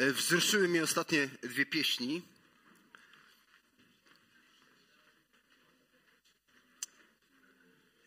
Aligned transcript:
E, 0.00 0.12
wzruszyły 0.12 0.68
mnie 0.68 0.82
ostatnie 0.82 1.28
dwie 1.42 1.66
pieśni. 1.66 2.22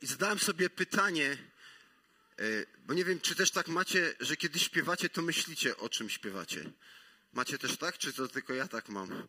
I 0.01 0.05
zadałem 0.07 0.39
sobie 0.39 0.69
pytanie, 0.69 1.37
e, 2.39 2.43
bo 2.85 2.93
nie 2.93 3.05
wiem, 3.05 3.19
czy 3.19 3.35
też 3.35 3.51
tak 3.51 3.67
macie, 3.67 4.15
że 4.19 4.35
kiedy 4.37 4.59
śpiewacie, 4.59 5.09
to 5.09 5.21
myślicie, 5.21 5.77
o 5.77 5.89
czym 5.89 6.09
śpiewacie. 6.09 6.71
Macie 7.33 7.57
też 7.57 7.77
tak, 7.77 7.97
czy 7.97 8.13
to 8.13 8.27
tylko 8.27 8.53
ja 8.53 8.67
tak 8.67 8.89
mam? 8.89 9.27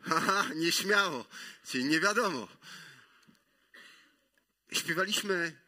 Haha, 0.00 0.48
nieśmiało, 0.64 1.26
czyli 1.66 1.84
nie 1.84 2.00
wiadomo. 2.00 2.48
Śpiewaliśmy 4.72 5.60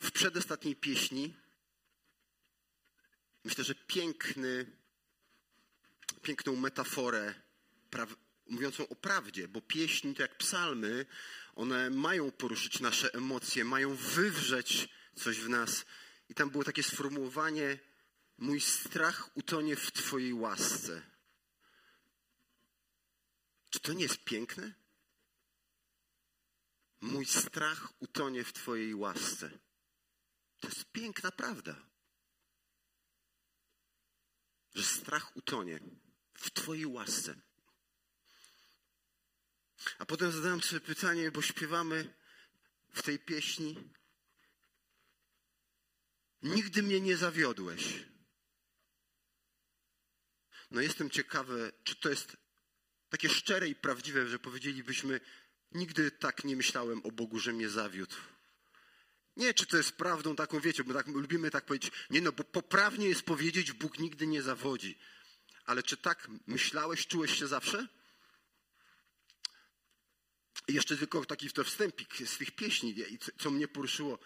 w 0.00 0.10
przedostatniej 0.10 0.76
pieśni 0.76 1.34
myślę, 3.48 3.64
że 3.64 3.74
piękny, 3.74 4.66
piękną 6.22 6.56
metaforę 6.56 7.34
mówiącą 8.46 8.88
o 8.88 8.94
prawdzie, 8.94 9.48
bo 9.48 9.60
pieśni, 9.60 10.14
to 10.14 10.22
jak 10.22 10.38
psalmy, 10.38 11.06
one 11.54 11.90
mają 11.90 12.30
poruszyć 12.30 12.80
nasze 12.80 13.14
emocje, 13.14 13.64
mają 13.64 13.94
wywrzeć 13.94 14.88
coś 15.14 15.40
w 15.40 15.48
nas. 15.48 15.84
I 16.28 16.34
tam 16.34 16.50
było 16.50 16.64
takie 16.64 16.82
sformułowanie: 16.82 17.78
Mój 18.38 18.60
strach 18.60 19.36
utonie 19.36 19.76
w 19.76 19.92
Twojej 19.92 20.34
łasce. 20.34 21.02
Czy 23.70 23.80
to 23.80 23.92
nie 23.92 24.02
jest 24.02 24.24
piękne? 24.24 24.72
Mój 27.00 27.26
strach 27.26 27.92
utonie 28.00 28.44
w 28.44 28.52
Twojej 28.52 28.94
łasce. 28.94 29.50
To 30.60 30.68
jest 30.68 30.84
piękna 30.92 31.30
prawda 31.30 31.88
że 34.74 34.82
strach 34.82 35.36
utonie 35.36 35.80
w 36.34 36.50
Twojej 36.50 36.86
łasce. 36.86 37.34
A 39.98 40.06
potem 40.06 40.32
zadałem 40.32 40.62
sobie 40.62 40.80
pytanie, 40.80 41.30
bo 41.30 41.42
śpiewamy 41.42 42.14
w 42.94 43.02
tej 43.02 43.18
pieśni. 43.18 43.90
Nigdy 46.42 46.82
mnie 46.82 47.00
nie 47.00 47.16
zawiodłeś. 47.16 48.04
No 50.70 50.80
jestem 50.80 51.10
ciekawy, 51.10 51.72
czy 51.84 51.96
to 51.96 52.08
jest 52.08 52.36
takie 53.08 53.28
szczere 53.28 53.68
i 53.68 53.74
prawdziwe, 53.74 54.28
że 54.28 54.38
powiedzielibyśmy, 54.38 55.20
nigdy 55.72 56.10
tak 56.10 56.44
nie 56.44 56.56
myślałem 56.56 57.06
o 57.06 57.12
Bogu, 57.12 57.38
że 57.38 57.52
mnie 57.52 57.68
zawiódł. 57.68 58.16
Nie, 59.38 59.54
czy 59.54 59.66
to 59.66 59.76
jest 59.76 59.92
prawdą 59.92 60.36
taką, 60.36 60.60
wiecie, 60.60 60.84
bo 60.84 60.94
tak, 60.94 61.06
lubimy 61.06 61.50
tak 61.50 61.64
powiedzieć. 61.64 61.92
Nie, 62.10 62.20
no 62.20 62.32
bo 62.32 62.44
poprawnie 62.44 63.08
jest 63.08 63.22
powiedzieć, 63.22 63.72
Bóg 63.72 63.98
nigdy 63.98 64.26
nie 64.26 64.42
zawodzi. 64.42 64.98
Ale 65.64 65.82
czy 65.82 65.96
tak 65.96 66.28
myślałeś, 66.46 67.06
czułeś 67.06 67.38
się 67.38 67.46
zawsze? 67.46 67.88
I 70.68 70.74
jeszcze 70.74 70.96
tylko 70.96 71.24
taki 71.24 71.50
to 71.50 71.64
wstępik 71.64 72.16
z 72.26 72.38
tych 72.38 72.50
pieśni, 72.50 72.94
co 73.38 73.50
mnie 73.50 73.68
poruszyło. 73.68 74.18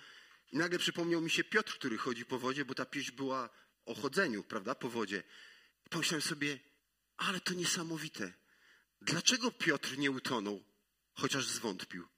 I 0.52 0.56
nagle 0.56 0.78
przypomniał 0.78 1.20
mi 1.20 1.30
się 1.30 1.44
Piotr, 1.44 1.74
który 1.74 1.98
chodzi 1.98 2.24
po 2.24 2.38
wodzie, 2.38 2.64
bo 2.64 2.74
ta 2.74 2.86
pieśń 2.86 3.12
była 3.12 3.48
o 3.84 3.94
chodzeniu, 3.94 4.44
prawda, 4.44 4.74
po 4.74 4.88
wodzie. 4.88 5.22
I 5.86 5.88
pomyślałem 5.88 6.22
sobie, 6.22 6.58
ale 7.16 7.40
to 7.40 7.54
niesamowite. 7.54 8.32
Dlaczego 9.00 9.50
Piotr 9.50 9.98
nie 9.98 10.10
utonął, 10.10 10.64
chociaż 11.14 11.46
zwątpił? 11.46 12.08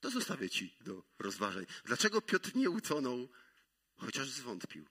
To 0.00 0.10
zostawię 0.10 0.50
Ci 0.50 0.76
do 0.80 1.02
rozważań. 1.18 1.66
Dlaczego 1.84 2.22
Piotr 2.22 2.54
nie 2.54 2.70
utonął, 2.70 3.28
chociaż 3.96 4.28
zwątpił? 4.28 4.88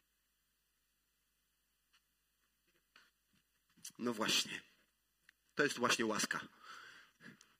No 3.97 4.13
właśnie. 4.13 4.61
To 5.55 5.63
jest 5.63 5.78
właśnie 5.78 6.05
łaska. 6.05 6.47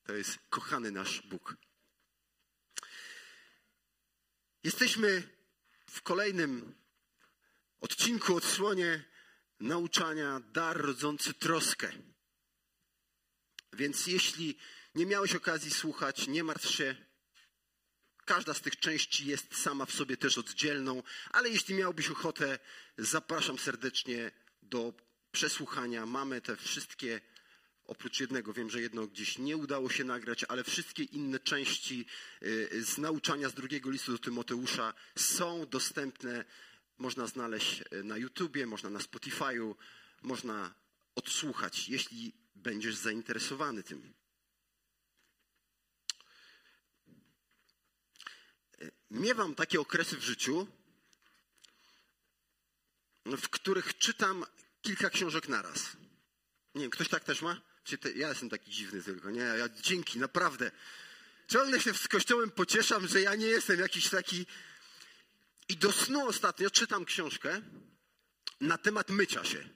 To 0.04 0.14
jest 0.14 0.40
kochany 0.50 0.92
nasz 0.92 1.22
Bóg. 1.22 1.56
Jesteśmy 4.64 5.38
w 5.90 6.02
kolejnym 6.02 6.76
odcinku, 7.80 8.36
odsłonie 8.36 9.06
nauczania 9.60 10.40
dar 10.40 10.78
rodzący 10.78 11.34
troskę. 11.34 11.92
Więc 13.74 14.08
jeśli 14.08 14.58
nie 14.96 15.06
miałeś 15.06 15.36
okazji 15.36 15.72
słuchać, 15.72 16.28
nie 16.28 16.44
martw 16.44 16.70
się, 16.70 17.07
Każda 18.28 18.54
z 18.54 18.62
tych 18.62 18.80
części 18.80 19.26
jest 19.26 19.56
sama 19.58 19.86
w 19.86 19.92
sobie 19.92 20.18
też 20.18 20.38
oddzielną, 20.38 21.04
ale 21.32 21.50
jeśli 21.50 21.76
miałbyś 21.76 22.10
ochotę, 22.10 22.60
zapraszam 22.98 23.60
serdecznie 23.60 24.32
do 24.62 24.94
przesłuchania. 25.32 26.06
Mamy 26.06 26.42
te 26.42 26.56
wszystkie, 26.56 27.22
oprócz 27.86 28.20
jednego, 28.20 28.54
wiem, 28.54 28.70
że 28.70 28.82
jedno 28.82 29.08
gdzieś 29.08 29.38
nie 29.38 29.58
udało 29.58 29.90
się 29.90 30.04
nagrać, 30.04 30.44
ale 30.44 30.64
wszystkie 30.64 31.04
inne 31.04 31.40
części 31.40 32.06
y, 32.44 32.84
z 32.84 32.98
nauczania 32.98 33.50
z 33.50 33.54
drugiego 33.54 33.90
listu 33.90 34.12
do 34.12 34.18
Tymoteusza 34.18 34.94
są 35.18 35.66
dostępne. 35.66 36.46
Można 36.98 37.28
znaleźć 37.28 37.84
y, 37.94 38.04
na 38.04 38.18
YouTubie, 38.18 38.66
można 38.66 38.90
na 38.90 39.00
Spotify'u, 39.00 39.76
można 40.22 40.74
odsłuchać, 41.16 41.90
jeśli 41.90 42.34
będziesz 42.56 42.96
zainteresowany 42.96 43.84
tym. 43.84 44.14
Miewam 49.12 49.56
takie 49.56 49.80
okresy 49.82 50.18
w 50.18 50.24
życiu, 50.24 50.68
w 53.26 53.50
których 53.50 53.98
czytam 53.98 54.46
kilka 54.82 55.10
książek 55.10 55.50
naraz. 55.50 55.98
Nie 56.76 56.82
wiem, 56.82 56.92
ktoś 56.92 57.10
tak 57.10 57.24
też 57.24 57.42
ma? 57.42 57.62
Ja 58.16 58.30
jestem 58.30 58.50
taki 58.50 58.72
dziwny 58.72 59.04
tylko, 59.04 59.32
nie? 59.32 59.42
Ja 59.42 59.70
dzięki, 59.70 60.20
naprawdę. 60.20 60.72
Ciągle 61.48 61.82
się 61.82 61.94
z 61.94 62.08
Kościołem 62.08 62.52
pocieszam, 62.52 63.08
że 63.08 63.22
ja 63.22 63.36
nie 63.36 63.46
jestem 63.46 63.80
jakiś 63.80 64.10
taki... 64.10 64.46
I 65.70 65.78
do 65.78 65.92
snu 65.92 66.28
ostatnio 66.28 66.70
czytam 66.70 67.06
książkę 67.06 67.62
na 68.62 68.78
temat 68.78 69.10
mycia 69.10 69.44
się. 69.44 69.70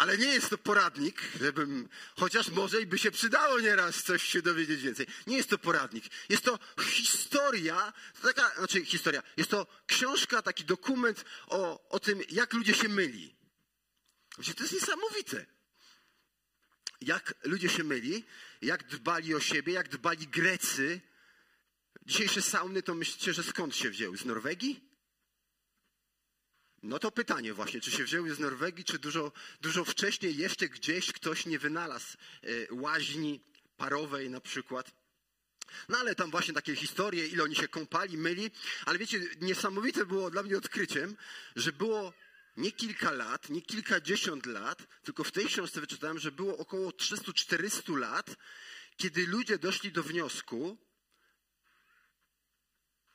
Ale 0.00 0.18
nie 0.18 0.26
jest 0.26 0.50
to 0.50 0.58
poradnik, 0.58 1.22
żebym, 1.40 1.88
chociaż 2.16 2.48
może 2.48 2.80
i 2.82 2.86
by 2.86 2.98
się 2.98 3.10
przydało 3.10 3.60
nieraz 3.60 4.02
coś 4.02 4.22
się 4.22 4.42
dowiedzieć 4.42 4.82
więcej. 4.82 5.06
Nie 5.26 5.36
jest 5.36 5.50
to 5.50 5.58
poradnik. 5.58 6.04
Jest 6.28 6.44
to 6.44 6.58
historia, 6.82 7.92
taka, 8.22 8.54
znaczy 8.54 8.84
historia, 8.84 9.22
jest 9.36 9.50
to 9.50 9.66
książka, 9.86 10.42
taki 10.42 10.64
dokument 10.64 11.24
o, 11.46 11.88
o 11.88 12.00
tym, 12.00 12.20
jak 12.30 12.52
ludzie 12.52 12.74
się 12.74 12.88
myli. 12.88 13.36
Wiecie, 14.38 14.54
to 14.54 14.62
jest 14.62 14.74
niesamowite. 14.74 15.46
Jak 17.00 17.34
ludzie 17.44 17.68
się 17.68 17.84
myli, 17.84 18.24
jak 18.62 18.86
dbali 18.88 19.34
o 19.34 19.40
siebie, 19.40 19.72
jak 19.72 19.88
dbali 19.88 20.28
Grecy. 20.28 21.00
Dzisiejsze 22.06 22.42
sauny 22.42 22.82
to 22.82 22.94
myślicie, 22.94 23.32
że 23.32 23.42
skąd 23.42 23.76
się 23.76 23.90
wzięły? 23.90 24.18
Z 24.18 24.24
Norwegii? 24.24 24.89
No 26.82 26.98
to 26.98 27.10
pytanie 27.10 27.54
właśnie, 27.54 27.80
czy 27.80 27.90
się 27.90 28.04
wzięły 28.04 28.34
z 28.34 28.38
Norwegii, 28.38 28.84
czy 28.84 28.98
dużo, 28.98 29.32
dużo 29.60 29.84
wcześniej 29.84 30.36
jeszcze 30.36 30.68
gdzieś 30.68 31.12
ktoś 31.12 31.46
nie 31.46 31.58
wynalazł 31.58 32.16
e, 32.16 32.46
łaźni 32.70 33.40
parowej 33.76 34.30
na 34.30 34.40
przykład. 34.40 34.90
No 35.88 35.98
ale 35.98 36.14
tam 36.14 36.30
właśnie 36.30 36.54
takie 36.54 36.76
historie, 36.76 37.26
ile 37.26 37.42
oni 37.42 37.56
się 37.56 37.68
kąpali, 37.68 38.18
myli. 38.18 38.50
Ale 38.86 38.98
wiecie, 38.98 39.20
niesamowite 39.40 40.06
było 40.06 40.30
dla 40.30 40.42
mnie 40.42 40.56
odkryciem, 40.56 41.16
że 41.56 41.72
było 41.72 42.12
nie 42.56 42.72
kilka 42.72 43.10
lat, 43.10 43.50
nie 43.50 43.62
kilkadziesiąt 43.62 44.46
lat, 44.46 44.86
tylko 45.02 45.24
w 45.24 45.32
tej 45.32 45.46
książce 45.46 45.80
wyczytałem, 45.80 46.18
że 46.18 46.32
było 46.32 46.58
około 46.58 46.90
300-400 46.90 47.96
lat, 47.96 48.36
kiedy 48.96 49.26
ludzie 49.26 49.58
doszli 49.58 49.92
do 49.92 50.02
wniosku, 50.02 50.78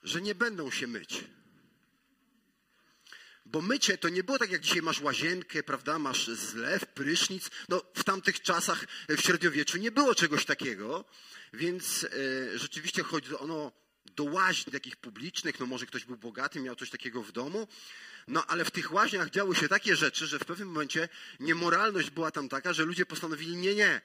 że 0.03 0.21
nie 0.21 0.35
będą 0.35 0.71
się 0.71 0.87
myć. 0.87 1.23
Bo 3.45 3.61
mycie 3.61 3.97
to 3.97 4.09
nie 4.09 4.23
było 4.23 4.39
tak, 4.39 4.51
jak 4.51 4.61
dzisiaj 4.61 4.81
masz 4.81 5.01
łazienkę, 5.01 5.63
prawda, 5.63 5.99
masz 5.99 6.27
zlew, 6.27 6.85
prysznic. 6.85 7.49
No, 7.69 7.81
w 7.95 8.03
tamtych 8.03 8.41
czasach 8.41 8.85
w 9.09 9.21
średniowieczu 9.21 9.77
nie 9.77 9.91
było 9.91 10.15
czegoś 10.15 10.45
takiego, 10.45 11.05
więc 11.53 12.03
e, 12.03 12.59
rzeczywiście 12.59 13.03
chodzi 13.03 13.37
ono 13.37 13.71
do 14.05 14.23
łaźni 14.23 14.71
takich 14.71 14.95
publicznych, 14.95 15.59
no 15.59 15.65
może 15.65 15.85
ktoś 15.85 16.05
był 16.05 16.17
bogaty, 16.17 16.59
miał 16.59 16.75
coś 16.75 16.89
takiego 16.89 17.23
w 17.23 17.31
domu, 17.31 17.67
no 18.27 18.45
ale 18.45 18.65
w 18.65 18.71
tych 18.71 18.93
łaźniach 18.93 19.29
działy 19.29 19.55
się 19.55 19.67
takie 19.67 19.95
rzeczy, 19.95 20.27
że 20.27 20.39
w 20.39 20.45
pewnym 20.45 20.67
momencie 20.67 21.09
niemoralność 21.39 22.09
była 22.09 22.31
tam 22.31 22.49
taka, 22.49 22.73
że 22.73 22.85
ludzie 22.85 23.05
postanowili, 23.05 23.55
nie, 23.55 23.75
nie. 23.75 24.01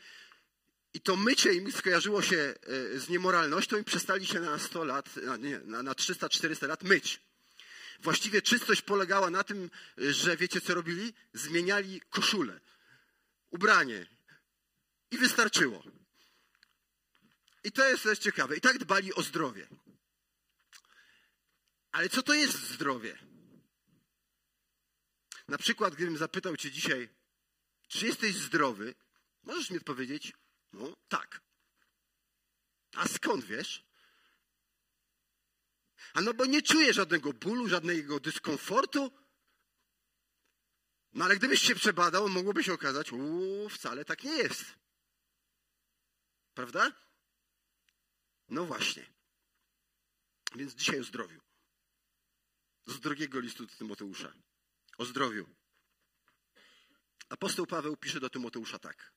I 0.95 1.01
to 1.01 1.17
mycie 1.17 1.53
im 1.53 1.73
skojarzyło 1.73 2.23
się 2.23 2.37
e, 2.37 2.99
z 2.99 3.09
niemoralnością 3.09 3.77
i 3.77 3.85
przestali 3.85 4.27
się 4.27 4.41
na 4.41 4.59
100 4.59 4.85
lat, 4.85 5.15
nie, 5.39 5.61
na, 5.65 5.83
na 5.83 5.93
300-400 5.93 6.69
lat 6.69 6.83
myć. 6.83 7.30
Właściwie 8.03 8.43
czystość 8.43 8.83
polegała 8.83 9.31
na 9.31 9.45
tym, 9.45 9.71
że 9.97 10.37
wiecie 10.37 10.61
co 10.61 10.75
robili? 10.75 11.15
Zmieniali 11.33 12.01
koszulę, 12.01 12.61
ubranie 13.51 14.07
i 15.11 15.19
wystarczyło. 15.19 15.83
I 17.65 17.73
to 17.73 17.89
jest 17.89 18.03
też 18.03 18.19
ciekawe. 18.19 18.57
I 18.57 18.61
tak 18.61 18.79
dbali 18.79 19.15
o 19.15 19.23
zdrowie. 19.23 19.69
Ale 21.93 22.09
co 22.09 22.23
to 22.23 22.35
jest 22.35 22.59
zdrowie? 22.59 23.19
Na 25.49 25.59
przykład, 25.59 25.95
gdybym 25.95 26.17
zapytał 26.17 26.57
Cię 26.57 26.71
dzisiaj, 26.71 27.09
czy 27.89 28.07
jesteś 28.07 28.35
zdrowy, 28.35 28.95
możesz 29.43 29.71
mi 29.71 29.77
odpowiedzieć, 29.77 30.33
no 30.73 30.97
tak. 31.09 31.41
A 32.97 33.09
skąd 33.09 33.45
wiesz? 33.45 33.90
A 36.15 36.21
no 36.21 36.35
bo 36.35 36.47
nie 36.47 36.63
czuję 36.63 36.93
żadnego 36.93 37.33
bólu, 37.33 37.69
żadnego 37.69 38.21
dyskomfortu. 38.21 39.13
No 41.13 41.25
ale 41.25 41.37
gdybyś 41.37 41.63
się 41.63 41.75
przebadał, 41.75 42.29
mogłoby 42.29 42.65
się 42.65 42.73
okazać, 42.73 43.13
uuu, 43.13 43.69
wcale 43.69 44.05
tak 44.05 44.25
nie 44.25 44.37
jest. 44.37 44.65
Prawda? 46.55 46.93
No 48.49 48.65
właśnie. 48.65 49.07
Więc 50.55 50.75
dzisiaj 50.75 51.01
o 51.01 51.05
zdrowiu. 51.05 51.41
Z 52.87 53.01
drugiego 53.01 53.41
listu 53.41 53.67
do 53.67 53.77
Tymoteusza. 53.77 54.33
O 54.99 55.05
zdrowiu. 55.05 55.49
Apostoł 57.29 57.67
Paweł 57.67 57.97
pisze 57.97 58.21
do 58.21 58.31
Tymoteusza 58.31 58.79
tak. 58.79 59.13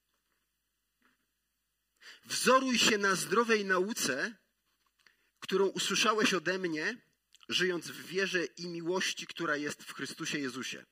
Wzoruj 2.25 2.79
się 2.79 2.97
na 2.97 3.15
zdrowej 3.15 3.65
nauce, 3.65 4.35
którą 5.43 5.67
usłyszałeś 5.67 6.33
ode 6.33 6.59
mnie, 6.59 7.01
żyjąc 7.49 7.87
w 7.87 8.05
wierze 8.05 8.45
i 8.45 8.67
miłości, 8.67 9.27
która 9.27 9.55
jest 9.55 9.83
w 9.83 9.93
Chrystusie 9.93 10.39
Jezusie. 10.39 10.85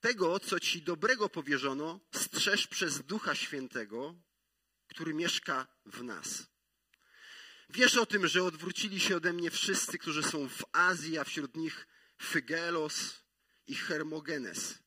Tego, 0.00 0.40
co 0.40 0.60
ci 0.60 0.82
dobrego 0.82 1.28
powierzono, 1.28 2.00
strzeż 2.14 2.66
przez 2.66 3.02
Ducha 3.02 3.34
Świętego, 3.34 4.14
który 4.88 5.14
mieszka 5.14 5.66
w 5.86 6.02
nas. 6.02 6.46
Wiesz 7.70 7.96
o 7.96 8.06
tym, 8.06 8.26
że 8.26 8.44
odwrócili 8.44 9.00
się 9.00 9.16
ode 9.16 9.32
mnie 9.32 9.50
wszyscy, 9.50 9.98
którzy 9.98 10.22
są 10.22 10.48
w 10.48 10.64
Azji, 10.72 11.18
a 11.18 11.24
wśród 11.24 11.56
nich 11.56 11.86
Fygelos 12.22 13.24
i 13.66 13.74
Hermogenes. 13.74 14.78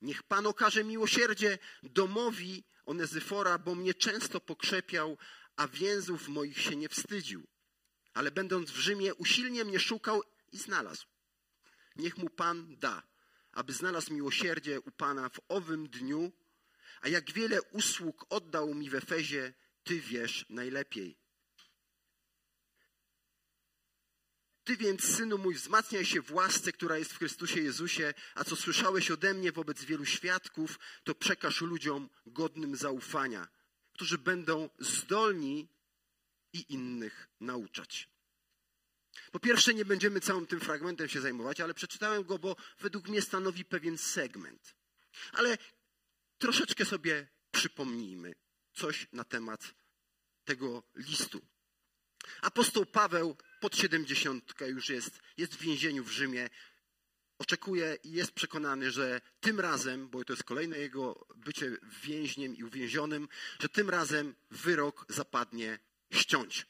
Niech 0.00 0.22
Pan 0.22 0.46
okaże 0.46 0.84
miłosierdzie 0.84 1.58
domowi 1.82 2.64
Onezyfora, 2.86 3.58
bo 3.58 3.74
mnie 3.74 3.94
często 3.94 4.40
pokrzepiał, 4.40 5.18
a 5.56 5.68
więzów 5.68 6.28
moich 6.28 6.60
się 6.60 6.76
nie 6.76 6.88
wstydził. 6.88 7.46
Ale 8.18 8.30
będąc 8.30 8.70
w 8.70 8.76
Rzymie, 8.76 9.14
usilnie 9.14 9.64
mnie 9.64 9.80
szukał 9.80 10.22
i 10.52 10.58
znalazł. 10.58 11.06
Niech 11.96 12.16
mu 12.16 12.30
Pan 12.30 12.76
da, 12.76 13.02
aby 13.52 13.72
znalazł 13.72 14.12
miłosierdzie 14.12 14.80
u 14.80 14.90
Pana 14.90 15.28
w 15.28 15.40
owym 15.48 15.88
dniu, 15.88 16.32
a 17.00 17.08
jak 17.08 17.32
wiele 17.32 17.62
usług 17.62 18.26
oddał 18.28 18.74
mi 18.74 18.90
w 18.90 18.94
Efezie, 18.94 19.54
Ty 19.84 20.00
wiesz 20.00 20.46
najlepiej. 20.48 21.18
Ty 24.64 24.76
więc, 24.76 25.04
synu 25.04 25.38
mój, 25.38 25.54
wzmacniaj 25.54 26.04
się 26.04 26.22
w 26.22 26.32
łasce, 26.32 26.72
która 26.72 26.98
jest 26.98 27.12
w 27.12 27.18
Chrystusie 27.18 27.60
Jezusie, 27.60 28.14
a 28.34 28.44
co 28.44 28.56
słyszałeś 28.56 29.10
ode 29.10 29.34
mnie 29.34 29.52
wobec 29.52 29.84
wielu 29.84 30.04
świadków, 30.04 30.78
to 31.04 31.14
przekaż 31.14 31.60
ludziom 31.60 32.10
godnym 32.26 32.76
zaufania, 32.76 33.48
którzy 33.92 34.18
będą 34.18 34.70
zdolni 34.78 35.68
i 36.52 36.72
innych 36.72 37.28
nauczać. 37.40 38.08
Po 39.32 39.40
pierwsze, 39.40 39.74
nie 39.74 39.84
będziemy 39.84 40.20
całym 40.20 40.46
tym 40.46 40.60
fragmentem 40.60 41.08
się 41.08 41.20
zajmować, 41.20 41.60
ale 41.60 41.74
przeczytałem 41.74 42.24
go, 42.24 42.38
bo 42.38 42.56
według 42.78 43.08
mnie 43.08 43.22
stanowi 43.22 43.64
pewien 43.64 43.98
segment. 43.98 44.74
Ale 45.32 45.58
troszeczkę 46.38 46.84
sobie 46.84 47.28
przypomnijmy 47.50 48.34
coś 48.72 49.06
na 49.12 49.24
temat 49.24 49.74
tego 50.44 50.82
listu. 50.94 51.40
Apostoł 52.42 52.86
Paweł 52.86 53.36
pod 53.60 53.76
siedemdziesiątkę 53.76 54.68
już 54.68 54.88
jest, 54.88 55.20
jest 55.36 55.54
w 55.54 55.60
więzieniu 55.60 56.04
w 56.04 56.10
Rzymie. 56.10 56.48
Oczekuje 57.38 57.98
i 58.04 58.12
jest 58.12 58.32
przekonany, 58.32 58.90
że 58.90 59.20
tym 59.40 59.60
razem, 59.60 60.08
bo 60.08 60.24
to 60.24 60.32
jest 60.32 60.44
kolejne 60.44 60.78
jego 60.78 61.26
bycie 61.36 61.76
więźniem 62.02 62.56
i 62.56 62.64
uwięzionym, 62.64 63.28
że 63.60 63.68
tym 63.68 63.90
razem 63.90 64.34
wyrok 64.50 65.06
zapadnie 65.08 65.78
ściąć. 66.10 66.66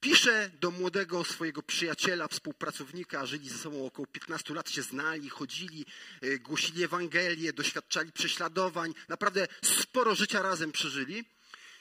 Pisze 0.00 0.50
do 0.60 0.70
młodego 0.70 1.24
swojego 1.24 1.62
przyjaciela, 1.62 2.28
współpracownika, 2.28 3.26
żyli 3.26 3.48
ze 3.48 3.58
sobą 3.58 3.86
około 3.86 4.06
15 4.06 4.54
lat, 4.54 4.70
się 4.70 4.82
znali, 4.82 5.28
chodzili, 5.28 5.86
e, 6.20 6.38
głosili 6.38 6.84
Ewangelię, 6.84 7.52
doświadczali 7.52 8.12
prześladowań, 8.12 8.94
naprawdę 9.08 9.48
sporo 9.64 10.14
życia 10.14 10.42
razem 10.42 10.72
przeżyli. 10.72 11.24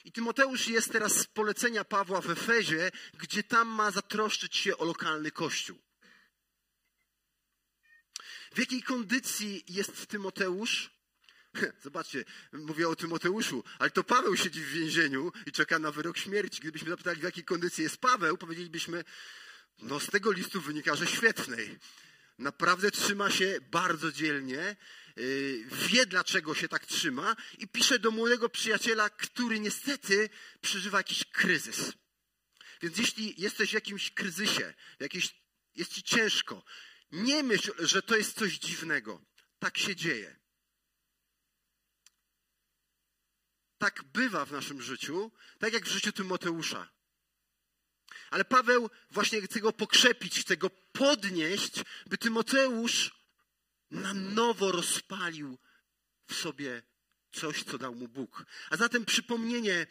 I 0.05 0.11
Tymoteusz 0.11 0.67
jest 0.67 0.91
teraz 0.91 1.13
z 1.17 1.27
polecenia 1.27 1.83
Pawła 1.83 2.21
w 2.21 2.29
Efezie, 2.29 2.91
gdzie 3.13 3.43
tam 3.43 3.67
ma 3.67 3.91
zatroszczyć 3.91 4.55
się 4.55 4.77
o 4.77 4.85
lokalny 4.85 5.31
kościół. 5.31 5.77
W 8.55 8.59
jakiej 8.59 8.83
kondycji 8.83 9.63
jest 9.67 10.07
Tymoteusz? 10.07 11.00
Zobaczcie, 11.83 12.25
mówię 12.53 12.89
o 12.89 12.95
Tymoteuszu, 12.95 13.63
ale 13.79 13.89
to 13.89 14.03
Paweł 14.03 14.37
siedzi 14.37 14.61
w 14.61 14.69
więzieniu 14.69 15.31
i 15.45 15.51
czeka 15.51 15.79
na 15.79 15.91
wyrok 15.91 16.17
śmierci. 16.17 16.61
Gdybyśmy 16.61 16.89
zapytali, 16.89 17.19
w 17.19 17.23
jakiej 17.23 17.43
kondycji 17.43 17.83
jest 17.83 17.97
Paweł, 17.97 18.37
powiedzielibyśmy, 18.37 19.03
no 19.79 19.99
z 19.99 20.07
tego 20.07 20.31
listu 20.31 20.61
wynika, 20.61 20.95
że 20.95 21.07
świetnej. 21.07 21.79
Naprawdę 22.37 22.91
trzyma 22.91 23.31
się 23.31 23.59
bardzo 23.71 24.11
dzielnie, 24.11 24.75
y, 25.17 25.65
wie 25.71 26.05
dlaczego 26.05 26.55
się 26.55 26.67
tak 26.67 26.85
trzyma 26.85 27.35
i 27.57 27.67
pisze 27.67 27.99
do 27.99 28.11
młodego 28.11 28.49
przyjaciela, 28.49 29.09
który 29.09 29.59
niestety 29.59 30.29
przeżywa 30.61 30.97
jakiś 30.97 31.25
kryzys. 31.25 31.93
Więc 32.81 32.97
jeśli 32.97 33.41
jesteś 33.41 33.69
w 33.69 33.73
jakimś 33.73 34.11
kryzysie, 34.11 34.73
jakieś, 34.99 35.35
jest 35.75 35.93
ci 35.93 36.03
ciężko, 36.03 36.63
nie 37.11 37.43
myśl, 37.43 37.73
że 37.79 38.01
to 38.01 38.15
jest 38.15 38.39
coś 38.39 38.59
dziwnego. 38.59 39.25
Tak 39.59 39.77
się 39.77 39.95
dzieje. 39.95 40.40
Tak 43.81 44.03
bywa 44.03 44.45
w 44.45 44.51
naszym 44.51 44.81
życiu, 44.81 45.31
tak 45.59 45.73
jak 45.73 45.85
w 45.85 45.91
życiu 45.91 46.11
Tymoteusza. 46.11 46.89
Ale 48.29 48.45
Paweł 48.45 48.89
właśnie 49.11 49.41
chce 49.41 49.59
go 49.59 49.73
pokrzepić, 49.73 50.39
chce 50.39 50.57
go 50.57 50.69
podnieść, 50.69 51.73
by 52.05 52.17
Tymoteusz 52.17 53.11
na 53.91 54.13
nowo 54.13 54.71
rozpalił 54.71 55.57
w 56.27 56.33
sobie 56.33 56.83
coś, 57.31 57.63
co 57.63 57.77
dał 57.77 57.95
mu 57.95 58.07
Bóg. 58.07 58.45
A 58.69 58.77
zatem 58.77 59.05
przypomnienie 59.05 59.87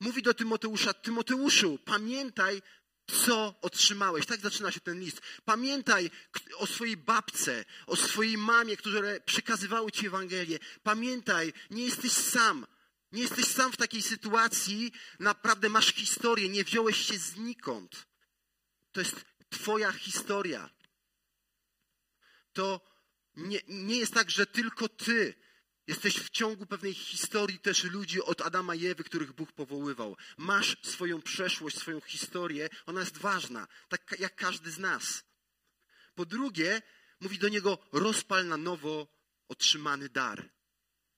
mówi 0.00 0.22
do 0.22 0.34
Tymoteusza: 0.34 0.94
Tymoteuszu, 0.94 1.78
pamiętaj, 1.84 2.62
co 3.12 3.54
otrzymałeś. 3.62 4.26
Tak 4.26 4.40
zaczyna 4.40 4.72
się 4.72 4.80
ten 4.80 5.00
list. 5.00 5.20
Pamiętaj 5.44 6.10
o 6.56 6.66
swojej 6.66 6.96
babce, 6.96 7.64
o 7.86 7.96
swojej 7.96 8.38
mamie, 8.38 8.76
które 8.76 9.20
przekazywały 9.20 9.92
ci 9.92 10.06
Ewangelię. 10.06 10.58
Pamiętaj, 10.82 11.52
nie 11.70 11.84
jesteś 11.84 12.12
sam. 12.12 12.66
Nie 13.12 13.22
jesteś 13.22 13.44
sam 13.44 13.72
w 13.72 13.76
takiej 13.76 14.02
sytuacji. 14.02 14.92
Naprawdę 15.18 15.68
masz 15.68 15.94
historię, 15.94 16.48
nie 16.48 16.64
wziąłeś 16.64 17.06
się 17.06 17.18
znikąd. 17.18 18.06
To 18.92 19.00
jest 19.00 19.24
Twoja 19.50 19.92
historia. 19.92 20.70
To 22.52 22.80
nie, 23.36 23.60
nie 23.68 23.98
jest 23.98 24.14
tak, 24.14 24.30
że 24.30 24.46
tylko 24.46 24.88
Ty 24.88 25.34
Jesteś 25.88 26.16
w 26.16 26.30
ciągu 26.30 26.66
pewnej 26.66 26.94
historii 26.94 27.58
też 27.58 27.84
ludzi 27.84 28.22
od 28.22 28.40
Adama 28.40 28.74
i 28.74 28.86
Ewy, 28.86 29.04
których 29.04 29.32
Bóg 29.32 29.52
powoływał. 29.52 30.16
Masz 30.36 30.76
swoją 30.82 31.22
przeszłość, 31.22 31.78
swoją 31.78 32.00
historię. 32.00 32.68
Ona 32.86 33.00
jest 33.00 33.18
ważna, 33.18 33.68
tak 33.88 34.14
jak 34.18 34.34
każdy 34.34 34.70
z 34.70 34.78
nas. 34.78 35.24
Po 36.14 36.26
drugie, 36.26 36.82
mówi 37.20 37.38
do 37.38 37.48
niego: 37.48 37.78
rozpal 37.92 38.46
na 38.46 38.56
nowo 38.56 39.06
otrzymany 39.48 40.08
dar. 40.08 40.50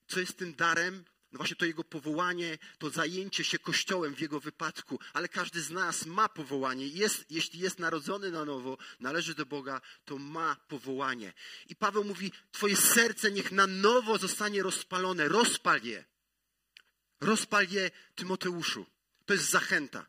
Co 0.07 0.21
jest 0.21 0.39
tym 0.39 0.55
darem? 0.55 1.05
No 1.33 1.37
właśnie 1.37 1.57
to 1.57 1.65
jego 1.65 1.85
powołanie, 1.85 2.59
to 2.79 2.91
zajęcie 2.91 3.45
się 3.45 3.59
Kościołem 3.59 4.15
w 4.15 4.21
jego 4.21 4.41
wypadku, 4.41 4.99
ale 5.13 5.29
każdy 5.29 5.63
z 5.63 5.71
nas 5.71 6.07
ma 6.07 6.29
powołanie. 6.29 6.87
Jest, 6.87 7.31
jeśli 7.31 7.61
jest 7.61 7.79
narodzony 7.79 8.31
na 8.31 8.45
nowo, 8.45 8.79
należy 9.01 9.35
do 9.35 9.47
Boga, 9.47 9.81
to 10.05 10.19
ma 10.19 10.57
powołanie. 10.69 11.33
I 11.69 11.77
Paweł 11.77 12.05
mówi, 12.05 12.33
twoje 12.53 12.77
serce 12.77 13.31
niech 13.31 13.53
na 13.53 13.67
nowo 13.67 14.19
zostanie 14.19 14.63
rozpalone, 14.63 15.29
rozpal 15.29 15.83
je. 15.83 16.05
Rozpal 17.21 17.69
je 17.69 17.91
Tymoteuszu. 18.15 18.87
To 19.27 19.35
jest 19.35 19.51
zachęta. 19.51 20.07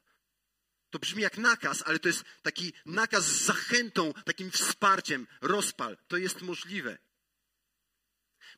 To 0.89 0.99
brzmi 0.99 1.23
jak 1.23 1.37
nakaz, 1.37 1.83
ale 1.85 1.99
to 1.99 2.07
jest 2.07 2.23
taki 2.41 2.73
nakaz 2.85 3.25
z 3.25 3.45
zachętą, 3.45 4.13
takim 4.25 4.51
wsparciem. 4.51 5.27
Rozpal. 5.41 5.97
To 6.07 6.17
jest 6.17 6.41
możliwe. 6.41 6.97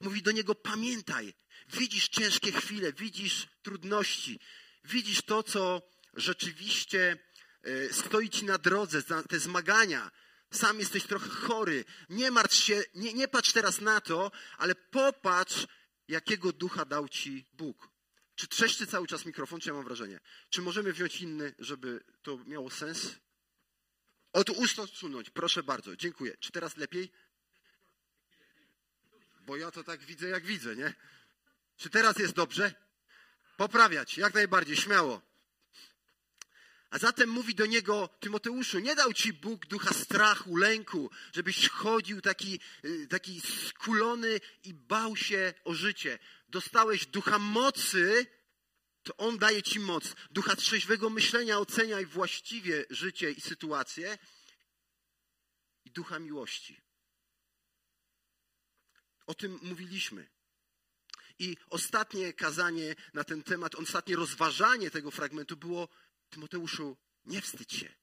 Mówi 0.02 0.22
do 0.22 0.32
niego: 0.32 0.56
Pamiętaj, 0.56 1.34
widzisz 1.70 2.08
ciężkie 2.08 2.52
chwile, 2.52 2.94
widzisz 2.94 3.48
trudności, 3.62 4.40
widzisz 4.84 5.22
to, 5.22 5.44
co 5.44 5.82
rzeczywiście 6.14 7.18
e, 7.64 7.94
stoi 7.94 8.30
ci 8.30 8.46
na 8.46 8.58
drodze, 8.58 9.04
te 9.30 9.40
zmagania. 9.40 10.12
Sam 10.52 10.80
jesteś 10.80 11.04
trochę 11.04 11.30
chory. 11.30 11.86
Nie 12.10 12.32
martw 12.32 12.56
się, 12.56 12.84
nie, 12.96 13.14
nie 13.14 13.28
patrz 13.28 13.52
teraz 13.52 13.82
na 13.82 14.02
to, 14.02 14.32
ale 14.58 14.76
popatrz, 14.76 15.68
jakiego 16.08 16.52
ducha 16.52 16.86
dał 16.86 17.10
ci 17.10 17.46
Bóg. 17.54 17.90
Czy 18.36 18.48
trzeszczy 18.48 18.88
cały 18.88 19.08
czas 19.08 19.26
mikrofon, 19.26 19.60
czy 19.60 19.70
ja 19.70 19.76
mam 19.76 19.84
wrażenie? 19.84 20.20
Czy 20.50 20.62
możemy 20.62 20.94
wziąć 20.94 21.22
inny, 21.22 21.56
żeby 21.60 22.04
to 22.22 22.38
miało 22.46 22.70
sens? 22.70 23.16
Od 24.34 24.50
ust 24.50 24.80
odsunąć, 24.80 25.30
proszę 25.30 25.64
bardzo, 25.64 25.96
dziękuję. 25.96 26.38
Czy 26.38 26.52
teraz 26.52 26.78
lepiej? 26.78 27.12
Bo 29.42 29.58
ja 29.58 29.72
to 29.72 29.84
tak 29.84 30.02
widzę, 30.02 30.28
jak 30.28 30.46
widzę, 30.46 30.76
nie? 30.76 30.94
Czy 31.78 31.90
teraz 31.90 32.20
jest 32.20 32.34
dobrze? 32.34 32.74
Poprawiać, 33.58 34.18
jak 34.18 34.34
najbardziej, 34.34 34.78
śmiało. 34.78 35.22
A 36.90 36.98
zatem 36.98 37.30
mówi 37.30 37.56
do 37.56 37.66
niego 37.66 38.10
Tymoteuszu, 38.20 38.80
nie 38.80 38.96
dał 38.96 39.14
ci 39.14 39.34
Bóg 39.34 39.66
ducha 39.66 39.94
strachu, 39.94 40.56
lęku, 40.56 41.10
żebyś 41.34 41.70
chodził 41.70 42.22
taki, 42.22 42.60
y, 42.86 43.08
taki 43.08 43.42
skulony 43.42 44.40
i 44.64 44.74
bał 44.74 45.16
się 45.16 45.54
o 45.64 45.74
życie. 45.74 46.20
Dostałeś 46.48 47.06
ducha 47.06 47.40
mocy, 47.40 48.28
to 49.04 49.18
On 49.18 49.38
daje 49.38 49.64
ci 49.64 49.80
moc. 49.80 50.16
Ducha 50.32 50.56
trzeźwego 50.56 51.10
myślenia, 51.10 51.60
oceniaj 51.60 52.06
właściwie 52.06 52.86
życie 52.90 53.32
i 53.32 53.42
sytuację. 53.42 54.18
I 55.86 55.92
ducha 55.92 56.20
miłości. 56.20 56.82
O 59.28 59.34
tym 59.34 59.60
mówiliśmy. 59.62 60.33
I 61.40 61.58
ostatnie 61.70 62.34
kazanie 62.34 62.96
na 63.14 63.24
ten 63.24 63.44
temat, 63.44 63.76
ostatnie 63.76 64.16
rozważanie 64.16 64.92
tego 64.92 65.12
fragmentu 65.12 65.58
było 65.58 65.90
Tymoteuszu, 66.30 66.98
nie 67.26 67.42
wstydź 67.42 67.74
się, 67.74 67.94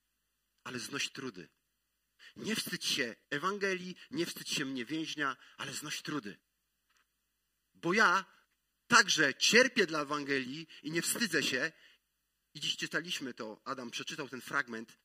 ale 0.64 0.78
znoś 0.78 1.10
trudy. 1.10 1.48
Nie 2.36 2.56
wstydź 2.56 2.84
się 2.84 3.16
Ewangelii, 3.30 3.96
nie 4.10 4.26
wstydź 4.26 4.48
się 4.48 4.64
mnie 4.64 4.84
więźnia, 4.84 5.36
ale 5.56 5.72
znoś 5.72 6.02
trudy. 6.02 6.38
Bo 7.74 7.92
ja 7.92 8.24
także 8.86 9.34
cierpię 9.34 9.86
dla 9.86 10.00
Ewangelii 10.00 10.66
i 10.82 10.90
nie 10.90 11.02
wstydzę 11.02 11.42
się. 11.42 11.72
I 12.54 12.60
dziś 12.60 12.76
czytaliśmy 12.76 13.34
to, 13.34 13.60
Adam 13.64 13.90
przeczytał 13.90 14.28
ten 14.28 14.40
fragment. 14.40 14.98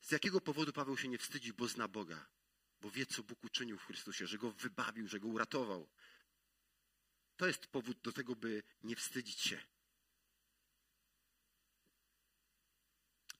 Z 0.00 0.10
jakiego 0.10 0.40
powodu 0.40 0.72
Paweł 0.72 0.96
się 0.96 1.08
nie 1.08 1.18
wstydzi? 1.18 1.52
Bo 1.52 1.68
zna 1.68 1.88
Boga. 1.88 2.26
Bo 2.80 2.90
wie, 2.90 3.06
co 3.06 3.22
Bóg 3.22 3.44
uczynił 3.44 3.78
w 3.78 3.84
Chrystusie, 3.84 4.26
że 4.26 4.38
go 4.38 4.50
wybawił, 4.50 5.08
że 5.08 5.20
go 5.20 5.28
uratował. 5.28 5.88
To 7.40 7.46
jest 7.46 7.66
powód 7.66 7.98
do 8.02 8.12
tego, 8.12 8.36
by 8.36 8.62
nie 8.82 8.96
wstydzić 8.96 9.40
się. 9.40 9.62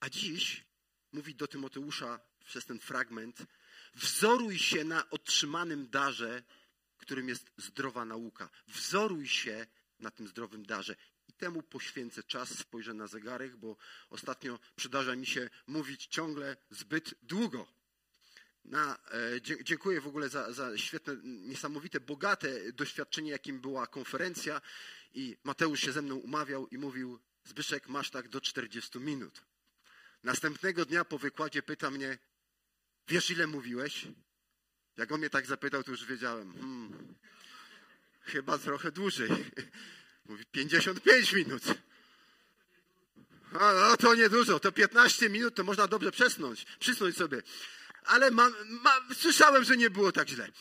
A 0.00 0.10
dziś 0.10 0.64
mówi 1.12 1.34
do 1.34 1.48
Tymoteusza 1.48 2.20
przez 2.44 2.66
ten 2.66 2.78
fragment: 2.78 3.46
wzoruj 3.94 4.58
się 4.58 4.84
na 4.84 5.10
otrzymanym 5.10 5.90
darze, 5.90 6.42
którym 6.96 7.28
jest 7.28 7.50
zdrowa 7.56 8.04
nauka. 8.04 8.50
Wzoruj 8.66 9.28
się 9.28 9.66
na 9.98 10.10
tym 10.10 10.28
zdrowym 10.28 10.66
darze. 10.66 10.96
I 11.28 11.32
temu 11.32 11.62
poświęcę 11.62 12.22
czas, 12.22 12.58
spojrzę 12.58 12.94
na 12.94 13.06
zegarek, 13.06 13.56
bo 13.56 13.76
ostatnio 14.10 14.58
przydarza 14.76 15.16
mi 15.16 15.26
się 15.26 15.50
mówić 15.66 16.06
ciągle 16.06 16.56
zbyt 16.70 17.14
długo. 17.22 17.79
Na, 18.64 18.98
e, 19.10 19.64
dziękuję 19.64 20.00
w 20.00 20.06
ogóle 20.06 20.28
za, 20.28 20.52
za 20.52 20.78
świetne, 20.78 21.16
niesamowite, 21.22 22.00
bogate 22.00 22.72
doświadczenie, 22.72 23.30
jakim 23.30 23.60
była 23.60 23.86
konferencja. 23.86 24.60
I 25.14 25.36
Mateusz 25.44 25.80
się 25.80 25.92
ze 25.92 26.02
mną 26.02 26.16
umawiał 26.16 26.66
i 26.66 26.78
mówił: 26.78 27.18
Zbyszek, 27.44 27.88
masz 27.88 28.10
tak 28.10 28.28
do 28.28 28.40
40 28.40 28.98
minut. 28.98 29.42
Następnego 30.22 30.84
dnia 30.84 31.04
po 31.04 31.18
wykładzie 31.18 31.62
pyta 31.62 31.90
mnie, 31.90 32.18
wiesz 33.08 33.30
ile 33.30 33.46
mówiłeś? 33.46 34.06
Jak 34.96 35.12
on 35.12 35.20
mnie 35.20 35.30
tak 35.30 35.46
zapytał, 35.46 35.82
to 35.82 35.90
już 35.90 36.04
wiedziałem, 36.04 36.52
hmm, 36.52 37.14
chyba 38.22 38.58
trochę 38.58 38.92
dłużej. 38.92 39.30
Mówi 40.28 40.44
55 40.52 41.32
minut. 41.32 41.62
A 43.60 43.72
no 43.72 43.96
to 43.96 44.14
niedużo, 44.14 44.60
to 44.60 44.72
15 44.72 45.28
minut 45.30 45.54
to 45.54 45.64
można 45.64 45.86
dobrze 45.86 46.12
przesnąć, 46.12 46.66
przysnąć 46.78 47.16
sobie. 47.16 47.42
Ale 48.04 48.30
ma, 48.30 48.50
ma, 48.66 49.00
słyszałem, 49.14 49.64
że 49.64 49.76
nie 49.76 49.90
było 49.90 50.12
tak 50.12 50.28
źle. 50.28 50.52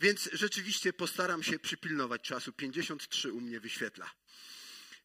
Więc 0.00 0.28
rzeczywiście 0.32 0.92
postaram 0.92 1.42
się 1.42 1.58
przypilnować 1.58 2.22
czasu. 2.22 2.52
53 2.52 3.32
u 3.32 3.40
mnie 3.40 3.60
wyświetla. 3.60 4.10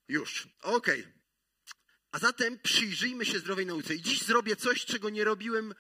Już. 0.07 0.47
Okej. 0.61 0.99
Okay. 1.01 1.13
A 2.11 2.19
zatem 2.19 2.59
przyjrzyjmy 2.59 3.25
się 3.25 3.39
zdrowej 3.39 3.65
nauce. 3.65 3.95
I 3.95 4.01
dziś 4.01 4.21
zrobię 4.21 4.55
coś, 4.55 4.85
czego 4.85 5.09
nie 5.09 5.23
robiłem, 5.23 5.75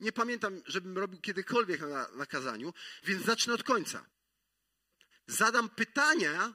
nie 0.00 0.12
pamiętam, 0.12 0.62
żebym 0.66 0.98
robił 0.98 1.20
kiedykolwiek 1.20 1.80
na, 1.80 2.08
na 2.08 2.26
kazaniu, 2.26 2.74
więc 3.04 3.24
zacznę 3.24 3.54
od 3.54 3.62
końca. 3.62 4.06
Zadam 5.26 5.68
pytania 5.68 6.54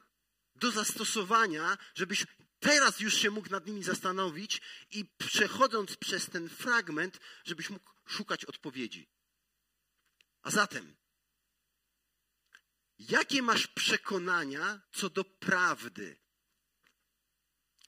do 0.55 0.71
zastosowania, 0.71 1.77
żebyś 1.95 2.25
teraz 2.65 2.99
już 2.99 3.13
się 3.13 3.29
mógł 3.31 3.49
nad 3.49 3.67
nimi 3.67 3.83
zastanowić 3.83 4.61
i 4.91 5.05
przechodząc 5.17 5.97
przez 5.97 6.29
ten 6.29 6.49
fragment, 6.49 7.19
żebyś 7.43 7.69
mógł 7.69 7.91
szukać 8.05 8.45
odpowiedzi. 8.45 9.09
A 10.41 10.51
zatem, 10.51 10.95
jakie 12.99 13.41
masz 13.41 13.67
przekonania 13.67 14.81
co 14.91 15.09
do 15.09 15.23
prawdy? 15.23 16.25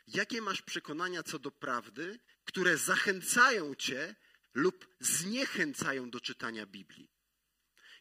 jakie 0.07 0.41
masz 0.41 0.61
przekonania 0.61 1.23
co 1.23 1.39
do 1.39 1.51
prawdy, 1.51 2.19
które 2.45 2.77
zachęcają 2.77 3.75
cię 3.75 4.15
lub 4.53 4.87
zniechęcają 4.99 6.09
do 6.09 6.19
czytania 6.19 6.65
Biblii. 6.65 7.11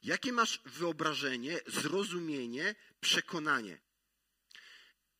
Jakie 0.02 0.32
masz 0.32 0.60
wyobrażenie, 0.64 1.60
zrozumienie, 1.66 2.74
przekonanie? 3.00 3.80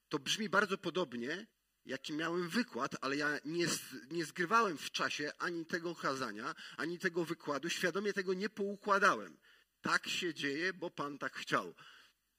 To 0.08 0.18
brzmi 0.18 0.48
bardzo 0.48 0.78
podobnie, 0.78 1.46
jaki 1.84 2.12
miałem 2.12 2.48
wykład, 2.48 2.96
ale 3.00 3.16
ja 3.16 3.38
nie, 3.44 3.66
nie 4.10 4.25
zgrywałem 4.25 4.78
w 4.78 4.90
czasie 4.90 5.32
ani 5.38 5.66
tego 5.66 5.94
kazania, 5.94 6.54
ani 6.76 6.98
tego 6.98 7.25
wykładu, 7.25 7.68
świadomie 7.68 8.12
tego 8.12 8.34
nie 8.34 8.48
poukładałem. 8.48 9.38
Tak 9.80 10.08
się 10.08 10.34
dzieje, 10.34 10.72
bo 10.72 10.90
Pan 10.90 11.18
tak 11.18 11.36
chciał. 11.36 11.75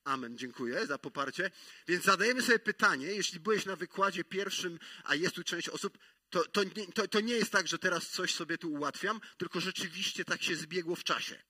Amen, 0.04 0.38
dziękuję 0.38 0.88
za 0.88 0.98
poparcie. 0.98 1.52
Więc 1.88 2.04
zadajemy 2.04 2.42
sobie 2.42 2.60
pytanie, 2.60 3.06
jeśli 3.06 3.40
byłeś 3.40 3.66
na 3.66 3.76
wykładzie 3.76 4.24
pierwszym, 4.24 4.80
a 5.04 5.16
jest 5.16 5.36
tu 5.36 5.44
część 5.44 5.70
osób, 5.70 5.98
to, 6.30 6.46
to, 6.46 6.64
nie, 6.64 6.88
to, 6.94 7.08
to 7.08 7.20
nie 7.20 7.34
jest 7.34 7.52
tak, 7.52 7.68
że 7.68 7.80
teraz 7.80 8.10
coś 8.10 8.34
sobie 8.34 8.58
tu 8.58 8.72
ułatwiam, 8.72 9.22
tylko 9.38 9.60
rzeczywiście 9.60 10.26
tak 10.26 10.44
się 10.44 10.56
zbiegło 10.56 10.96
w 10.96 11.04
czasie. 11.04 11.44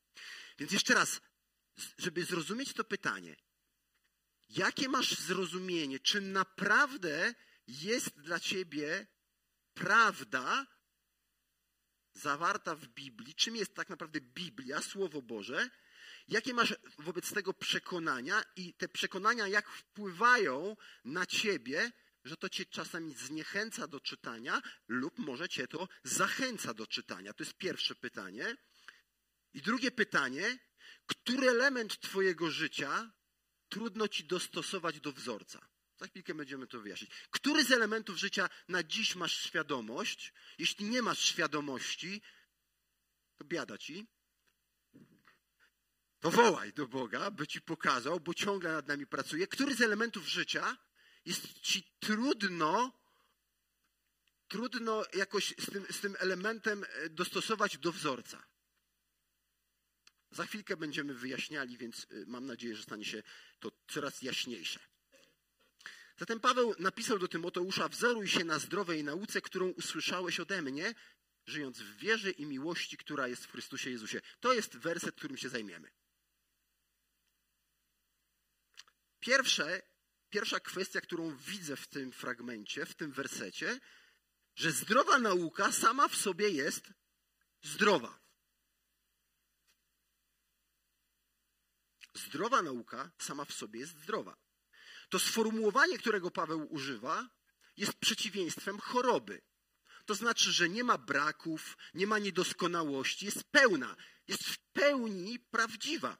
Więc 0.59 0.71
jeszcze 0.71 0.93
raz, 0.93 1.21
żeby 1.97 2.25
zrozumieć 2.25 2.73
to 2.73 2.83
pytanie, 2.83 3.35
jakie 4.49 4.89
masz 4.89 5.19
zrozumienie, 5.19 5.99
czy 5.99 6.21
naprawdę 6.21 7.33
jest 7.67 8.21
dla 8.21 8.39
ciebie 8.39 9.07
prawda 9.73 10.67
zawarta 12.13 12.75
w 12.75 12.87
Biblii, 12.87 13.35
czym 13.35 13.55
jest 13.55 13.75
tak 13.75 13.89
naprawdę 13.89 14.21
Biblia, 14.21 14.81
Słowo 14.81 15.21
Boże, 15.21 15.69
Jakie 16.27 16.53
masz 16.53 16.75
wobec 16.97 17.33
tego 17.33 17.53
przekonania 17.53 18.43
i 18.55 18.73
te 18.73 18.87
przekonania 18.89 19.47
jak 19.47 19.69
wpływają 19.69 20.75
na 21.05 21.25
ciebie, 21.25 21.91
że 22.23 22.37
to 22.37 22.49
cię 22.49 22.65
czasami 22.65 23.13
zniechęca 23.13 23.87
do 23.87 23.99
czytania 23.99 24.61
lub 24.87 25.19
może 25.19 25.49
cię 25.49 25.67
to 25.67 25.87
zachęca 26.03 26.73
do 26.73 26.87
czytania? 26.87 27.33
To 27.33 27.43
jest 27.43 27.57
pierwsze 27.57 27.95
pytanie. 27.95 28.57
I 29.53 29.61
drugie 29.61 29.91
pytanie, 29.91 30.59
który 31.05 31.49
element 31.49 31.99
twojego 31.99 32.51
życia 32.51 33.11
trudno 33.69 34.07
ci 34.07 34.23
dostosować 34.23 34.99
do 34.99 35.11
wzorca? 35.11 35.67
Za 35.97 36.07
chwilkę 36.07 36.33
będziemy 36.33 36.67
to 36.67 36.81
wyjaśnić. 36.81 37.11
Który 37.31 37.63
z 37.63 37.71
elementów 37.71 38.17
życia 38.17 38.49
na 38.67 38.83
dziś 38.83 39.15
masz 39.15 39.37
świadomość? 39.37 40.33
Jeśli 40.57 40.85
nie 40.85 41.01
masz 41.01 41.19
świadomości, 41.19 42.21
to 43.37 43.45
biada 43.45 43.77
ci 43.77 44.07
to 46.19 46.31
wołaj 46.31 46.73
do 46.73 46.87
Boga, 46.87 47.31
by 47.31 47.47
ci 47.47 47.61
pokazał, 47.61 48.19
bo 48.19 48.33
ciągle 48.33 48.71
nad 48.71 48.87
nami 48.87 49.07
pracuje, 49.07 49.47
który 49.47 49.75
z 49.75 49.81
elementów 49.81 50.27
życia 50.27 50.77
jest 51.25 51.59
ci 51.59 51.83
trudno, 51.99 52.91
trudno 54.47 55.03
jakoś 55.13 55.53
z 55.57 55.71
tym, 55.71 55.85
z 55.91 55.99
tym 55.99 56.15
elementem 56.19 56.85
dostosować 57.09 57.77
do 57.77 57.91
wzorca. 57.91 58.47
Za 60.31 60.45
chwilkę 60.45 60.77
będziemy 60.77 61.13
wyjaśniali, 61.13 61.77
więc 61.77 62.07
e, 62.11 62.25
mam 62.27 62.45
nadzieję, 62.45 62.75
że 62.75 62.83
stanie 62.83 63.05
się 63.05 63.23
to 63.59 63.71
coraz 63.87 64.21
jaśniejsze. 64.21 64.79
Zatem 66.17 66.39
Paweł 66.39 66.75
napisał 66.79 67.19
do 67.19 67.27
Tymoteusza: 67.27 67.89
Wzoruj 67.89 68.27
się 68.27 68.43
na 68.43 68.59
zdrowej 68.59 69.03
nauce, 69.03 69.41
którą 69.41 69.69
usłyszałeś 69.69 70.39
ode 70.39 70.61
mnie, 70.61 70.93
żyjąc 71.45 71.81
w 71.81 71.97
wierze 71.97 72.31
i 72.31 72.45
miłości, 72.45 72.97
która 72.97 73.27
jest 73.27 73.45
w 73.45 73.51
Chrystusie 73.51 73.89
Jezusie. 73.89 74.21
To 74.39 74.53
jest 74.53 74.77
werset, 74.77 75.15
którym 75.15 75.37
się 75.37 75.49
zajmiemy. 75.49 75.91
Pierwsze, 79.19 79.81
pierwsza 80.29 80.59
kwestia, 80.59 81.01
którą 81.01 81.35
widzę 81.35 81.75
w 81.75 81.87
tym 81.87 82.11
fragmencie, 82.11 82.85
w 82.85 82.95
tym 82.95 83.11
wersecie, 83.11 83.79
że 84.55 84.71
zdrowa 84.71 85.19
nauka 85.19 85.71
sama 85.71 86.07
w 86.07 86.15
sobie 86.15 86.49
jest 86.49 86.93
zdrowa. 87.61 88.26
Zdrowa 92.17 92.61
nauka 92.61 93.11
sama 93.17 93.45
w 93.45 93.53
sobie 93.53 93.79
jest 93.79 93.97
zdrowa. 94.03 94.37
to 95.09 95.19
sformułowanie, 95.19 95.97
którego 95.97 96.31
Paweł 96.31 96.67
używa, 96.73 97.29
jest 97.77 97.93
przeciwieństwem 97.93 98.79
choroby. 98.79 99.41
To 100.05 100.15
znaczy, 100.15 100.51
że 100.51 100.69
nie 100.69 100.83
ma 100.83 100.97
braków, 100.97 101.77
nie 101.93 102.07
ma 102.07 102.19
niedoskonałości, 102.19 103.25
jest 103.25 103.43
pełna, 103.43 103.95
jest 104.27 104.43
w 104.43 104.57
pełni 104.57 105.39
prawdziwa. 105.39 106.17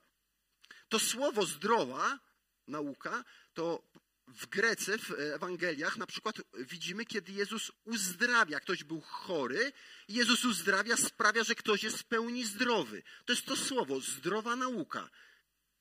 To 0.90 1.00
słowo 1.00 1.46
zdrowa 1.46 2.20
nauka, 2.68 3.24
to 3.54 3.84
w 4.28 4.46
Grece, 4.46 4.98
w 4.98 5.12
Ewangeliach 5.12 5.98
na 5.98 6.08
przykład 6.08 6.36
widzimy, 6.54 7.06
kiedy 7.06 7.32
Jezus 7.32 7.72
uzdrawia. 7.86 8.60
Ktoś 8.60 8.84
był 8.84 9.02
chory, 9.02 9.72
Jezus 10.08 10.46
uzdrawia, 10.46 10.98
sprawia, 10.98 11.44
że 11.44 11.56
ktoś 11.56 11.84
jest 11.84 11.98
w 11.98 12.04
pełni 12.04 12.46
zdrowy. 12.46 13.04
To 13.26 13.34
jest 13.34 13.46
to 13.46 13.56
słowo, 13.56 14.00
zdrowa 14.00 14.56
nauka. 14.56 15.10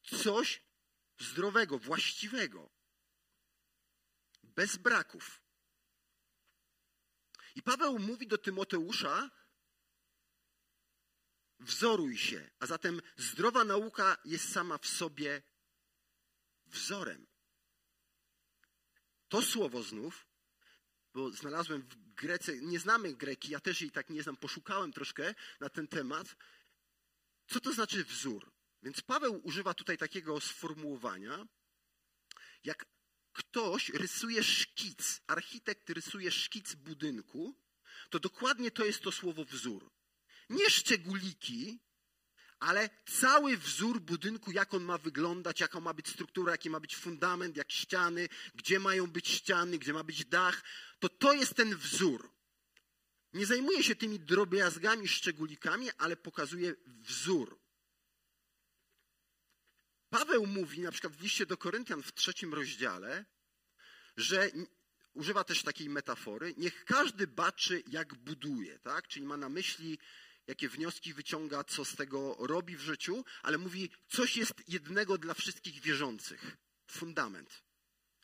Coś 0.07 0.63
zdrowego, 1.19 1.79
właściwego. 1.79 2.71
Bez 4.43 4.77
braków. 4.77 5.43
I 7.55 7.63
Paweł 7.63 7.99
mówi 7.99 8.27
do 8.27 8.39
Tymoteusza, 8.39 9.31
wzoruj 11.61 12.19
się. 12.19 12.51
A 12.59 12.67
zatem 12.67 13.01
zdrowa 13.17 13.65
nauka 13.65 14.17
jest 14.25 14.53
sama 14.53 14.79
w 14.79 14.87
sobie 14.87 15.43
wzorem. 16.67 17.27
To 19.29 19.43
słowo 19.43 19.83
znów, 19.83 20.27
bo 21.15 21.31
znalazłem 21.31 21.83
w 21.83 22.15
Grece, 22.15 22.57
nie 22.57 22.79
znamy 22.79 23.15
Greki, 23.15 23.51
ja 23.51 23.61
też 23.61 23.81
jej 23.81 23.91
tak 23.91 24.11
nie 24.11 24.23
znam, 24.23 24.37
poszukałem 24.37 24.93
troszkę 24.93 25.35
na 25.61 25.69
ten 25.69 25.89
temat. 25.89 26.37
Co 27.47 27.61
to 27.61 27.73
znaczy 27.73 28.05
wzór? 28.05 28.56
Więc 28.87 29.03
Paweł 29.03 29.41
używa 29.45 29.75
tutaj 29.75 29.99
takiego 29.99 30.41
sformułowania, 30.41 31.47
jak 32.65 32.87
ktoś 33.33 33.89
rysuje 33.89 34.43
szkic, 34.43 35.21
architekt 35.27 35.91
rysuje 35.91 36.31
szkic 36.31 36.75
budynku, 36.75 37.55
to 38.11 38.21
dokładnie 38.21 38.71
to 38.71 38.85
jest 38.85 39.01
to 39.01 39.13
słowo 39.13 39.45
wzór. 39.45 39.91
Nie 40.51 40.71
szczególiki, 40.71 41.79
ale 42.61 42.91
cały 43.07 43.57
wzór 43.57 44.01
budynku, 44.01 44.53
jak 44.53 44.75
on 44.75 44.85
ma 44.85 44.99
wyglądać, 44.99 45.61
jaka 45.61 45.81
ma 45.81 45.95
być 45.95 46.09
struktura, 46.09 46.53
jaki 46.53 46.71
ma 46.71 46.81
być 46.81 46.97
fundament, 46.97 47.57
jak 47.57 47.73
ściany, 47.73 48.29
gdzie 48.55 48.81
mają 48.81 49.07
być 49.07 49.29
ściany, 49.29 49.79
gdzie 49.79 49.93
ma 49.93 50.05
być 50.05 50.25
dach, 50.25 50.63
to 50.99 51.09
to 51.09 51.33
jest 51.33 51.55
ten 51.55 51.77
wzór. 51.77 52.33
Nie 53.33 53.47
zajmuje 53.47 53.83
się 53.83 53.97
tymi 53.97 54.21
drobiazgami, 54.21 55.09
szczególikami, 55.09 55.91
ale 55.99 56.17
pokazuje 56.17 56.75
wzór. 56.87 57.66
Paweł 60.19 60.47
mówi 60.47 60.81
na 60.81 60.93
przykład 60.93 61.17
w 61.17 61.23
liście 61.23 61.47
do 61.47 61.57
Koryntian 61.57 62.03
w 62.03 62.13
trzecim 62.13 62.55
rozdziale, 62.55 63.25
że 64.17 64.51
używa 65.15 65.45
też 65.45 65.63
takiej 65.63 65.89
metafory, 65.89 66.55
niech 66.57 66.85
każdy 66.85 67.27
baczy, 67.27 67.83
jak 67.87 68.15
buduje, 68.15 68.79
tak? 68.79 69.09
Czyli 69.09 69.27
ma 69.27 69.37
na 69.37 69.49
myśli, 69.49 69.99
jakie 70.47 70.69
wnioski 70.69 71.15
wyciąga, 71.15 71.65
co 71.65 71.85
z 71.85 71.97
tego 71.97 72.37
robi 72.39 72.77
w 72.77 72.81
życiu, 72.81 73.25
ale 73.43 73.59
mówi, 73.59 73.91
coś 74.09 74.37
jest 74.37 74.55
jednego 74.69 75.19
dla 75.19 75.35
wszystkich 75.35 75.81
wierzących. 75.81 76.57
Fundament, 76.87 77.63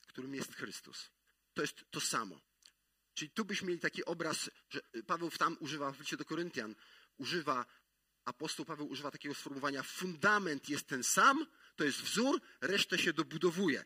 którym 0.07 0.35
jest 0.35 0.57
Chrystus. 0.57 1.11
To 1.55 1.63
jest 1.63 1.85
to 1.91 2.01
samo. 2.01 2.41
Czyli 3.15 3.31
tu 3.31 3.45
byśmy 3.45 3.69
mieli 3.69 3.81
taki 3.81 4.05
obraz, 4.05 4.51
że 4.71 4.81
Paweł 5.07 5.31
tam 5.31 5.57
używa 5.61 5.93
w 5.93 6.01
liście 6.01 6.17
do 6.17 6.25
Koryntian, 6.25 6.75
używa, 7.19 7.67
apostoł 8.25 8.67
Paweł 8.67 8.87
używa 8.87 9.11
takiego 9.11 9.35
sformułowania, 9.35 9.83
fundament 9.83 10.69
jest 10.69 10.87
ten 10.87 11.05
sam, 11.05 11.47
to 11.77 11.85
jest 11.85 12.01
wzór, 12.01 12.41
resztę 12.61 12.99
się 12.99 13.13
dobudowuje. 13.13 13.85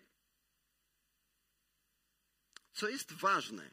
Co 2.73 2.88
jest 2.88 3.12
ważne, 3.12 3.71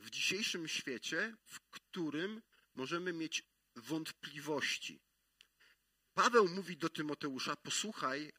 w 0.00 0.10
dzisiejszym 0.10 0.68
świecie, 0.68 1.36
w 1.44 1.60
którym 1.60 2.42
możemy 2.74 3.12
mieć 3.12 3.42
wątpliwości. 3.76 5.00
Paweł 6.14 6.48
mówi 6.48 6.76
do 6.76 6.88
Tymoteusza: 6.88 7.56
Posłuchaj, 7.56 8.32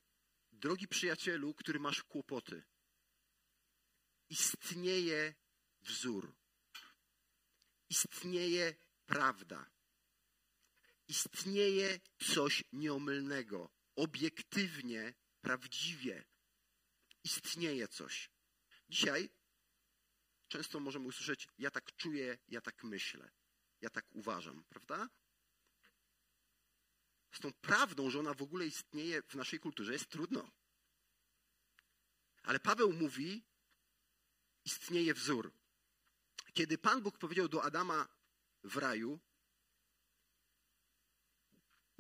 drogi 0.51 0.87
przyjacielu, 0.87 1.53
który 1.53 1.79
masz 1.79 2.03
kłopoty. 2.03 2.63
Istnieje 4.29 5.33
wzór. 5.81 6.35
Istnieje 7.89 8.75
prawda. 9.05 9.69
Istnieje 11.07 11.99
coś 12.33 12.63
nieomylnego, 12.71 13.69
obiektywnie, 13.95 15.13
prawdziwie. 15.41 16.25
Istnieje 17.23 17.87
coś. 17.87 18.29
Dzisiaj 18.89 19.29
często 20.47 20.79
możemy 20.79 21.07
usłyszeć: 21.07 21.47
Ja 21.57 21.71
tak 21.71 21.95
czuję, 21.95 22.37
ja 22.47 22.61
tak 22.61 22.83
myślę, 22.83 23.31
ja 23.81 23.89
tak 23.89 24.05
uważam, 24.11 24.63
prawda? 24.63 25.09
Z 27.31 27.39
tą 27.39 27.53
prawdą, 27.53 28.09
że 28.09 28.19
ona 28.19 28.33
w 28.33 28.41
ogóle 28.41 28.65
istnieje 28.65 29.21
w 29.21 29.35
naszej 29.35 29.59
kulturze, 29.59 29.93
jest 29.93 30.09
trudno. 30.09 30.51
Ale 32.43 32.59
Paweł 32.59 32.93
mówi: 32.93 33.43
istnieje 34.65 35.13
wzór. 35.13 35.53
Kiedy 36.53 36.77
Pan 36.77 37.01
Bóg 37.01 37.17
powiedział 37.17 37.47
do 37.47 37.63
Adama 37.63 38.07
w 38.63 38.77
raju, 38.77 39.19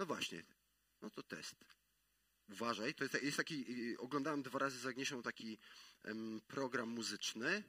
no 0.01 0.05
właśnie, 0.05 0.43
no 1.01 1.09
to 1.09 1.23
test. 1.23 1.55
Uważaj, 2.49 2.93
to 2.93 3.03
jest, 3.03 3.23
jest 3.23 3.37
taki, 3.37 3.65
oglądałem 3.97 4.43
dwa 4.43 4.59
razy 4.59 4.79
z 4.79 4.85
Agnieszą 4.85 5.21
taki 5.21 5.57
um, 6.03 6.41
program 6.47 6.89
muzyczny. 6.89 7.63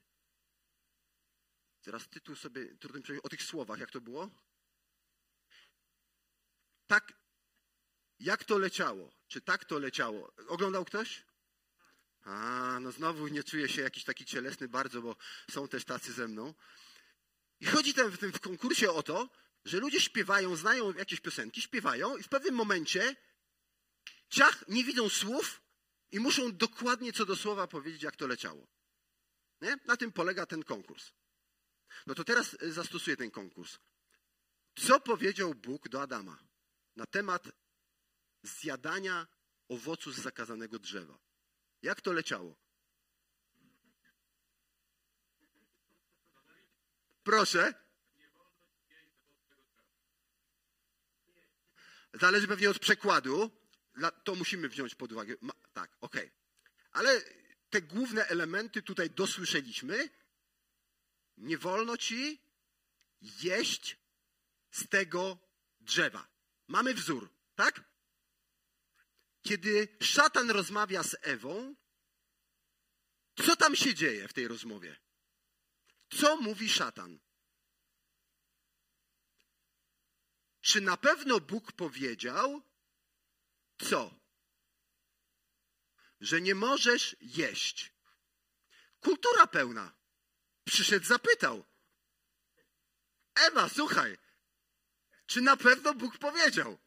Teraz 1.82 2.08
tytuł 2.08 2.36
sobie, 2.36 2.74
trudno 2.74 3.14
mi 3.14 3.22
o 3.22 3.28
tych 3.28 3.42
słowach, 3.42 3.78
jak 3.78 3.90
to 3.90 4.00
było? 4.00 4.30
Tak, 6.86 7.12
jak 8.20 8.44
to 8.44 8.58
leciało? 8.58 9.12
Czy 9.28 9.40
tak 9.40 9.64
to 9.64 9.78
leciało? 9.78 10.32
Oglądał 10.48 10.84
ktoś? 10.84 11.24
A, 12.22 12.78
no 12.80 12.92
znowu 12.92 13.28
nie 13.28 13.44
czuję 13.44 13.68
się 13.68 13.82
jakiś 13.82 14.04
taki 14.04 14.24
cielesny 14.24 14.68
bardzo, 14.68 15.02
bo 15.02 15.16
są 15.50 15.68
też 15.68 15.84
tacy 15.84 16.12
ze 16.12 16.28
mną. 16.28 16.54
I 17.60 17.66
chodzi 17.66 17.94
tam 17.94 18.10
w 18.10 18.18
tym 18.18 18.32
w 18.32 18.40
konkursie 18.40 18.90
o 18.90 19.02
to, 19.02 19.28
że 19.64 19.78
ludzie 19.78 20.00
śpiewają, 20.00 20.56
znają 20.56 20.92
jakieś 20.92 21.20
piosenki, 21.20 21.62
śpiewają 21.62 22.16
i 22.16 22.22
w 22.22 22.28
pewnym 22.28 22.54
momencie 22.54 23.16
ciach, 24.28 24.68
nie 24.68 24.84
widzą 24.84 25.08
słów 25.08 25.62
i 26.10 26.20
muszą 26.20 26.56
dokładnie 26.56 27.12
co 27.12 27.26
do 27.26 27.36
słowa 27.36 27.66
powiedzieć, 27.66 28.02
jak 28.02 28.16
to 28.16 28.26
leciało. 28.26 28.66
Nie? 29.60 29.76
Na 29.86 29.96
tym 29.96 30.12
polega 30.12 30.46
ten 30.46 30.62
konkurs. 30.62 31.12
No 32.06 32.14
to 32.14 32.24
teraz 32.24 32.56
e, 32.60 32.72
zastosuję 32.72 33.16
ten 33.16 33.30
konkurs. 33.30 33.78
Co 34.74 35.00
powiedział 35.00 35.54
Bóg 35.54 35.88
do 35.88 36.02
Adama 36.02 36.38
na 36.96 37.06
temat 37.06 37.48
zjadania 38.42 39.26
owocu 39.68 40.12
z 40.12 40.16
zakazanego 40.16 40.78
drzewa? 40.78 41.18
Jak 41.82 42.00
to 42.00 42.12
leciało? 42.12 42.56
Proszę. 47.22 47.81
Zależy 52.14 52.48
pewnie 52.48 52.70
od 52.70 52.78
przekładu. 52.78 53.50
To 54.24 54.34
musimy 54.34 54.68
wziąć 54.68 54.94
pod 54.94 55.12
uwagę. 55.12 55.34
tak, 55.72 55.96
okej. 56.00 56.26
Okay. 56.26 56.32
Ale 56.92 57.20
te 57.70 57.82
główne 57.82 58.26
elementy 58.26 58.82
tutaj 58.82 59.10
dosłyszeliśmy. 59.10 60.08
Nie 61.36 61.58
wolno 61.58 61.96
ci 61.96 62.42
jeść 63.20 63.96
z 64.70 64.88
tego 64.88 65.38
drzewa. 65.80 66.28
Mamy 66.68 66.94
wzór, 66.94 67.30
tak? 67.54 67.84
Kiedy 69.42 69.88
szatan 70.00 70.50
rozmawia 70.50 71.02
z 71.02 71.16
Ewą, 71.22 71.74
co 73.36 73.56
tam 73.56 73.76
się 73.76 73.94
dzieje 73.94 74.28
w 74.28 74.32
tej 74.32 74.48
rozmowie? 74.48 74.96
Co 76.18 76.36
mówi 76.36 76.68
szatan? 76.68 77.20
Czy 80.62 80.80
na 80.80 80.96
pewno 80.96 81.40
Bóg 81.40 81.72
powiedział, 81.72 82.62
co? 83.78 84.14
Że 86.20 86.40
nie 86.40 86.54
możesz 86.54 87.16
jeść. 87.20 87.92
Kultura 89.00 89.46
pełna. 89.46 89.92
Przyszedł, 90.64 91.06
zapytał. 91.06 91.64
Ewa, 93.34 93.68
słuchaj, 93.68 94.18
czy 95.26 95.40
na 95.40 95.56
pewno 95.56 95.94
Bóg 95.94 96.18
powiedział? 96.18 96.78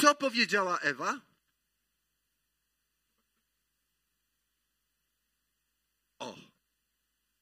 Co 0.00 0.14
powiedziała 0.14 0.78
Ewa? 0.78 1.20
O, 6.18 6.36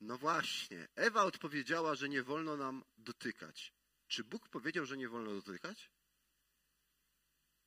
no 0.00 0.18
właśnie. 0.18 0.88
Ewa 0.94 1.22
odpowiedziała, 1.22 1.94
że 1.94 2.08
nie 2.08 2.22
wolno 2.22 2.56
nam 2.56 2.84
dotykać. 2.96 3.79
Czy 4.10 4.24
Bóg 4.24 4.48
powiedział, 4.48 4.86
że 4.86 4.96
nie 4.96 5.08
wolno 5.08 5.34
dotykać? 5.34 5.90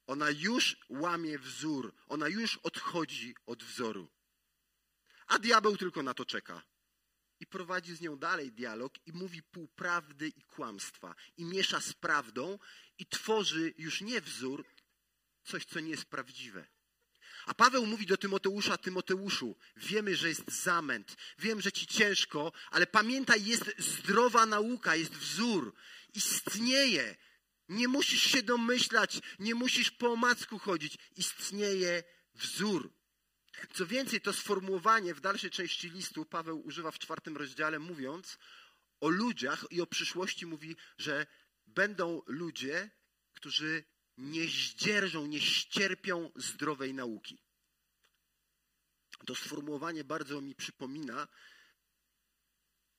Ona 0.08 0.29
już 0.29 0.77
łamie 0.89 1.39
wzór, 1.39 1.93
ona 2.08 2.27
już 2.27 2.58
odchodzi 2.58 3.36
od 3.45 3.63
wzoru. 3.63 4.10
A 5.27 5.39
diabeł 5.39 5.77
tylko 5.77 6.03
na 6.03 6.13
to 6.13 6.25
czeka. 6.25 6.63
I 7.39 7.47
prowadzi 7.47 7.95
z 7.95 8.01
nią 8.01 8.17
dalej 8.17 8.51
dialog 8.51 8.93
i 9.06 9.13
mówi 9.13 9.43
półprawdy 9.43 10.27
i 10.27 10.43
kłamstwa. 10.43 11.15
I 11.38 11.45
miesza 11.45 11.82
z 11.82 11.93
prawdą 11.93 12.60
i 12.97 13.06
tworzy 13.06 13.73
już 13.77 14.01
nie 14.01 14.21
wzór, 14.21 14.65
coś, 15.43 15.65
co 15.65 15.79
nie 15.79 15.89
jest 15.89 16.06
prawdziwe. 16.06 16.67
A 17.45 17.53
Paweł 17.53 17.86
mówi 17.86 18.06
do 18.06 18.17
Tymoteusza, 18.17 18.77
Tymoteuszu, 18.77 19.56
wiemy, 19.77 20.15
że 20.15 20.29
jest 20.29 20.51
zamęt, 20.51 21.15
wiem, 21.39 21.62
że 21.62 21.71
ci 21.71 21.88
ciężko, 21.88 22.51
ale 22.71 22.88
pamiętaj, 22.88 23.45
jest 23.45 23.73
zdrowa 23.77 24.45
nauka, 24.45 24.95
jest 24.95 25.13
wzór, 25.13 25.73
istnieje. 26.13 27.15
Nie 27.69 27.88
musisz 27.88 28.23
się 28.23 28.43
domyślać, 28.43 29.19
nie 29.39 29.56
musisz 29.56 29.91
po 29.91 30.12
omacku 30.12 30.60
chodzić. 30.60 30.97
Istnieje 31.17 32.03
wzór. 32.34 32.93
Co 33.73 33.86
więcej, 33.86 34.21
to 34.21 34.34
sformułowanie 34.34 35.13
w 35.13 35.21
dalszej 35.21 35.49
części 35.51 35.89
listu 35.89 36.25
Paweł 36.25 36.65
używa 36.65 36.91
w 36.91 36.99
czwartym 36.99 37.38
rozdziale, 37.38 37.79
mówiąc 37.79 38.38
o 38.99 39.10
ludziach 39.10 39.65
i 39.71 39.82
o 39.82 39.88
przyszłości, 39.88 40.45
mówi, 40.45 40.75
że 40.97 41.25
będą 41.67 42.21
ludzie, 42.27 42.89
którzy 43.34 43.84
nie 44.17 44.47
zdzierżą, 44.47 45.26
nie 45.26 45.41
ścierpią 45.41 46.32
zdrowej 46.36 46.93
nauki. 46.93 47.39
To 49.26 49.36
sformułowanie 49.36 50.04
bardzo 50.04 50.41
mi 50.41 50.56
przypomina 50.56 51.28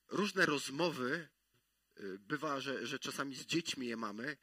różne 0.07 0.45
rozmowy. 0.45 1.29
Bywa, 2.19 2.59
że, 2.59 2.87
że 2.87 2.99
czasami 2.99 3.35
z 3.35 3.45
dziećmi 3.45 3.87
je 3.87 3.97
mamy. 3.97 4.37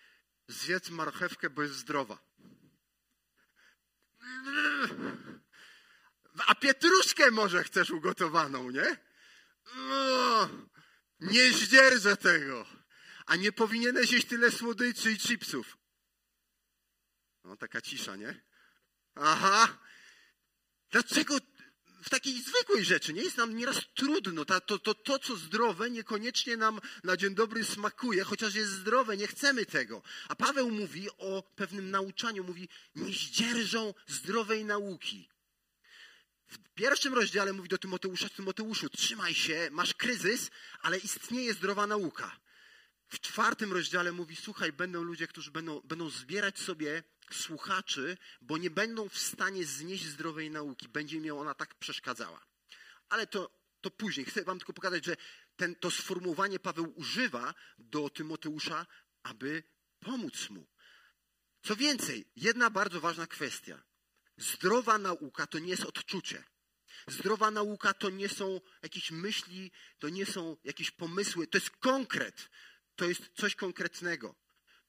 Zjedz 0.49 0.91
marchewkę, 0.91 1.51
bo 1.51 1.63
jest 1.63 1.75
zdrowa. 1.75 2.19
A 6.47 6.55
pietruszkę 6.55 7.31
może 7.31 7.65
chcesz 7.65 7.91
ugotowaną, 7.91 8.71
nie? 8.71 8.97
No, 9.77 10.49
nie 11.21 11.53
zdzierżę 11.53 12.17
tego. 12.17 12.67
A 13.27 13.37
nie 13.37 13.53
powinieneś 13.53 14.13
jeść 14.13 14.27
tyle 14.27 14.51
słodyczy 14.51 15.13
i 15.13 15.19
chipsów. 15.19 15.82
No, 17.45 17.57
taka 17.57 17.81
cisza, 17.81 18.17
nie? 18.17 18.41
Aha. 19.15 19.79
Dlaczego 20.91 21.39
w 22.03 22.11
takiej 22.11 22.43
zwykłej 22.43 22.85
rzeczy 22.85 23.13
nie 23.13 23.23
jest 23.23 23.37
nam 23.37 23.57
nieraz 23.57 23.81
trudno? 23.95 24.45
Ta, 24.45 24.61
to, 24.61 24.79
to, 24.79 24.95
to, 24.95 25.19
co 25.19 25.37
zdrowe, 25.37 25.91
niekoniecznie 25.91 26.57
nam 26.57 26.81
na 27.05 27.17
dzień 27.17 27.35
dobry 27.35 27.65
smakuje, 27.65 28.25
chociaż 28.25 28.55
jest 28.55 28.71
zdrowe, 28.71 29.17
nie 29.17 29.27
chcemy 29.27 29.67
tego. 29.67 30.03
A 30.29 30.37
Paweł 30.37 30.71
mówi 30.71 31.09
o 31.19 31.43
pewnym 31.57 31.91
nauczaniu, 31.91 32.45
mówi, 32.45 32.69
nie 32.95 33.13
zdzierżą 33.13 33.95
zdrowej 34.07 34.65
nauki. 34.65 35.29
W 36.49 36.59
pierwszym 36.75 37.15
rozdziale 37.15 37.53
mówi 37.53 37.69
do 37.69 37.79
Tymoteusza, 37.79 38.29
Tymoteuszu, 38.29 38.89
trzymaj 38.89 39.35
się, 39.35 39.69
masz 39.71 39.95
kryzys, 39.95 40.51
ale 40.81 40.99
istnieje 40.99 41.55
zdrowa 41.55 41.87
nauka. 41.87 42.41
W 43.09 43.21
czwartym 43.21 43.73
rozdziale 43.73 44.13
mówi, 44.13 44.37
słuchaj, 44.37 44.73
będą 44.73 45.03
ludzie, 45.03 45.27
którzy 45.27 45.51
będą, 45.51 45.81
będą 45.81 46.11
zbierać 46.11 46.59
sobie 46.59 47.03
słuchaczy, 47.35 48.17
bo 48.41 48.59
nie 48.59 48.71
będą 48.71 49.09
w 49.09 49.19
stanie 49.19 49.65
znieść 49.65 50.05
zdrowej 50.05 50.51
nauki. 50.51 50.89
Będzie 50.89 51.17
im 51.17 51.37
ona 51.37 51.55
tak 51.55 51.75
przeszkadzała. 51.75 52.45
Ale 53.09 53.27
to, 53.27 53.51
to 53.81 53.91
później. 53.91 54.27
Chcę 54.27 54.45
wam 54.45 54.59
tylko 54.59 54.73
pokazać, 54.73 55.05
że 55.05 55.17
ten, 55.57 55.75
to 55.75 55.91
sformułowanie 55.91 56.59
Paweł 56.59 56.93
używa 56.97 57.55
do 57.79 58.11
Tymoteusza, 58.11 58.87
aby 59.23 59.63
pomóc 60.01 60.51
mu. 60.51 60.67
Co 61.63 61.77
więcej, 61.77 62.25
jedna 62.37 62.71
bardzo 62.71 63.01
ważna 63.01 63.27
kwestia. 63.27 63.83
Zdrowa 64.37 64.99
nauka 64.99 65.47
to 65.47 65.59
nie 65.59 65.69
jest 65.69 65.85
odczucie. 65.85 66.45
Zdrowa 67.07 67.51
nauka 67.51 67.95
to 67.95 68.11
nie 68.11 68.29
są 68.29 68.61
jakieś 68.83 69.11
myśli, 69.11 69.71
to 69.99 70.09
nie 70.09 70.27
są 70.27 70.57
jakieś 70.65 70.91
pomysły, 70.91 71.47
to 71.47 71.59
jest 71.59 71.71
konkret. 71.71 72.51
To 72.97 73.05
jest 73.05 73.31
coś 73.35 73.55
konkretnego. 73.55 74.35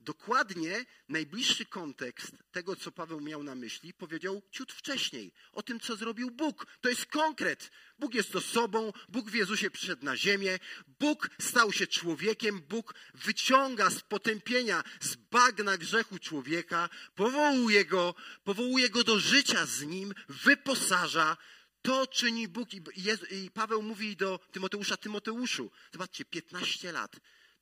Dokładnie 0.04 0.86
najbliższy 1.10 1.66
kontekst 1.66 2.32
tego, 2.52 2.76
co 2.76 2.92
Paweł 2.92 3.22
miał 3.22 3.44
na 3.44 3.56
myśli, 3.56 3.94
powiedział 3.94 4.42
ciut 4.52 4.72
wcześniej. 4.74 5.34
O 5.54 5.64
tym, 5.64 5.80
co 5.80 5.96
zrobił 5.96 6.32
Bóg. 6.32 6.68
To 6.82 6.90
jest 6.90 7.06
konkret. 7.06 7.72
Bóg 8.00 8.14
jest 8.14 8.36
osobą, 8.36 8.94
Bóg 9.10 9.30
w 9.30 9.34
Jezusie 9.34 9.72
przyszedł 9.72 10.06
na 10.06 10.18
ziemię, 10.18 10.60
Bóg 11.00 11.30
stał 11.42 11.74
się 11.74 11.88
człowiekiem, 11.88 12.62
Bóg 12.62 12.96
wyciąga 13.14 13.90
z 13.90 14.02
potępienia, 14.02 14.84
z 15.02 15.16
bagna 15.16 15.78
grzechu 15.78 16.20
człowieka, 16.20 16.90
powołuje 17.16 17.86
go, 17.86 18.16
powołuje 18.44 18.90
go 18.90 19.04
do 19.04 19.20
życia 19.20 19.66
z 19.66 19.82
nim, 19.82 20.14
wyposaża. 20.30 21.38
To 21.82 22.08
czyni 22.08 22.48
Bóg. 22.48 22.74
I 22.74 22.82
Jezu- 22.96 23.26
I 23.32 23.52
Paweł 23.52 23.82
mówi 23.82 24.16
do 24.16 24.40
Tymoteusza, 24.52 24.98
Tymoteuszu, 24.98 25.72
zobaczcie, 25.92 26.26
15 26.26 26.92
lat. 26.92 27.16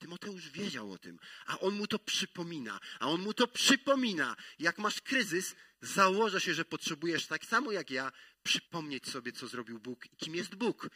Tymoteusz 0.06 0.50
wiedział 0.50 0.92
o 0.92 0.98
tym, 0.98 1.20
a 1.46 1.60
on 1.60 1.74
mu 1.76 1.88
to 1.88 2.00
przypomina, 2.00 2.80
a 3.00 3.08
on 3.08 3.22
mu 3.22 3.34
to 3.34 3.48
przypomina. 3.48 4.36
Jak 4.60 4.78
masz 4.78 5.02
kryzys, 5.02 5.56
założę 5.82 6.42
się, 6.42 6.54
że 6.54 6.66
potrzebujesz 6.66 7.28
tak 7.28 7.46
samo 7.46 7.72
jak 7.72 7.92
ja 7.92 8.12
przypomnieć 8.44 9.10
sobie, 9.10 9.32
co 9.32 9.48
zrobił 9.48 9.80
Bóg 9.80 10.06
i 10.06 10.18
kim 10.18 10.36
jest 10.36 10.56
Bóg. 10.56 10.90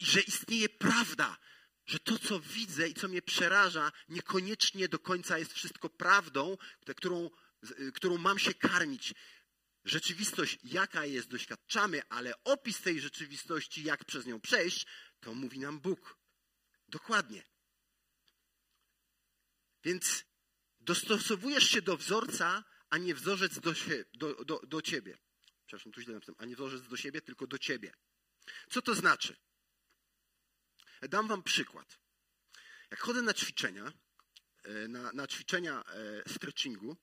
I 0.00 0.04
że 0.06 0.20
istnieje 0.20 0.68
prawda, 0.68 1.36
że 1.86 1.98
to, 1.98 2.18
co 2.18 2.40
widzę 2.40 2.88
i 2.88 2.94
co 2.94 3.08
mnie 3.08 3.22
przeraża, 3.22 3.92
niekoniecznie 4.08 4.88
do 4.88 4.98
końca 4.98 5.38
jest 5.38 5.52
wszystko 5.52 5.90
prawdą, 5.90 6.56
którą, 6.96 7.30
z- 7.62 7.94
którą 7.94 8.18
mam 8.18 8.38
się 8.38 8.54
karmić. 8.54 9.14
Rzeczywistość, 9.84 10.58
jaka 10.64 11.04
jest, 11.04 11.28
doświadczamy, 11.28 12.02
ale 12.08 12.44
opis 12.44 12.80
tej 12.80 13.00
rzeczywistości, 13.00 13.82
jak 13.84 14.04
przez 14.04 14.26
nią 14.26 14.40
przejść, 14.40 14.86
to 15.20 15.34
mówi 15.34 15.58
nam 15.58 15.80
Bóg. 15.80 16.18
Dokładnie. 16.88 17.42
Więc 19.84 20.24
dostosowujesz 20.80 21.70
się 21.70 21.82
do 21.82 21.96
wzorca, 21.96 22.64
a 22.90 22.98
nie 22.98 23.14
wzorzec 23.14 23.58
do, 23.58 23.74
sie, 23.74 24.04
do, 24.14 24.44
do, 24.44 24.60
do 24.66 24.82
ciebie. 24.82 25.18
Przepraszam, 25.66 25.92
tu 25.92 26.00
źle 26.00 26.14
napisałem. 26.14 26.40
A 26.40 26.44
nie 26.44 26.56
wzorzec 26.56 26.82
do 26.82 26.96
siebie, 26.96 27.20
tylko 27.20 27.46
do 27.46 27.58
ciebie. 27.58 27.94
Co 28.70 28.82
to 28.82 28.94
znaczy? 28.94 29.36
Dam 31.02 31.28
wam 31.28 31.42
przykład. 31.42 31.98
Jak 32.90 33.00
chodzę 33.00 33.22
na 33.22 33.34
ćwiczenia, 33.34 33.92
e, 34.64 34.88
na, 34.88 35.12
na 35.12 35.26
ćwiczenia 35.26 35.84
e, 35.84 36.28
stretchingu, 36.28 36.96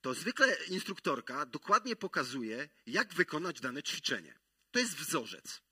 to 0.00 0.14
zwykle 0.14 0.56
instruktorka 0.68 1.46
dokładnie 1.46 1.96
pokazuje, 1.96 2.68
jak 2.86 3.14
wykonać 3.14 3.60
dane 3.60 3.82
ćwiczenie. 3.82 4.38
To 4.70 4.78
jest 4.78 4.96
wzorzec. 4.96 5.62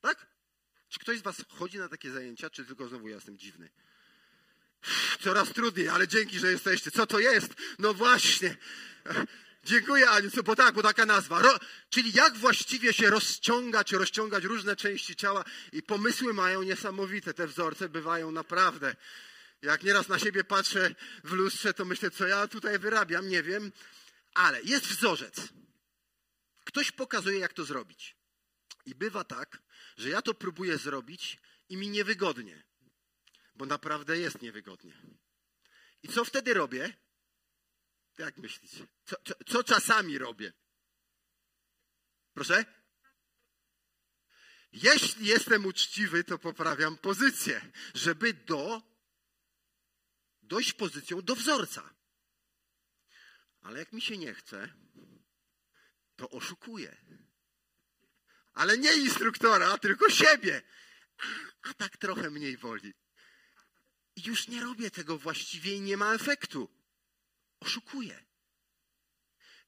Tak? 0.00 0.36
Czy 0.88 0.98
ktoś 0.98 1.18
z 1.18 1.22
was 1.22 1.44
chodzi 1.48 1.78
na 1.78 1.88
takie 1.88 2.10
zajęcia, 2.10 2.50
czy 2.50 2.64
tylko 2.64 2.88
znowu 2.88 3.08
ja 3.08 3.14
jestem 3.14 3.38
dziwny? 3.38 3.70
Coraz 5.20 5.52
trudniej, 5.52 5.88
ale 5.88 6.08
dzięki, 6.08 6.38
że 6.38 6.50
jesteście. 6.50 6.90
Co 6.90 7.06
to 7.06 7.18
jest? 7.18 7.54
No 7.78 7.94
właśnie. 7.94 8.56
Dziękuję, 9.64 10.10
Aniu, 10.10 10.30
bo 10.44 10.56
tak, 10.56 10.74
bo 10.74 10.82
taka 10.82 11.06
nazwa. 11.06 11.42
Ro, 11.42 11.58
czyli 11.90 12.12
jak 12.12 12.36
właściwie 12.36 12.92
się 12.92 13.10
rozciągać, 13.10 13.92
rozciągać 13.92 14.44
różne 14.44 14.76
części 14.76 15.16
ciała 15.16 15.44
i 15.72 15.82
pomysły 15.82 16.34
mają 16.34 16.62
niesamowite. 16.62 17.34
Te 17.34 17.46
wzorce 17.46 17.88
bywają 17.88 18.30
naprawdę. 18.30 18.96
Jak 19.62 19.82
nieraz 19.82 20.08
na 20.08 20.18
siebie 20.18 20.44
patrzę 20.44 20.94
w 21.24 21.32
lustrze, 21.32 21.74
to 21.74 21.84
myślę, 21.84 22.10
co 22.10 22.26
ja 22.26 22.48
tutaj 22.48 22.78
wyrabiam, 22.78 23.28
nie 23.28 23.42
wiem. 23.42 23.72
Ale 24.34 24.62
jest 24.62 24.86
wzorzec. 24.86 25.36
Ktoś 26.64 26.92
pokazuje, 26.92 27.38
jak 27.38 27.52
to 27.52 27.64
zrobić. 27.64 28.16
I 28.86 28.94
bywa 28.94 29.24
tak, 29.24 29.58
że 29.96 30.08
ja 30.08 30.22
to 30.22 30.34
próbuję 30.34 30.78
zrobić 30.78 31.38
i 31.68 31.76
mi 31.76 31.88
niewygodnie 31.88 32.65
bo 33.56 33.66
naprawdę 33.66 34.18
jest 34.18 34.42
niewygodnie. 34.42 35.02
I 36.02 36.08
co 36.08 36.24
wtedy 36.24 36.54
robię? 36.54 36.96
Jak 38.18 38.36
myślicie? 38.36 38.86
Co, 39.04 39.16
co, 39.24 39.34
co 39.46 39.64
czasami 39.64 40.18
robię? 40.18 40.52
Proszę? 42.34 42.64
Jeśli 44.72 45.26
jestem 45.26 45.66
uczciwy, 45.66 46.24
to 46.24 46.38
poprawiam 46.38 46.98
pozycję, 46.98 47.72
żeby 47.94 48.34
do, 48.34 48.82
dojść 50.42 50.72
pozycją 50.72 51.22
do 51.22 51.36
wzorca. 51.36 51.94
Ale 53.60 53.78
jak 53.78 53.92
mi 53.92 54.00
się 54.00 54.18
nie 54.18 54.34
chce, 54.34 54.74
to 56.16 56.30
oszukuję. 56.30 56.96
Ale 58.52 58.78
nie 58.78 58.94
instruktora, 58.94 59.78
tylko 59.78 60.10
siebie. 60.10 60.62
A 61.62 61.74
tak 61.74 61.96
trochę 61.96 62.30
mniej 62.30 62.56
woli. 62.56 62.94
I 64.16 64.22
już 64.22 64.48
nie 64.48 64.60
robię 64.60 64.90
tego 64.90 65.18
właściwie 65.18 65.76
i 65.76 65.80
nie 65.80 65.96
ma 65.96 66.14
efektu. 66.14 66.68
Oszukuję. 67.60 68.24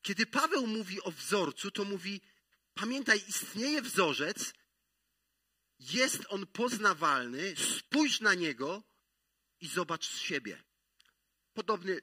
Kiedy 0.03 0.27
Paweł 0.27 0.67
mówi 0.67 1.03
o 1.03 1.11
wzorcu, 1.11 1.71
to 1.71 1.85
mówi: 1.85 2.21
Pamiętaj, 2.75 3.25
istnieje 3.29 3.83
wzorzec, 3.83 4.55
jest 5.79 6.27
on 6.29 6.47
poznawalny, 6.47 7.55
spójrz 7.57 8.21
na 8.21 8.35
niego 8.35 8.83
i 9.61 9.69
zobacz 9.69 10.09
siebie. 10.19 10.63
Podobny 11.53 12.01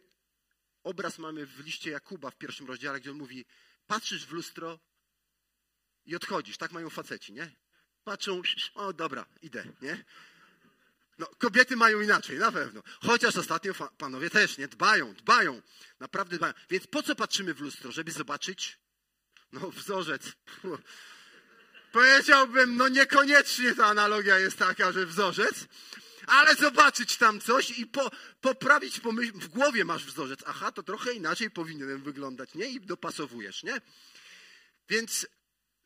obraz 0.83 1.17
mamy 1.17 1.45
w 1.45 1.59
liście 1.59 1.91
Jakuba 1.91 2.31
w 2.31 2.37
pierwszym 2.37 2.67
rozdziale, 2.67 2.99
gdzie 2.99 3.11
on 3.11 3.17
mówi, 3.17 3.45
patrzysz 3.87 4.25
w 4.25 4.31
lustro 4.31 4.79
i 6.05 6.15
odchodzisz. 6.15 6.57
Tak 6.57 6.71
mają 6.71 6.89
faceci, 6.89 7.33
nie? 7.33 7.55
Patrzą, 8.03 8.41
o 8.73 8.93
dobra, 8.93 9.25
idę, 9.41 9.65
nie? 9.81 10.05
No, 11.17 11.27
kobiety 11.37 11.75
mają 11.75 12.01
inaczej, 12.01 12.37
na 12.37 12.51
pewno. 12.51 12.81
Chociaż 13.01 13.35
ostatnio 13.35 13.73
panowie 13.97 14.29
też, 14.29 14.57
nie? 14.57 14.67
Dbają, 14.67 15.13
dbają. 15.13 15.61
Naprawdę 15.99 16.37
dbają. 16.37 16.53
Więc 16.69 16.87
po 16.87 17.03
co 17.03 17.15
patrzymy 17.15 17.53
w 17.53 17.61
lustro? 17.61 17.91
Żeby 17.91 18.11
zobaczyć? 18.11 18.79
No, 19.51 19.71
wzorzec. 19.71 20.23
Powiedziałbym, 21.91 22.77
no 22.77 22.87
niekoniecznie 22.87 23.75
ta 23.75 23.85
analogia 23.85 24.39
jest 24.39 24.57
taka, 24.57 24.91
że 24.91 25.05
wzorzec, 25.05 25.65
ale 26.27 26.55
zobaczyć 26.55 27.17
tam 27.17 27.41
coś 27.41 27.79
i 27.79 27.85
po, 27.87 28.11
poprawić 28.41 28.99
pomyśl, 28.99 29.31
w 29.33 29.47
głowie 29.47 29.85
masz 29.85 30.05
wzorzec. 30.05 30.39
Aha, 30.45 30.71
to 30.71 30.83
trochę 30.83 31.13
inaczej 31.13 31.51
powinienem 31.51 32.03
wyglądać, 32.03 32.53
nie? 32.53 32.65
I 32.65 32.81
dopasowujesz, 32.81 33.63
nie? 33.63 33.81
Więc 34.89 35.27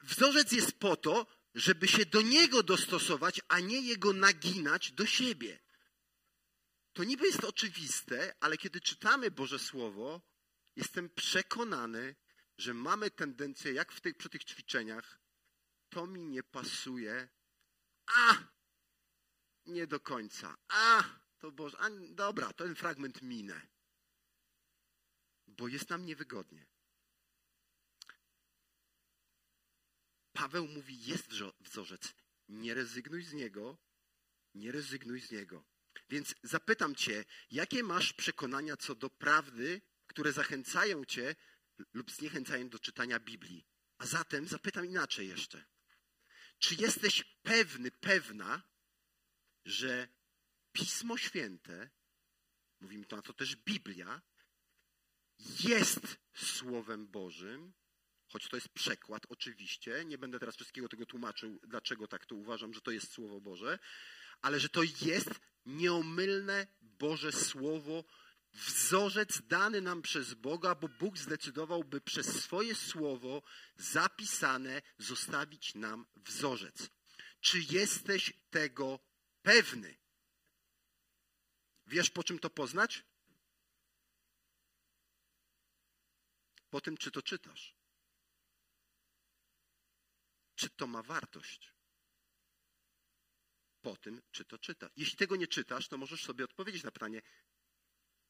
wzorzec 0.03 0.51
jest 0.51 0.79
po 0.79 0.95
to, 0.95 1.25
żeby 1.55 1.87
się 1.87 2.05
do 2.05 2.21
niego 2.21 2.63
dostosować, 2.63 3.41
a 3.47 3.59
nie 3.59 3.81
jego 3.81 4.13
naginać 4.13 4.91
do 4.91 5.05
siebie. 5.05 5.59
To 6.93 7.03
niby 7.03 7.25
jest 7.25 7.43
oczywiste, 7.43 8.35
ale 8.39 8.57
kiedy 8.57 8.81
czytamy 8.81 9.31
Boże 9.31 9.59
Słowo, 9.59 10.21
jestem 10.75 11.09
przekonany, 11.09 12.15
że 12.57 12.73
mamy 12.73 13.11
tendencję, 13.11 13.73
jak 13.73 13.91
w 13.91 14.01
tych, 14.01 14.17
przy 14.17 14.29
tych 14.29 14.43
ćwiczeniach, 14.43 15.19
to 15.89 16.07
mi 16.07 16.25
nie 16.25 16.43
pasuje. 16.43 17.29
A! 18.07 18.37
Nie 19.65 19.87
do 19.87 19.99
końca. 19.99 20.57
A! 20.67 21.03
To 21.39 21.51
Boże, 21.51 21.77
a, 21.79 21.89
dobra, 22.09 22.53
ten 22.53 22.75
fragment 22.75 23.21
minę. 23.21 23.61
Bo 25.47 25.67
jest 25.67 25.89
nam 25.89 26.05
niewygodnie. 26.05 26.65
Paweł 30.33 30.67
mówi, 30.67 31.05
jest 31.05 31.27
wzorzec. 31.59 32.13
Nie 32.49 32.73
rezygnuj 32.73 33.23
z 33.23 33.33
niego, 33.33 33.77
nie 34.53 34.71
rezygnuj 34.71 35.21
z 35.21 35.31
niego. 35.31 35.65
Więc 36.09 36.35
zapytam 36.43 36.95
Cię, 36.95 37.25
jakie 37.51 37.83
masz 37.83 38.13
przekonania 38.13 38.77
co 38.77 38.95
do 38.95 39.09
prawdy, 39.09 39.81
które 40.07 40.33
zachęcają 40.33 41.05
Cię 41.05 41.35
lub 41.93 42.11
zniechęcają 42.11 42.69
do 42.69 42.79
czytania 42.79 43.19
Biblii? 43.19 43.65
A 43.97 44.05
zatem 44.05 44.47
zapytam 44.47 44.85
inaczej 44.85 45.27
jeszcze. 45.27 45.65
Czy 46.59 46.75
jesteś 46.75 47.23
pewny, 47.43 47.91
pewna, 47.91 48.63
że 49.65 50.07
Pismo 50.71 51.17
Święte, 51.17 51.89
mówimy 52.79 53.05
to 53.05 53.15
na 53.15 53.21
to 53.21 53.33
też 53.33 53.55
Biblia, 53.55 54.21
jest 55.39 56.17
Słowem 56.33 57.07
Bożym, 57.07 57.73
choć 58.29 58.47
to 58.47 58.57
jest 58.57 58.69
przekład 58.69 59.23
oczywiście, 59.29 60.05
nie 60.05 60.17
będę 60.17 60.39
teraz 60.39 60.55
wszystkiego 60.55 60.89
tego 60.89 61.05
tłumaczył, 61.05 61.59
dlaczego 61.63 62.07
tak 62.07 62.25
to 62.25 62.35
uważam, 62.35 62.73
że 62.73 62.81
to 62.81 62.91
jest 62.91 63.11
Słowo 63.11 63.41
Boże, 63.41 63.79
ale 64.41 64.59
że 64.59 64.69
to 64.69 64.83
jest 64.83 65.29
nieomylne 65.65 66.67
Boże 66.81 67.31
Słowo, 67.31 68.03
wzorzec 68.53 69.41
dany 69.41 69.81
nam 69.81 70.01
przez 70.01 70.33
Boga, 70.33 70.75
bo 70.75 70.87
Bóg 70.87 71.17
zdecydował, 71.17 71.83
by 71.83 72.01
przez 72.01 72.43
swoje 72.43 72.75
Słowo 72.75 73.43
zapisane 73.77 74.81
zostawić 74.97 75.75
nam 75.75 76.05
wzorzec. 76.15 76.89
Czy 77.41 77.59
jesteś 77.59 78.33
tego 78.49 78.99
pewny? 79.41 79.97
Wiesz, 81.87 82.09
po 82.09 82.23
czym 82.23 82.39
to 82.39 82.49
poznać? 82.49 83.03
Po 86.69 86.81
tym, 86.81 86.97
czy 86.97 87.11
to 87.11 87.21
czytasz 87.21 87.78
czy 90.59 90.69
to 90.69 90.87
ma 90.87 91.03
wartość. 91.03 91.73
Po 93.81 93.97
tym, 93.97 94.21
czy 94.31 94.45
to 94.45 94.57
czyta. 94.57 94.89
Jeśli 94.95 95.17
tego 95.17 95.35
nie 95.35 95.47
czytasz, 95.47 95.87
to 95.87 95.97
możesz 95.97 96.23
sobie 96.23 96.45
odpowiedzieć 96.45 96.83
na 96.83 96.91
pytanie, 96.91 97.21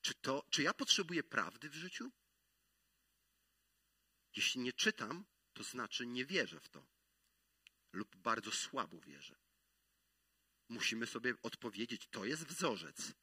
czy, 0.02 0.14
to, 0.14 0.46
czy 0.50 0.64
ja 0.64 0.74
potrzebuję 0.74 1.24
prawdy 1.24 1.70
w 1.70 1.76
życiu? 1.76 2.12
Jeśli 4.36 4.62
nie 4.62 4.74
czytam, 4.74 5.26
to 5.54 5.64
znaczy 5.64 6.08
nie 6.08 6.26
wierzę 6.26 6.60
w 6.60 6.70
to. 6.70 6.88
Lub 7.92 8.16
bardzo 8.16 8.52
słabo 8.52 9.00
wierzę. 9.00 9.36
Musimy 10.70 11.08
sobie 11.08 11.34
odpowiedzieć, 11.42 12.08
to 12.08 12.26
jest 12.26 12.44
wzorzec. 12.44 13.14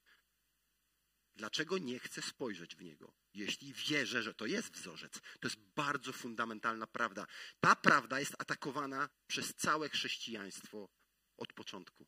Dlaczego 1.36 1.78
nie 1.78 1.98
chcę 1.98 2.22
spojrzeć 2.22 2.76
w 2.76 2.82
niego? 2.82 3.14
Jeśli 3.34 3.72
wierzę, 3.72 4.22
że 4.22 4.34
to 4.34 4.46
jest 4.46 4.72
wzorzec, 4.72 5.12
to 5.12 5.48
jest 5.48 5.58
bardzo 5.58 6.12
fundamentalna 6.12 6.86
prawda. 6.86 7.26
Ta 7.60 7.76
prawda 7.76 8.20
jest 8.20 8.34
atakowana 8.38 9.08
przez 9.26 9.54
całe 9.54 9.88
chrześcijaństwo 9.88 10.88
od 11.36 11.52
początku. 11.52 12.06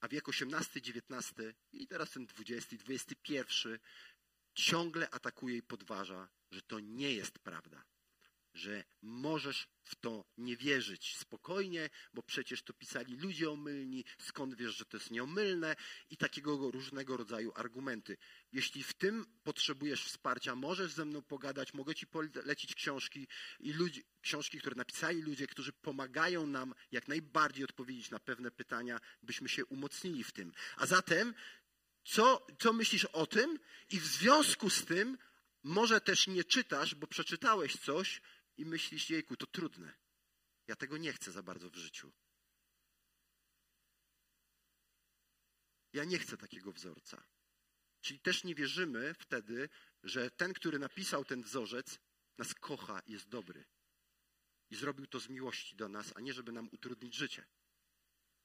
A 0.00 0.08
wiek 0.08 0.28
XVIII, 0.28 0.92
XIX 1.00 1.32
i 1.72 1.86
teraz 1.86 2.10
ten 2.10 2.26
XX, 2.38 2.84
XXI 2.88 3.44
ciągle 4.54 5.10
atakuje 5.10 5.56
i 5.56 5.62
podważa, 5.62 6.28
że 6.50 6.62
to 6.62 6.80
nie 6.80 7.14
jest 7.14 7.38
prawda 7.38 7.84
że 8.54 8.84
możesz 9.02 9.68
w 9.82 9.94
to 9.94 10.24
nie 10.38 10.56
wierzyć 10.56 11.16
spokojnie, 11.16 11.90
bo 12.14 12.22
przecież 12.22 12.62
to 12.62 12.72
pisali 12.72 13.16
ludzie 13.16 13.50
omylni, 13.50 14.04
skąd 14.18 14.54
wiesz, 14.54 14.76
że 14.76 14.84
to 14.84 14.96
jest 14.96 15.10
nieomylne 15.10 15.76
i 16.10 16.16
takiego 16.16 16.70
różnego 16.70 17.16
rodzaju 17.16 17.52
argumenty. 17.56 18.16
Jeśli 18.52 18.82
w 18.82 18.94
tym 18.94 19.26
potrzebujesz 19.42 20.04
wsparcia, 20.04 20.54
możesz 20.54 20.92
ze 20.92 21.04
mną 21.04 21.22
pogadać, 21.22 21.74
mogę 21.74 21.94
ci 21.94 22.06
polecić 22.06 22.74
książki 22.74 23.28
i 23.60 23.72
ludzi, 23.72 24.04
książki, 24.22 24.58
które 24.58 24.76
napisali 24.76 25.22
ludzie, 25.22 25.46
którzy 25.46 25.72
pomagają 25.72 26.46
nam 26.46 26.74
jak 26.92 27.08
najbardziej 27.08 27.64
odpowiedzieć 27.64 28.10
na 28.10 28.18
pewne 28.18 28.50
pytania, 28.50 29.00
byśmy 29.22 29.48
się 29.48 29.66
umocnili 29.66 30.24
w 30.24 30.32
tym. 30.32 30.52
A 30.76 30.86
zatem, 30.86 31.34
co, 32.04 32.46
co 32.58 32.72
myślisz 32.72 33.04
o 33.04 33.26
tym? 33.26 33.58
I 33.90 34.00
w 34.00 34.06
związku 34.06 34.70
z 34.70 34.84
tym, 34.84 35.18
może 35.62 36.00
też 36.00 36.26
nie 36.26 36.44
czytasz, 36.44 36.94
bo 36.94 37.06
przeczytałeś 37.06 37.76
coś, 37.76 38.20
i 38.56 38.64
myślisz, 38.64 39.10
jejku, 39.10 39.36
to 39.36 39.46
trudne. 39.46 39.94
Ja 40.66 40.76
tego 40.76 40.96
nie 40.96 41.12
chcę 41.12 41.32
za 41.32 41.42
bardzo 41.42 41.70
w 41.70 41.76
życiu. 41.76 42.12
Ja 45.92 46.04
nie 46.04 46.18
chcę 46.18 46.36
takiego 46.36 46.72
wzorca. 46.72 47.24
Czyli 48.00 48.20
też 48.20 48.44
nie 48.44 48.54
wierzymy 48.54 49.14
wtedy, 49.14 49.68
że 50.02 50.30
ten, 50.30 50.54
który 50.54 50.78
napisał 50.78 51.24
ten 51.24 51.42
wzorzec, 51.42 51.98
nas 52.38 52.54
kocha 52.54 53.02
jest 53.06 53.28
dobry. 53.28 53.64
I 54.70 54.76
zrobił 54.76 55.06
to 55.06 55.20
z 55.20 55.28
miłości 55.28 55.76
do 55.76 55.88
nas, 55.88 56.12
a 56.16 56.20
nie 56.20 56.32
żeby 56.32 56.52
nam 56.52 56.68
utrudnić 56.72 57.14
życie. 57.14 57.46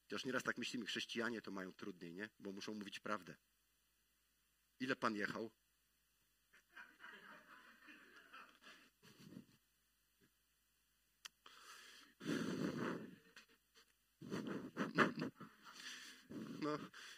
Chociaż 0.01 0.25
nieraz 0.25 0.43
tak 0.43 0.57
myślimy, 0.57 0.85
chrześcijanie 0.85 1.41
to 1.41 1.51
mają 1.51 1.73
trudniej, 1.73 2.13
nie? 2.13 2.29
Bo 2.39 2.51
muszą 2.51 2.73
mówić 2.73 2.99
prawdę. 2.99 3.35
Ile 4.79 4.95
pan 4.95 5.15
jechał? 5.15 5.51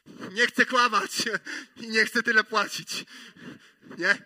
No, 0.06 0.30
nie 0.30 0.48
chcę 0.48 0.66
kłamać 0.66 1.12
i 1.76 1.88
nie 1.88 2.06
chcę 2.06 2.24
tyle 2.24 2.44
płacić. 2.44 3.06
Nie? 3.98 4.26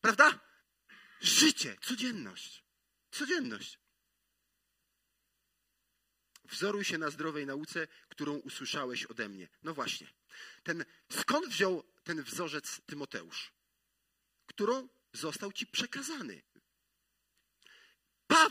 Prawda? 0.00 0.40
Życie, 1.20 1.76
codzienność. 1.82 2.64
Codzienność. 3.10 3.78
Wzoruj 6.44 6.84
się 6.84 6.98
na 6.98 7.10
zdrowej 7.10 7.46
nauce, 7.46 7.88
którą 8.08 8.34
usłyszałeś 8.34 9.04
ode 9.04 9.28
mnie. 9.28 9.48
No 9.62 9.74
właśnie. 9.74 10.06
Ten, 10.62 10.84
skąd 11.12 11.46
wziął 11.46 11.84
ten 12.04 12.22
wzorzec 12.22 12.80
Tymoteusz? 12.86 13.52
Którą 14.46 14.88
został 15.12 15.52
ci 15.52 15.66
przekazany. 15.66 16.42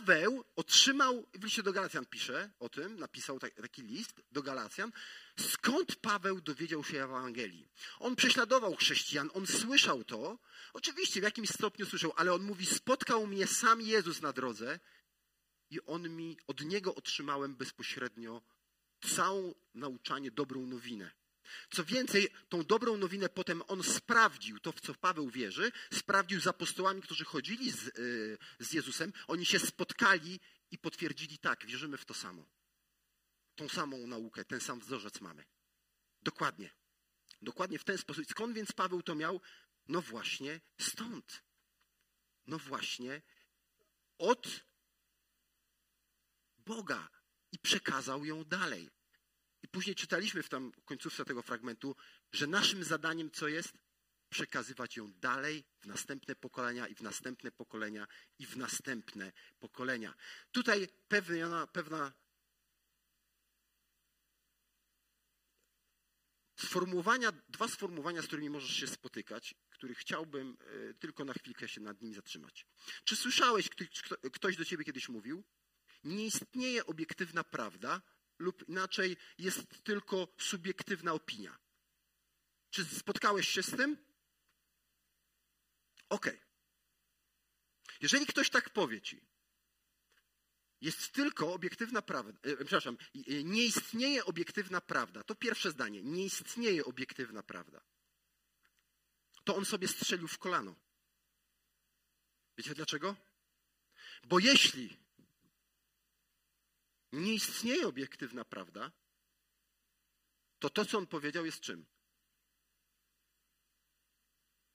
Paweł 0.08 0.43
otrzymał, 0.56 1.28
w 1.34 1.43
liście 1.43 1.63
do 1.63 1.74
Galacjan 1.74 2.06
pisze 2.06 2.50
o 2.60 2.70
tym, 2.70 3.00
napisał 3.00 3.39
taki 3.39 3.82
list 3.82 4.22
do 4.32 4.43
Galacjan, 4.43 4.91
skąd 5.39 5.96
Paweł 5.96 6.41
dowiedział 6.41 6.84
się 6.84 7.04
Ewangelii. 7.04 7.67
On 8.00 8.15
prześladował 8.15 8.76
chrześcijan, 8.76 9.30
on 9.34 9.48
słyszał 9.48 10.04
to, 10.04 10.39
oczywiście 10.74 11.20
w 11.20 11.24
jakimś 11.24 11.50
stopniu 11.50 11.86
słyszał, 11.86 12.13
ale 12.15 12.34
on 12.34 12.43
mówi, 12.43 12.65
spotkał 12.65 13.28
mnie 13.28 13.48
sam 13.48 13.82
Jezus 13.82 14.22
na 14.22 14.34
drodze 14.34 14.80
i 15.70 15.82
on 15.86 16.10
mi, 16.15 16.38
od 16.48 16.62
niego 16.62 16.96
otrzymałem 16.96 17.56
bezpośrednio 17.56 18.41
całą 19.15 19.56
nauczanie, 19.74 20.32
dobrą 20.32 20.65
nowinę. 20.65 21.12
Co 21.69 21.83
więcej, 21.83 22.29
tą 22.49 22.63
dobrą 22.63 22.97
nowinę 22.97 23.29
potem 23.29 23.63
on 23.67 23.83
sprawdził, 23.83 24.60
to 24.60 24.71
w 24.71 24.81
co 24.81 24.93
Paweł 24.93 25.29
wierzy, 25.29 25.71
sprawdził 25.93 26.41
z 26.41 26.47
apostołami, 26.47 27.01
którzy 27.01 27.25
chodzili 27.25 27.71
z, 27.71 27.86
yy, 27.86 28.38
z 28.60 28.73
Jezusem. 28.73 29.13
Oni 29.27 29.45
się 29.45 29.60
spotkali 29.60 30.39
i 30.71 30.77
potwierdzili 30.77 31.38
tak, 31.38 31.65
wierzymy 31.65 31.97
w 31.97 32.05
to 32.05 32.13
samo. 32.13 32.49
Tą 33.55 33.69
samą 33.69 34.07
naukę, 34.07 34.45
ten 34.45 34.60
sam 34.60 34.79
wzorzec 34.79 35.21
mamy. 35.21 35.45
Dokładnie. 36.21 36.69
Dokładnie 37.41 37.79
w 37.79 37.83
ten 37.83 37.97
sposób. 37.97 38.25
Skąd 38.25 38.55
więc 38.55 38.71
Paweł 38.71 39.01
to 39.01 39.15
miał? 39.15 39.41
No 39.88 40.01
właśnie 40.01 40.62
stąd. 40.81 41.43
No 42.47 42.60
właśnie 42.60 43.21
od 44.17 44.65
Boga 46.57 47.10
i 47.51 47.60
przekazał 47.60 48.25
ją 48.25 48.43
dalej. 48.43 48.89
I 49.63 49.67
później 49.67 49.96
czytaliśmy 49.96 50.43
w 50.43 50.50
tam 50.50 50.72
końcówce 50.86 51.26
tego 51.26 51.41
fragmentu, 51.41 51.96
że 52.32 52.48
naszym 52.48 52.84
zadaniem 52.84 53.32
co 53.32 53.48
jest? 53.48 53.74
Przekazywać 54.30 54.98
ją 54.98 55.13
dalej 55.13 55.63
w 55.80 55.86
następne 55.86 56.36
pokolenia 56.36 56.88
i 56.88 56.96
w 56.96 57.02
następne 57.02 57.52
pokolenia 57.52 58.08
i 58.39 58.46
w 58.46 58.58
następne 58.58 59.32
pokolenia. 59.60 60.13
Tutaj 60.52 60.88
pewna, 61.08 61.67
pewna 61.67 62.13
sformułowania, 66.56 67.32
dwa 67.50 67.67
sformułowania, 67.67 68.22
z 68.22 68.28
którymi 68.28 68.50
możesz 68.50 68.76
się 68.76 68.88
spotykać, 68.88 69.56
których 69.70 69.98
chciałbym 69.98 70.58
e, 70.89 70.93
tylko 70.93 71.26
na 71.26 71.34
chwilkę 71.34 71.67
się 71.67 71.82
nad 71.82 72.02
nimi 72.02 72.13
zatrzymać. 72.13 72.65
Czy 73.04 73.15
słyszałeś, 73.15 73.70
ktoś 74.34 74.58
do 74.58 74.65
ciebie 74.65 74.84
kiedyś 74.84 75.10
mówił? 75.10 75.43
Nie 76.04 76.26
istnieje 76.26 76.86
obiektywna 76.86 77.43
prawda, 77.43 78.02
lub 78.39 78.69
inaczej 78.69 79.17
jest 79.38 79.84
tylko 79.84 80.28
subiektywna 80.39 81.13
opinia. 81.13 81.58
Czy 82.69 82.86
spotkałeś 82.86 83.47
się 83.47 83.63
z 83.63 83.71
tym? 83.71 83.97
Okej. 86.10 86.36
Okay. 86.36 86.47
Jeżeli 88.02 88.26
ktoś 88.26 88.50
tak 88.50 88.69
powie 88.69 89.02
ci, 89.02 89.28
jest 90.82 91.12
tylko 91.12 91.54
obiektywna 91.54 92.02
prawda, 92.02 92.50
e, 92.50 92.56
przepraszam, 92.56 92.97
e, 93.15 93.43
nie 93.43 93.65
istnieje 93.65 94.26
obiektywna 94.26 94.82
prawda. 94.82 95.23
To 95.23 95.36
pierwsze 95.36 95.71
zdanie. 95.71 96.04
Nie 96.04 96.26
istnieje 96.26 96.86
obiektywna 96.86 97.43
prawda. 97.43 97.82
To 99.43 99.56
on 99.56 99.65
sobie 99.65 99.88
strzelił 99.88 100.28
w 100.28 100.38
kolano. 100.38 100.76
Wiecie 102.58 102.76
dlaczego? 102.76 103.15
Bo 104.23 104.39
jeśli 104.39 104.97
nie 107.12 107.34
istnieje 107.34 107.88
obiektywna 107.88 108.46
prawda, 108.46 108.91
to 110.60 110.70
to, 110.70 110.86
co 110.86 110.98
on 110.98 111.08
powiedział, 111.08 111.46
jest 111.46 111.60
czym? 111.62 111.86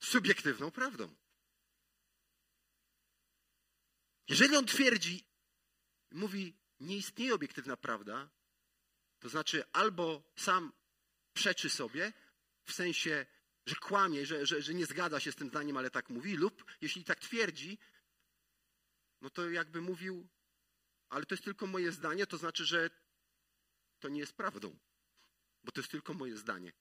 Subiektywną 0.00 0.70
prawdą. 0.70 1.14
Jeżeli 4.28 4.56
on 4.56 4.66
twierdzi, 4.66 5.24
mówi, 6.10 6.56
nie 6.80 6.96
istnieje 6.96 7.34
obiektywna 7.34 7.76
prawda, 7.76 8.30
to 9.18 9.28
znaczy 9.28 9.64
albo 9.72 10.22
sam 10.36 10.72
przeczy 11.34 11.70
sobie, 11.70 12.12
w 12.64 12.72
sensie, 12.72 13.26
że 13.66 13.74
kłamie, 13.76 14.26
że, 14.26 14.46
że, 14.46 14.62
że 14.62 14.74
nie 14.74 14.86
zgadza 14.86 15.20
się 15.20 15.32
z 15.32 15.36
tym 15.36 15.48
zdaniem, 15.48 15.76
ale 15.76 15.90
tak 15.90 16.10
mówi, 16.10 16.36
lub 16.36 16.64
jeśli 16.80 17.04
tak 17.04 17.20
twierdzi, 17.20 17.78
no 19.20 19.30
to 19.30 19.50
jakby 19.50 19.80
mówił, 19.80 20.28
ale 21.12 21.26
to 21.26 21.34
jest 21.34 21.44
tylko 21.44 21.66
moje 21.66 21.92
zdanie, 21.92 22.26
to 22.26 22.36
znaczy, 22.36 22.64
że 22.64 22.90
to 24.00 24.08
nie 24.08 24.20
jest 24.20 24.32
prawdą, 24.32 24.78
bo 25.64 25.72
to 25.72 25.80
jest 25.80 25.90
tylko 25.90 26.14
moje 26.14 26.36
zdanie. 26.36 26.72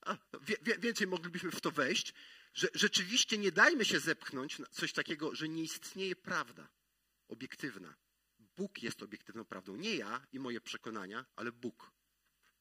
A, 0.00 0.16
wie, 0.40 0.78
więcej 0.78 1.06
moglibyśmy 1.06 1.50
w 1.50 1.60
to 1.60 1.70
wejść, 1.70 2.14
że 2.54 2.68
rzeczywiście 2.74 3.38
nie 3.38 3.52
dajmy 3.52 3.84
się 3.84 4.00
zepchnąć 4.00 4.58
na 4.58 4.66
coś 4.66 4.92
takiego, 4.92 5.34
że 5.34 5.48
nie 5.48 5.62
istnieje 5.62 6.16
prawda 6.16 6.68
obiektywna. 7.28 7.94
Bóg 8.38 8.82
jest 8.82 9.02
obiektywną 9.02 9.44
prawdą. 9.44 9.76
Nie 9.76 9.96
ja 9.96 10.26
i 10.32 10.38
moje 10.38 10.60
przekonania, 10.60 11.26
ale 11.36 11.52
Bóg. 11.52 11.92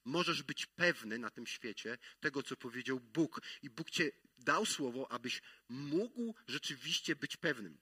Możesz 0.05 0.43
być 0.43 0.65
pewny 0.65 1.19
na 1.19 1.29
tym 1.29 1.47
świecie 1.47 1.97
tego, 2.19 2.43
co 2.43 2.57
powiedział 2.57 2.99
Bóg. 2.99 3.41
I 3.61 3.69
Bóg 3.69 3.89
cię 3.89 4.11
dał 4.37 4.65
słowo, 4.65 5.11
abyś 5.11 5.41
mógł 5.69 6.35
rzeczywiście 6.47 7.15
być 7.15 7.37
pewnym. 7.37 7.77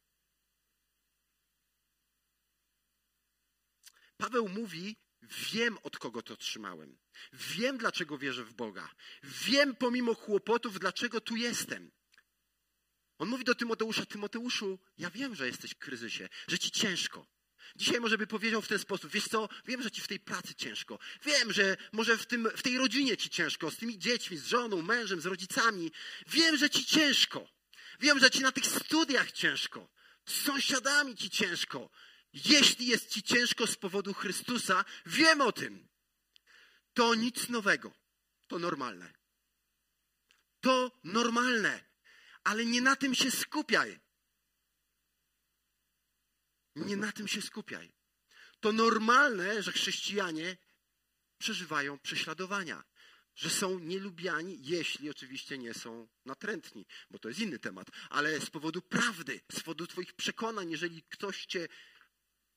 Paweł 4.21 4.49
mówi: 4.49 4.95
Wiem, 5.53 5.77
od 5.83 5.97
kogo 5.97 6.21
to 6.21 6.33
otrzymałem. 6.33 6.97
Wiem, 7.33 7.77
dlaczego 7.77 8.17
wierzę 8.17 8.43
w 8.43 8.53
Boga. 8.53 8.89
Wiem, 9.23 9.75
pomimo 9.75 10.15
kłopotów, 10.15 10.79
dlaczego 10.79 11.21
tu 11.21 11.35
jestem. 11.35 11.91
On 13.17 13.29
mówi 13.29 13.43
do 13.43 13.55
Tymoteusza: 13.55 14.05
Tymoteuszu, 14.05 14.79
ja 14.97 15.09
wiem, 15.09 15.35
że 15.35 15.47
jesteś 15.47 15.71
w 15.71 15.77
kryzysie, 15.77 16.29
że 16.47 16.59
ci 16.59 16.71
ciężko. 16.71 17.27
Dzisiaj 17.75 17.99
może 17.99 18.17
by 18.17 18.27
powiedział 18.27 18.61
w 18.61 18.67
ten 18.67 18.79
sposób: 18.79 19.11
Wiesz 19.11 19.27
co, 19.27 19.49
wiem, 19.65 19.81
że 19.81 19.91
ci 19.91 20.01
w 20.01 20.07
tej 20.07 20.19
pracy 20.19 20.55
ciężko. 20.55 20.99
Wiem, 21.25 21.53
że 21.53 21.77
może 21.91 22.17
w, 22.17 22.25
tym, 22.25 22.49
w 22.55 22.61
tej 22.61 22.77
rodzinie 22.77 23.17
ci 23.17 23.29
ciężko, 23.29 23.71
z 23.71 23.77
tymi 23.77 23.99
dziećmi, 23.99 24.37
z 24.37 24.45
żoną, 24.45 24.81
mężem, 24.81 25.21
z 25.21 25.25
rodzicami. 25.25 25.91
Wiem, 26.27 26.57
że 26.57 26.69
ci 26.69 26.85
ciężko. 26.85 27.47
Wiem, 27.99 28.19
że 28.19 28.31
ci 28.31 28.39
na 28.39 28.51
tych 28.51 28.65
studiach 28.65 29.31
ciężko. 29.31 29.89
Z 30.25 30.33
sąsiadami 30.45 31.15
ci 31.15 31.29
ciężko. 31.29 31.89
Jeśli 32.33 32.87
jest 32.87 33.09
ci 33.09 33.23
ciężko 33.23 33.67
z 33.67 33.75
powodu 33.75 34.13
Chrystusa, 34.13 34.85
wiem 35.05 35.41
o 35.41 35.51
tym. 35.51 35.87
To 36.93 37.15
nic 37.15 37.49
nowego. 37.49 37.93
To 38.47 38.59
normalne. 38.59 39.13
To 40.61 40.99
normalne. 41.03 41.83
Ale 42.43 42.65
nie 42.65 42.81
na 42.81 42.95
tym 42.95 43.15
się 43.15 43.31
skupiaj. 43.31 43.99
Nie 46.75 46.97
na 46.97 47.11
tym 47.11 47.27
się 47.27 47.41
skupiaj. 47.41 47.93
To 48.59 48.71
normalne, 48.71 49.63
że 49.63 49.71
chrześcijanie 49.71 50.57
przeżywają 51.37 51.99
prześladowania, 51.99 52.83
że 53.35 53.49
są 53.49 53.79
nielubiani, 53.79 54.57
jeśli 54.61 55.09
oczywiście 55.09 55.57
nie 55.57 55.73
są 55.73 56.07
natrętni, 56.25 56.85
bo 57.11 57.19
to 57.19 57.27
jest 57.29 57.39
inny 57.39 57.59
temat, 57.59 57.87
ale 58.09 58.39
z 58.39 58.49
powodu 58.49 58.81
prawdy, 58.81 59.41
z 59.51 59.59
powodu 59.59 59.87
Twoich 59.87 60.13
przekonań, 60.13 60.71
jeżeli 60.71 61.03
ktoś 61.03 61.45
Cię 61.45 61.67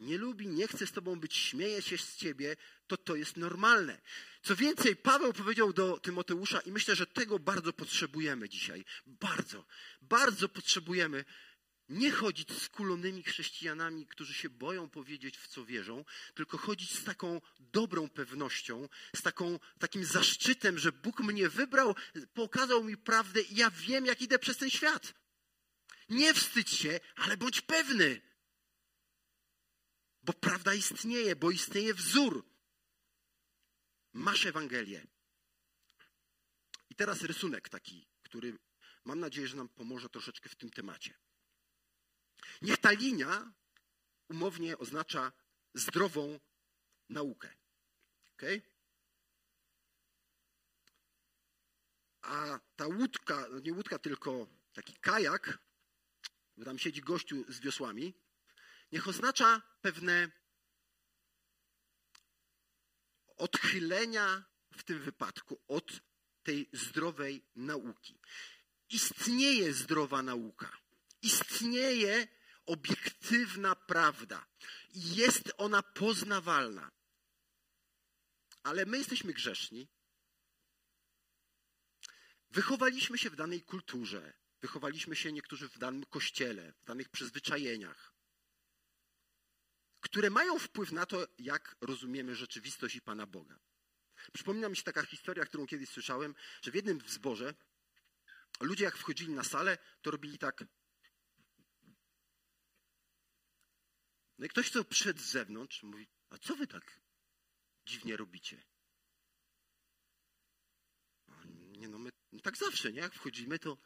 nie 0.00 0.18
lubi, 0.18 0.48
nie 0.48 0.68
chce 0.68 0.86
z 0.86 0.92
tobą 0.92 1.20
być, 1.20 1.36
śmieje 1.36 1.82
się 1.82 1.98
z 1.98 2.16
ciebie, 2.16 2.56
to 2.86 2.96
to 2.96 3.16
jest 3.16 3.36
normalne. 3.36 4.00
Co 4.42 4.56
więcej, 4.56 4.96
Paweł 4.96 5.32
powiedział 5.32 5.72
do 5.72 6.00
Tymoteusza, 6.00 6.60
i 6.60 6.72
myślę, 6.72 6.96
że 6.96 7.06
tego 7.06 7.38
bardzo 7.38 7.72
potrzebujemy 7.72 8.48
dzisiaj. 8.48 8.84
Bardzo, 9.06 9.66
bardzo 10.00 10.48
potrzebujemy 10.48 11.24
nie 11.88 12.10
chodzić 12.10 12.52
z 12.52 12.68
kulonymi 12.68 13.22
chrześcijanami, 13.22 14.06
którzy 14.06 14.34
się 14.34 14.50
boją 14.50 14.90
powiedzieć, 14.90 15.38
w 15.38 15.48
co 15.48 15.64
wierzą, 15.64 16.04
tylko 16.34 16.58
chodzić 16.58 16.98
z 16.98 17.04
taką 17.04 17.40
dobrą 17.58 18.08
pewnością, 18.08 18.88
z 19.16 19.22
taką, 19.22 19.58
takim 19.78 20.04
zaszczytem, 20.04 20.78
że 20.78 20.92
Bóg 20.92 21.20
mnie 21.20 21.48
wybrał, 21.48 21.94
pokazał 22.34 22.84
mi 22.84 22.96
prawdę 22.96 23.40
i 23.42 23.56
ja 23.56 23.70
wiem, 23.70 24.06
jak 24.06 24.22
idę 24.22 24.38
przez 24.38 24.56
ten 24.56 24.70
świat. 24.70 25.14
Nie 26.08 26.34
wstydź 26.34 26.70
się, 26.70 27.00
ale 27.16 27.36
bądź 27.36 27.60
pewny. 27.60 28.33
Bo 30.24 30.32
prawda 30.32 30.74
istnieje, 30.74 31.36
bo 31.36 31.50
istnieje 31.50 31.94
wzór. 31.94 32.44
Masz 34.12 34.46
Ewangelię. 34.46 35.06
I 36.90 36.94
teraz 36.94 37.22
rysunek 37.22 37.68
taki, 37.68 38.06
który 38.22 38.58
mam 39.04 39.20
nadzieję, 39.20 39.48
że 39.48 39.56
nam 39.56 39.68
pomoże 39.68 40.08
troszeczkę 40.08 40.48
w 40.48 40.56
tym 40.56 40.70
temacie. 40.70 41.14
Niech 42.62 42.78
ta 42.78 42.90
linia 42.90 43.52
umownie 44.28 44.78
oznacza 44.78 45.32
zdrową 45.74 46.40
naukę. 47.08 47.54
Okay? 48.34 48.62
A 52.22 52.60
ta 52.76 52.86
łódka, 52.86 53.48
no 53.50 53.60
nie 53.60 53.72
łódka, 53.72 53.98
tylko 53.98 54.46
taki 54.72 54.94
kajak, 54.96 55.58
bo 56.56 56.64
tam 56.64 56.78
siedzi 56.78 57.00
gościu 57.00 57.44
z 57.48 57.60
wiosłami, 57.60 58.14
niech 58.94 59.08
oznacza 59.08 59.62
pewne 59.80 60.30
odchylenia 63.36 64.44
w 64.72 64.82
tym 64.82 64.98
wypadku 65.02 65.60
od 65.68 66.00
tej 66.42 66.68
zdrowej 66.72 67.46
nauki. 67.56 68.18
Istnieje 68.90 69.74
zdrowa 69.74 70.22
nauka. 70.22 70.78
Istnieje 71.22 72.28
obiektywna 72.66 73.74
prawda. 73.76 74.46
I 74.90 75.14
jest 75.14 75.52
ona 75.56 75.82
poznawalna. 75.82 76.90
Ale 78.62 78.86
my 78.86 78.98
jesteśmy 78.98 79.32
grzeszni. 79.32 79.88
Wychowaliśmy 82.50 83.18
się 83.18 83.30
w 83.30 83.36
danej 83.36 83.62
kulturze. 83.62 84.32
Wychowaliśmy 84.60 85.16
się 85.16 85.32
niektórzy 85.32 85.68
w 85.68 85.78
danym 85.78 86.06
kościele, 86.06 86.72
w 86.72 86.84
danych 86.84 87.08
przyzwyczajeniach 87.08 88.13
które 90.04 90.30
mają 90.30 90.58
wpływ 90.58 90.92
na 90.92 91.06
to, 91.06 91.26
jak 91.38 91.76
rozumiemy 91.80 92.36
rzeczywistość 92.36 92.96
i 92.96 93.00
Pana 93.00 93.26
Boga. 93.26 93.58
Przypomina 94.32 94.68
mi 94.68 94.76
się 94.76 94.82
taka 94.82 95.06
historia, 95.06 95.44
którą 95.44 95.66
kiedyś 95.66 95.88
słyszałem, 95.88 96.34
że 96.62 96.70
w 96.70 96.74
jednym 96.74 97.00
zborze 97.06 97.54
ludzie 98.60 98.84
jak 98.84 98.96
wchodzili 98.96 99.32
na 99.32 99.44
salę, 99.44 99.78
to 100.02 100.10
robili 100.10 100.38
tak. 100.38 100.64
No 104.38 104.46
i 104.46 104.48
ktoś, 104.48 104.70
kto 104.70 104.84
przed 104.84 105.20
z 105.20 105.30
zewnątrz, 105.30 105.82
mówi, 105.82 106.08
a 106.30 106.38
co 106.38 106.56
wy 106.56 106.66
tak 106.66 107.00
dziwnie 107.86 108.16
robicie? 108.16 108.64
tak 112.44 112.56
zawsze, 112.56 112.92
nie? 112.92 113.00
Jak 113.00 113.14
wchodzimy, 113.14 113.58
to... 113.58 113.78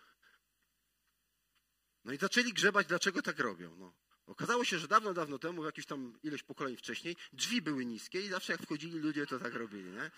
No 2.05 2.13
i 2.13 2.19
zaczęli 2.19 2.53
grzebać, 2.53 2.87
dlaczego 2.87 3.23
tak 3.23 3.39
robią. 3.39 3.77
No. 3.77 4.08
Okazało 4.29 4.65
się, 4.65 4.79
że 4.79 4.89
dawno, 4.89 5.15
dawno 5.15 5.39
temu, 5.39 5.65
jakieś 5.65 5.87
tam 5.87 6.19
ileś 6.23 6.43
pokoleń 6.43 6.77
wcześniej, 6.77 7.17
drzwi 7.33 7.63
były 7.63 7.85
niskie 7.85 8.21
i 8.21 8.29
zawsze 8.29 8.53
jak 8.53 8.63
wchodzili 8.63 8.99
ludzie, 8.99 9.27
to 9.27 9.39
tak 9.39 9.55
robili, 9.55 9.91
nie? 9.91 10.11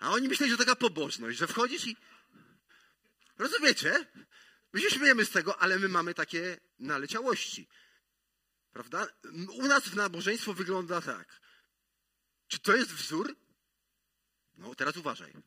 A 0.00 0.10
oni 0.10 0.28
myśleli, 0.28 0.52
że 0.52 0.58
taka 0.58 0.76
pobożność, 0.76 1.38
że 1.38 1.46
wchodzisz 1.46 1.86
i... 1.86 1.96
Rozumiecie? 3.38 4.06
My 4.72 4.80
się 4.80 4.90
śmiejemy 4.90 5.24
z 5.24 5.30
tego, 5.30 5.58
ale 5.58 5.78
my 5.78 5.88
mamy 5.88 6.14
takie 6.14 6.60
naleciałości. 6.78 7.68
Prawda? 8.72 9.06
U 9.52 9.66
nas 9.66 9.88
w 9.88 9.96
nabożeństwo 9.96 10.54
wygląda 10.54 11.00
tak. 11.00 11.40
Czy 12.48 12.58
to 12.58 12.76
jest 12.76 12.92
wzór? 12.92 13.36
No, 14.56 14.74
teraz 14.74 14.96
uważaj. 14.96 15.32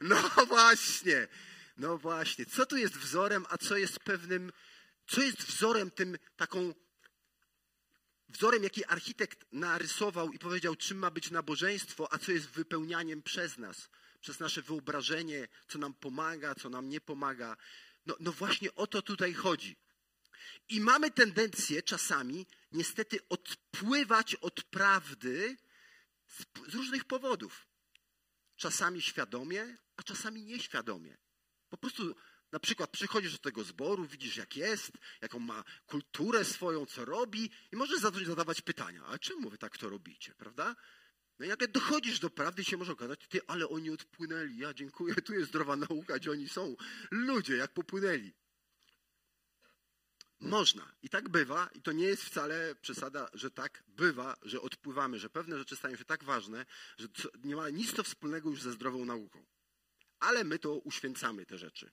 No 0.00 0.16
właśnie. 0.46 1.28
No 1.78 1.98
właśnie. 1.98 2.46
Co 2.46 2.66
tu 2.66 2.76
jest 2.76 2.96
wzorem, 2.96 3.46
a 3.48 3.58
co 3.58 3.76
jest 3.76 4.00
pewnym, 4.00 4.52
co 5.06 5.22
jest 5.22 5.42
wzorem 5.42 5.90
tym 5.90 6.18
taką 6.36 6.74
wzorem, 8.28 8.62
jaki 8.62 8.84
architekt 8.84 9.44
narysował 9.52 10.32
i 10.32 10.38
powiedział, 10.38 10.76
czym 10.76 10.98
ma 10.98 11.10
być 11.10 11.30
nabożeństwo, 11.30 12.12
a 12.12 12.18
co 12.18 12.32
jest 12.32 12.46
wypełnianiem 12.46 13.22
przez 13.22 13.58
nas, 13.58 13.88
przez 14.20 14.40
nasze 14.40 14.62
wyobrażenie, 14.62 15.48
co 15.68 15.78
nam 15.78 15.94
pomaga, 15.94 16.54
co 16.54 16.68
nam 16.68 16.88
nie 16.88 17.00
pomaga. 17.00 17.56
No, 18.06 18.16
no 18.20 18.32
właśnie 18.32 18.74
o 18.74 18.86
to 18.86 19.02
tutaj 19.02 19.34
chodzi. 19.34 19.76
I 20.68 20.80
mamy 20.80 21.10
tendencję 21.10 21.82
czasami 21.82 22.46
niestety 22.72 23.18
odpływać 23.28 24.34
od 24.34 24.62
prawdy 24.62 25.56
z, 26.26 26.70
z 26.70 26.74
różnych 26.74 27.04
powodów. 27.04 27.66
Czasami 28.56 29.02
świadomie, 29.02 29.76
a 29.96 30.02
czasami 30.02 30.42
nieświadomie. 30.42 31.16
Po 31.68 31.76
prostu 31.76 32.14
na 32.52 32.60
przykład 32.60 32.90
przychodzisz 32.90 33.32
do 33.32 33.38
tego 33.38 33.64
zboru, 33.64 34.06
widzisz 34.06 34.36
jak 34.36 34.56
jest, 34.56 34.92
jaką 35.22 35.38
ma 35.38 35.64
kulturę 35.86 36.44
swoją, 36.44 36.86
co 36.86 37.04
robi 37.04 37.50
i 37.72 37.76
możesz 37.76 38.00
zacząć 38.00 38.26
zadawać 38.26 38.60
pytania, 38.60 39.04
a 39.06 39.18
czemu 39.18 39.50
wy 39.50 39.58
tak 39.58 39.78
to 39.78 39.88
robicie, 39.88 40.34
prawda? 40.34 40.76
No 41.38 41.46
i 41.46 41.48
nagle 41.48 41.68
dochodzisz 41.68 42.18
do 42.18 42.30
prawdy 42.30 42.64
się 42.64 42.76
może 42.76 42.92
okazać, 42.92 43.20
ty, 43.28 43.40
ale 43.46 43.68
oni 43.68 43.90
odpłynęli, 43.90 44.58
ja 44.58 44.74
dziękuję, 44.74 45.14
tu 45.14 45.34
jest 45.34 45.48
zdrowa 45.48 45.76
nauka, 45.76 46.18
gdzie 46.18 46.30
oni 46.30 46.48
są. 46.48 46.76
Ludzie, 47.10 47.56
jak 47.56 47.72
popłynęli. 47.72 48.32
Można. 50.40 50.92
I 51.02 51.08
tak 51.08 51.28
bywa, 51.28 51.68
i 51.74 51.82
to 51.82 51.92
nie 51.92 52.04
jest 52.04 52.22
wcale 52.22 52.74
przesada, 52.74 53.30
że 53.34 53.50
tak 53.50 53.84
bywa, 53.86 54.36
że 54.42 54.60
odpływamy, 54.60 55.18
że 55.18 55.30
pewne 55.30 55.58
rzeczy 55.58 55.76
stają 55.76 55.96
się 55.96 56.04
tak 56.04 56.24
ważne, 56.24 56.66
że 56.98 57.08
nie 57.44 57.56
ma 57.56 57.70
nic 57.70 57.94
to 57.94 58.02
wspólnego 58.02 58.50
już 58.50 58.62
ze 58.62 58.72
zdrową 58.72 59.04
nauką. 59.04 59.46
Ale 60.20 60.44
my 60.44 60.58
to 60.58 60.74
uświęcamy, 60.74 61.46
te 61.46 61.58
rzeczy. 61.58 61.90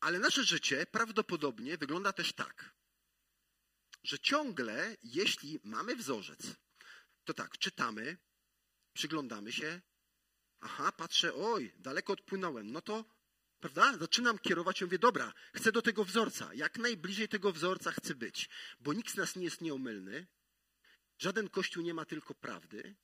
Ale 0.00 0.18
nasze 0.18 0.44
życie 0.44 0.86
prawdopodobnie 0.86 1.78
wygląda 1.78 2.12
też 2.12 2.32
tak, 2.32 2.74
że 4.02 4.18
ciągle, 4.18 4.96
jeśli 5.02 5.60
mamy 5.64 5.96
wzorzec, 5.96 6.40
to 7.24 7.34
tak, 7.34 7.58
czytamy, 7.58 8.18
przyglądamy 8.92 9.52
się, 9.52 9.80
aha, 10.60 10.92
patrzę, 10.92 11.34
oj, 11.34 11.72
daleko 11.78 12.12
odpłynąłem, 12.12 12.72
no 12.72 12.80
to, 12.80 13.04
prawda, 13.60 13.98
zaczynam 13.98 14.38
kierować, 14.38 14.80
ja 14.80 14.86
mówię, 14.86 14.98
dobra, 14.98 15.32
chcę 15.54 15.72
do 15.72 15.82
tego 15.82 16.04
wzorca, 16.04 16.54
jak 16.54 16.78
najbliżej 16.78 17.28
tego 17.28 17.52
wzorca 17.52 17.92
chcę 17.92 18.14
być, 18.14 18.48
bo 18.80 18.92
nikt 18.92 19.12
z 19.12 19.16
nas 19.16 19.36
nie 19.36 19.44
jest 19.44 19.60
nieomylny, 19.60 20.26
żaden 21.18 21.48
kościół 21.48 21.82
nie 21.82 21.94
ma 21.94 22.04
tylko 22.04 22.34
prawdy, 22.34 22.96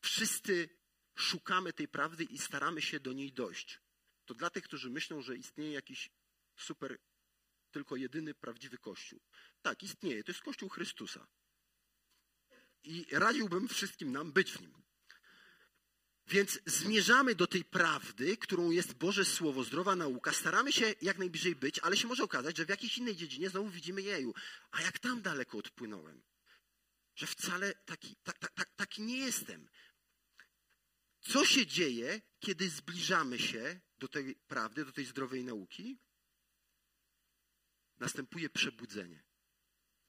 wszyscy 0.00 0.68
szukamy 1.14 1.72
tej 1.72 1.88
prawdy 1.88 2.24
i 2.24 2.38
staramy 2.38 2.82
się 2.82 3.00
do 3.00 3.12
niej 3.12 3.32
dojść. 3.32 3.80
To 4.24 4.34
dla 4.34 4.50
tych, 4.50 4.64
którzy 4.64 4.90
myślą, 4.90 5.22
że 5.22 5.36
istnieje 5.36 5.72
jakiś 5.72 6.10
super, 6.56 6.98
tylko 7.70 7.96
jedyny 7.96 8.34
prawdziwy 8.34 8.78
Kościół. 8.78 9.20
Tak, 9.62 9.82
istnieje. 9.82 10.24
To 10.24 10.30
jest 10.30 10.42
Kościół 10.42 10.68
Chrystusa. 10.68 11.26
I 12.82 13.06
radziłbym 13.12 13.68
wszystkim 13.68 14.12
nam 14.12 14.32
być 14.32 14.52
w 14.52 14.60
nim. 14.60 14.82
Więc 16.26 16.60
zmierzamy 16.66 17.34
do 17.34 17.46
tej 17.46 17.64
prawdy, 17.64 18.36
którą 18.36 18.70
jest 18.70 18.94
Boże 18.94 19.24
Słowo, 19.24 19.64
zdrowa 19.64 19.96
nauka. 19.96 20.32
Staramy 20.32 20.72
się 20.72 20.94
jak 21.02 21.18
najbliżej 21.18 21.56
być, 21.56 21.78
ale 21.78 21.96
się 21.96 22.08
może 22.08 22.22
okazać, 22.22 22.56
że 22.56 22.66
w 22.66 22.68
jakiejś 22.68 22.98
innej 22.98 23.16
dziedzinie 23.16 23.50
znowu 23.50 23.70
widzimy 23.70 24.02
jeju. 24.02 24.34
A 24.70 24.82
jak 24.82 24.98
tam 24.98 25.22
daleko 25.22 25.58
odpłynąłem? 25.58 26.22
Że 27.20 27.26
wcale 27.26 27.74
taki, 27.74 28.16
tak, 28.16 28.38
tak, 28.38 28.52
tak, 28.52 28.70
taki 28.76 29.02
nie 29.02 29.18
jestem. 29.18 29.68
Co 31.20 31.44
się 31.44 31.66
dzieje, 31.66 32.20
kiedy 32.38 32.70
zbliżamy 32.70 33.38
się 33.38 33.80
do 33.98 34.08
tej 34.08 34.34
prawdy, 34.34 34.84
do 34.84 34.92
tej 34.92 35.04
zdrowej 35.04 35.44
nauki? 35.44 35.98
następuje 37.98 38.50
przebudzenie. 38.50 39.22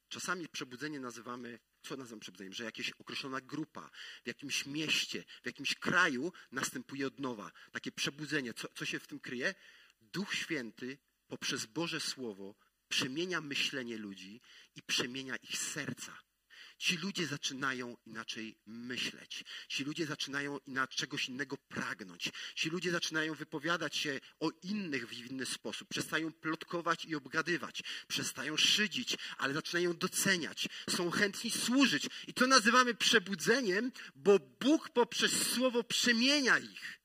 Czasami 0.10 0.48
przebudzenie 0.48 1.00
nazywamy, 1.00 1.60
co 1.82 1.98
nazywam 1.98 2.20
przebudzeniem? 2.20 2.54
Że 2.54 2.64
jakaś 2.64 2.92
określona 2.92 3.42
grupa 3.42 3.90
w 4.24 4.28
jakimś 4.28 4.66
mieście, 4.66 5.24
w 5.44 5.46
jakimś 5.46 5.76
kraju 5.76 6.34
następuje 6.52 7.08
od 7.08 7.20
nowa. 7.20 7.52
Takie 7.72 7.92
przebudzenie. 7.92 8.54
Co, 8.54 8.68
co 8.68 8.86
się 8.86 9.00
w 9.00 9.08
tym 9.08 9.20
kryje? 9.20 9.56
Duch 10.02 10.36
Święty 10.36 10.98
poprzez 11.28 11.66
Boże 11.66 12.00
Słowo 12.00 12.56
przemienia 12.88 13.42
myślenie 13.42 13.98
ludzi 13.98 14.42
i 14.76 14.82
przemienia 14.84 15.36
ich 15.36 15.58
serca. 15.58 16.31
Ci 16.82 16.98
ludzie 16.98 17.28
zaczynają 17.28 17.98
inaczej 18.06 18.58
myśleć. 18.66 19.44
Ci 19.68 19.84
ludzie 19.84 20.06
zaczynają 20.06 20.60
na 20.68 20.88
czegoś 20.88 21.30
innego 21.30 21.58
pragnąć. 21.58 22.32
Ci 22.56 22.70
ludzie 22.70 22.92
zaczynają 22.92 23.34
wypowiadać 23.34 23.96
się 23.96 24.20
o 24.40 24.52
innych 24.64 25.08
w 25.08 25.14
inny 25.14 25.46
sposób. 25.46 25.88
Przestają 25.88 26.34
plotkować 26.34 27.06
i 27.06 27.16
obgadywać. 27.16 27.84
Przestają 28.08 28.58
szydzić, 28.58 29.18
ale 29.38 29.54
zaczynają 29.54 29.98
doceniać. 29.98 30.68
Są 30.90 31.12
chętni 31.12 31.52
służyć. 31.52 32.10
I 32.28 32.34
to 32.34 32.48
nazywamy 32.48 32.96
przebudzeniem, 32.96 33.92
bo 34.16 34.40
Bóg 34.40 34.90
poprzez 34.90 35.54
słowo 35.54 35.84
przemienia 35.84 36.60
ich. 36.60 37.00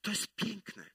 To 0.00 0.10
jest 0.10 0.26
piękne. 0.36 0.90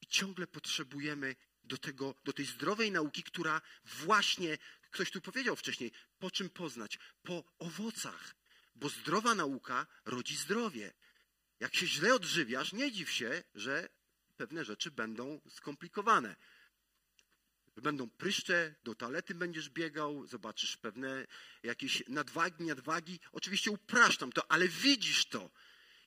I 0.00 0.06
ciągle 0.06 0.46
potrzebujemy 0.46 1.36
do, 1.64 1.78
tego, 1.78 2.14
do 2.24 2.32
tej 2.32 2.46
zdrowej 2.46 2.92
nauki, 2.92 3.22
która 3.22 3.60
właśnie 3.84 4.58
Ktoś 4.94 5.10
tu 5.10 5.20
powiedział 5.20 5.56
wcześniej, 5.56 5.92
po 6.18 6.30
czym 6.30 6.50
poznać? 6.50 6.98
Po 7.22 7.44
owocach, 7.58 8.34
bo 8.74 8.88
zdrowa 8.88 9.34
nauka 9.34 9.86
rodzi 10.04 10.36
zdrowie. 10.36 10.92
Jak 11.60 11.74
się 11.74 11.86
źle 11.86 12.14
odżywiasz, 12.14 12.72
nie 12.72 12.92
dziw 12.92 13.10
się, 13.10 13.42
że 13.54 13.88
pewne 14.36 14.64
rzeczy 14.64 14.90
będą 14.90 15.40
skomplikowane. 15.48 16.36
Będą 17.76 18.10
pryszcze, 18.10 18.74
do 18.84 18.94
toalety 18.94 19.34
będziesz 19.34 19.70
biegał, 19.70 20.26
zobaczysz 20.26 20.76
pewne 20.76 21.26
jakieś 21.62 22.02
nadwagi, 22.08 22.64
nadwagi. 22.64 23.20
Oczywiście 23.32 23.70
upraszczam 23.70 24.32
to, 24.32 24.50
ale 24.52 24.68
widzisz 24.68 25.26
to. 25.26 25.50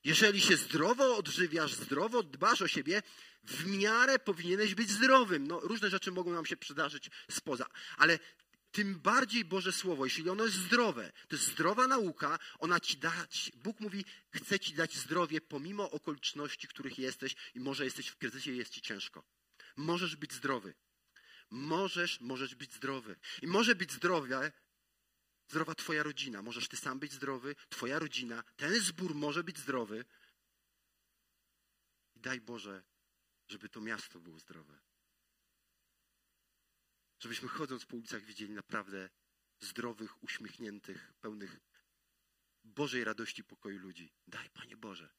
Jeżeli 0.04 0.40
się 0.40 0.56
zdrowo 0.56 1.16
odżywiasz, 1.16 1.74
zdrowo 1.74 2.22
dbasz 2.22 2.62
o 2.62 2.68
siebie, 2.68 3.02
w 3.44 3.66
miarę 3.66 4.18
powinieneś 4.18 4.74
być 4.74 4.90
zdrowym. 4.90 5.46
No, 5.46 5.60
różne 5.60 5.90
rzeczy 5.90 6.12
mogą 6.12 6.32
nam 6.32 6.46
się 6.46 6.56
przydarzyć 6.56 7.10
spoza, 7.30 7.66
ale 7.96 8.18
tym 8.78 9.00
bardziej 9.00 9.44
Boże 9.44 9.72
Słowo, 9.72 10.04
jeśli 10.04 10.30
ono 10.30 10.44
jest 10.44 10.56
zdrowe, 10.56 11.12
to 11.28 11.36
jest 11.36 11.48
zdrowa 11.48 11.86
nauka, 11.86 12.38
ona 12.58 12.80
ci 12.80 12.96
dać, 12.96 13.52
Bóg 13.54 13.80
mówi, 13.80 14.04
chce 14.30 14.60
ci 14.60 14.74
dać 14.74 14.96
zdrowie 14.96 15.40
pomimo 15.40 15.90
okoliczności, 15.90 16.66
w 16.66 16.70
których 16.70 16.98
jesteś 16.98 17.36
i 17.54 17.60
może 17.60 17.84
jesteś 17.84 18.08
w 18.08 18.16
kryzysie 18.16 18.52
i 18.52 18.56
jest 18.56 18.70
ci 18.70 18.80
ciężko. 18.80 19.24
Możesz 19.76 20.16
być 20.16 20.32
zdrowy. 20.32 20.74
Możesz, 21.50 22.20
możesz 22.20 22.54
być 22.54 22.74
zdrowy. 22.74 23.16
I 23.42 23.46
może 23.46 23.74
być 23.74 23.92
zdrowe, 23.92 24.52
zdrowa 25.48 25.74
twoja 25.74 26.02
rodzina. 26.02 26.42
Możesz 26.42 26.68
ty 26.68 26.76
sam 26.76 26.98
być 26.98 27.12
zdrowy, 27.12 27.54
twoja 27.68 27.98
rodzina, 27.98 28.44
ten 28.56 28.80
zbór 28.80 29.14
może 29.14 29.44
być 29.44 29.58
zdrowy. 29.58 30.04
I 32.14 32.20
daj 32.20 32.40
Boże, 32.40 32.82
żeby 33.48 33.68
to 33.68 33.80
miasto 33.80 34.20
było 34.20 34.38
zdrowe. 34.38 34.87
Żebyśmy 37.18 37.48
chodząc 37.48 37.86
po 37.86 37.96
ulicach 37.96 38.22
widzieli 38.22 38.52
naprawdę 38.52 39.10
zdrowych, 39.60 40.22
uśmiechniętych, 40.22 41.12
pełnych 41.20 41.60
Bożej 42.64 43.04
radości, 43.04 43.44
pokoju 43.44 43.78
ludzi. 43.78 44.12
Daj, 44.26 44.50
Panie 44.50 44.76
Boże. 44.76 45.10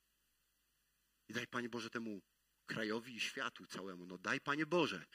I 1.28 1.34
daj, 1.34 1.48
Panie 1.48 1.70
Boże, 1.70 1.90
temu 1.90 2.22
krajowi 2.66 3.16
i 3.16 3.20
światu 3.20 3.66
całemu. 3.66 4.06
No 4.06 4.18
daj, 4.18 4.42
Panie 4.42 4.66
Boże. 4.66 5.06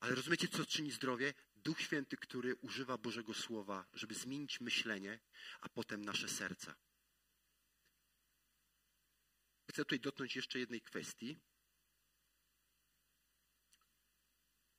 Ale 0.00 0.14
rozumiecie, 0.14 0.48
co 0.48 0.66
czyni 0.66 0.92
zdrowie? 0.92 1.34
Duch 1.54 1.80
Święty, 1.80 2.16
który 2.16 2.56
używa 2.56 2.98
Bożego 2.98 3.34
Słowa, 3.34 3.86
żeby 3.92 4.14
zmienić 4.14 4.60
myślenie, 4.60 5.20
a 5.60 5.68
potem 5.68 6.04
nasze 6.04 6.28
serca. 6.28 6.74
Chcę 9.70 9.84
tutaj 9.84 10.00
dotknąć 10.00 10.36
jeszcze 10.36 10.58
jednej 10.58 10.80
kwestii, 10.80 11.40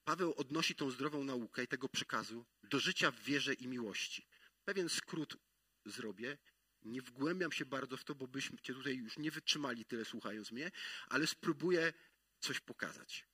Paweł 0.05 0.33
odnosi 0.37 0.75
tą 0.75 0.91
zdrową 0.91 1.23
naukę 1.23 1.63
i 1.63 1.67
tego 1.67 1.89
przekazu 1.89 2.45
do 2.63 2.79
życia 2.79 3.11
w 3.11 3.19
wierze 3.19 3.53
i 3.53 3.67
miłości. 3.67 4.27
pewien 4.65 4.89
skrót 4.89 5.37
zrobię. 5.85 6.37
Nie 6.81 7.01
wgłębiam 7.01 7.51
się 7.51 7.65
bardzo 7.65 7.97
w 7.97 8.03
to, 8.03 8.15
bo 8.15 8.27
byśmy 8.27 8.57
cię 8.57 8.73
tutaj 8.73 8.97
już 8.97 9.17
nie 9.17 9.31
wytrzymali 9.31 9.85
tyle 9.85 10.05
słuchając 10.05 10.51
mnie, 10.51 10.71
ale 11.07 11.27
spróbuję 11.27 11.93
coś 12.39 12.59
pokazać. 12.59 13.27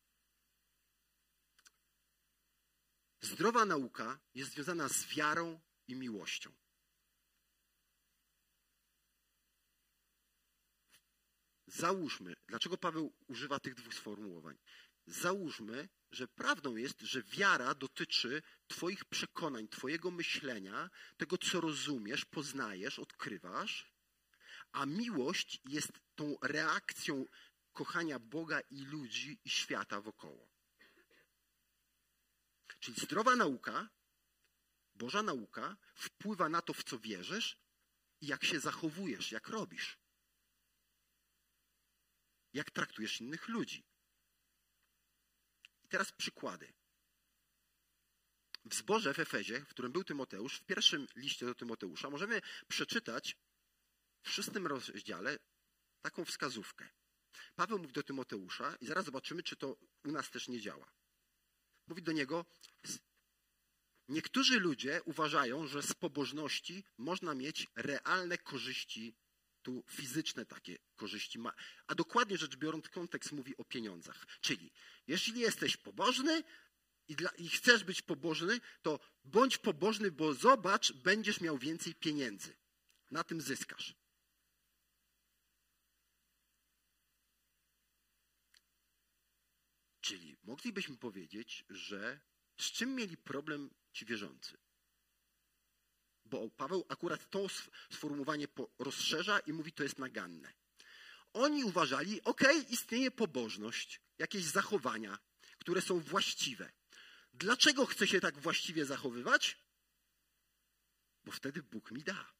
Zdrowa 3.22 3.66
nauka 3.66 4.20
jest 4.36 4.52
związana 4.52 4.90
z 4.90 5.06
wiarą 5.06 5.60
i 5.88 5.96
miłością. 5.96 6.52
Załóżmy, 11.68 12.36
dlaczego 12.48 12.78
Paweł 12.78 13.14
używa 13.28 13.60
tych 13.60 13.76
dwóch 13.76 13.94
sformułowań? 13.94 14.58
Załóżmy, 15.06 15.90
że 16.12 16.28
prawdą 16.28 16.76
jest, 16.76 17.02
że 17.02 17.24
wiara 17.24 17.76
dotyczy 17.76 18.42
Twoich 18.68 19.06
przekonań, 19.06 19.68
Twojego 19.68 20.12
myślenia, 20.12 20.90
tego, 21.18 21.38
co 21.38 21.62
rozumiesz, 21.62 22.26
poznajesz, 22.26 23.00
odkrywasz, 23.00 23.94
a 24.72 24.86
miłość 24.86 25.62
jest 25.66 25.92
tą 26.16 26.38
reakcją 26.42 27.26
kochania 27.74 28.20
Boga 28.20 28.60
i 28.60 28.86
ludzi 28.86 29.40
i 29.46 29.50
świata 29.50 30.02
wokoło. 30.02 30.52
Czyli 32.80 32.98
zdrowa 33.02 33.36
nauka, 33.36 33.90
Boża 34.96 35.24
nauka 35.24 35.78
wpływa 35.96 36.50
na 36.50 36.62
to, 36.62 36.74
w 36.74 36.84
co 36.84 37.00
wierzysz 37.00 37.58
i 38.22 38.28
jak 38.28 38.44
się 38.44 38.60
zachowujesz, 38.60 39.32
jak 39.32 39.48
robisz. 39.48 40.00
Jak 42.54 42.72
traktujesz 42.72 43.22
innych 43.22 43.48
ludzi. 43.48 43.91
Teraz 45.92 46.12
przykłady. 46.12 46.74
W 48.66 48.76
zborze 48.76 49.14
w 49.14 49.20
Efezie, 49.20 49.60
w 49.60 49.68
którym 49.68 49.92
był 49.92 50.04
Tymoteusz, 50.04 50.58
w 50.58 50.64
pierwszym 50.64 51.08
liście 51.16 51.46
do 51.46 51.56
Tymoteusza, 51.56 52.10
możemy 52.10 52.42
przeczytać 52.68 53.38
w 54.24 54.30
szóstym 54.30 54.68
rozdziale 54.68 55.38
taką 56.02 56.26
wskazówkę. 56.26 56.90
Paweł 57.56 57.80
mówi 57.80 57.94
do 57.94 58.04
Tymoteusza 58.04 58.76
i 58.82 58.86
zaraz 58.86 59.06
zobaczymy, 59.06 59.44
czy 59.44 59.56
to 59.56 59.78
u 60.04 60.12
nas 60.12 60.30
też 60.30 60.48
nie 60.48 60.62
działa. 60.62 60.92
Mówi 61.88 62.04
do 62.04 62.12
niego, 62.12 62.46
niektórzy 64.08 64.60
ludzie 64.60 65.02
uważają, 65.06 65.68
że 65.68 65.84
z 65.84 65.94
pobożności 65.94 66.84
można 66.98 67.36
mieć 67.36 67.68
realne 67.76 68.38
korzyści, 68.38 69.16
tu 69.64 69.84
fizyczne 69.88 70.46
takie 70.46 70.78
korzyści, 70.96 71.40
a 71.88 71.96
dokładnie 71.96 72.38
rzecz 72.38 72.56
biorąc 72.56 72.90
kontekst 72.90 73.32
mówi 73.32 73.58
o 73.58 73.66
pieniądzach. 73.66 74.26
Czyli 74.42 74.72
jeśli 75.08 75.40
jesteś 75.40 75.78
pobożny 75.78 76.44
i, 77.08 77.16
dla, 77.16 77.30
i 77.30 77.50
chcesz 77.50 77.84
być 77.84 78.02
pobożny, 78.02 78.60
to 78.82 79.00
bądź 79.24 79.58
pobożny, 79.58 80.12
bo 80.12 80.34
zobacz, 80.34 80.94
będziesz 80.94 81.42
miał 81.42 81.58
więcej 81.58 81.96
pieniędzy. 81.96 82.56
Na 83.12 83.24
tym 83.24 83.42
zyskasz. 83.42 83.96
Czyli 90.02 90.38
moglibyśmy 90.44 90.98
powiedzieć, 90.98 91.66
że 91.70 92.20
z 92.58 92.72
czym 92.72 92.96
mieli 92.96 93.18
problem 93.18 93.70
ci 93.94 94.06
wierzący? 94.06 94.58
Bo 96.32 96.50
Paweł 96.50 96.86
akurat 96.90 97.30
to 97.30 97.48
sformułowanie 97.90 98.48
rozszerza 98.80 99.40
i 99.40 99.54
mówi, 99.54 99.72
to 99.72 99.84
jest 99.84 100.00
naganne. 100.00 100.54
Oni 101.34 101.64
uważali, 101.64 102.24
ok, 102.24 102.42
istnieje 102.70 103.12
pobożność, 103.12 104.02
jakieś 104.18 104.44
zachowania, 104.44 105.20
które 105.58 105.82
są 105.82 106.00
właściwe. 106.00 106.72
Dlaczego 107.34 107.86
chcę 107.86 108.08
się 108.08 108.20
tak 108.20 108.40
właściwie 108.40 108.86
zachowywać? 108.86 109.58
Bo 111.24 111.32
wtedy 111.32 111.64
Bóg 111.64 111.92
mi 111.92 112.04
da 112.04 112.32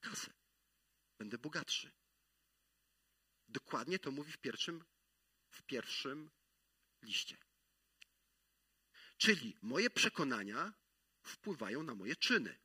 kasę. 0.00 0.32
Będę 1.18 1.38
bogatszy. 1.38 1.92
Dokładnie 3.48 3.98
to 3.98 4.10
mówi 4.10 4.32
w 4.32 4.38
pierwszym 4.38 4.84
w 5.50 5.62
pierwszym 5.62 6.30
liście. 7.02 7.36
Czyli 9.16 9.56
moje 9.62 9.90
przekonania 9.90 10.72
wpływają 11.28 11.82
na 11.82 11.94
moje 11.94 12.16
czyny. 12.16 12.58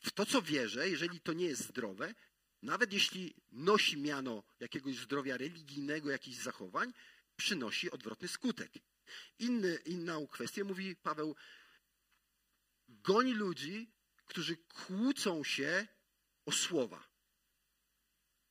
W 0.00 0.10
to, 0.10 0.26
co 0.26 0.42
wierzę, 0.42 0.88
jeżeli 0.88 1.20
to 1.20 1.32
nie 1.32 1.46
jest 1.46 1.62
zdrowe, 1.62 2.14
nawet 2.62 2.92
jeśli 2.92 3.34
nosi 3.52 3.96
miano 3.96 4.42
jakiegoś 4.60 4.96
zdrowia 4.96 5.36
religijnego, 5.36 6.10
jakichś 6.10 6.36
zachowań, 6.36 6.92
przynosi 7.36 7.90
odwrotny 7.90 8.28
skutek. 8.28 8.72
Inny, 9.38 9.76
inną 9.84 10.26
kwestię 10.26 10.64
mówi 10.64 10.96
Paweł, 10.96 11.36
goń 12.88 13.30
ludzi, 13.30 13.90
którzy 14.26 14.56
kłócą 14.56 15.44
się 15.44 15.86
o 16.46 16.52
słowa. 16.52 17.08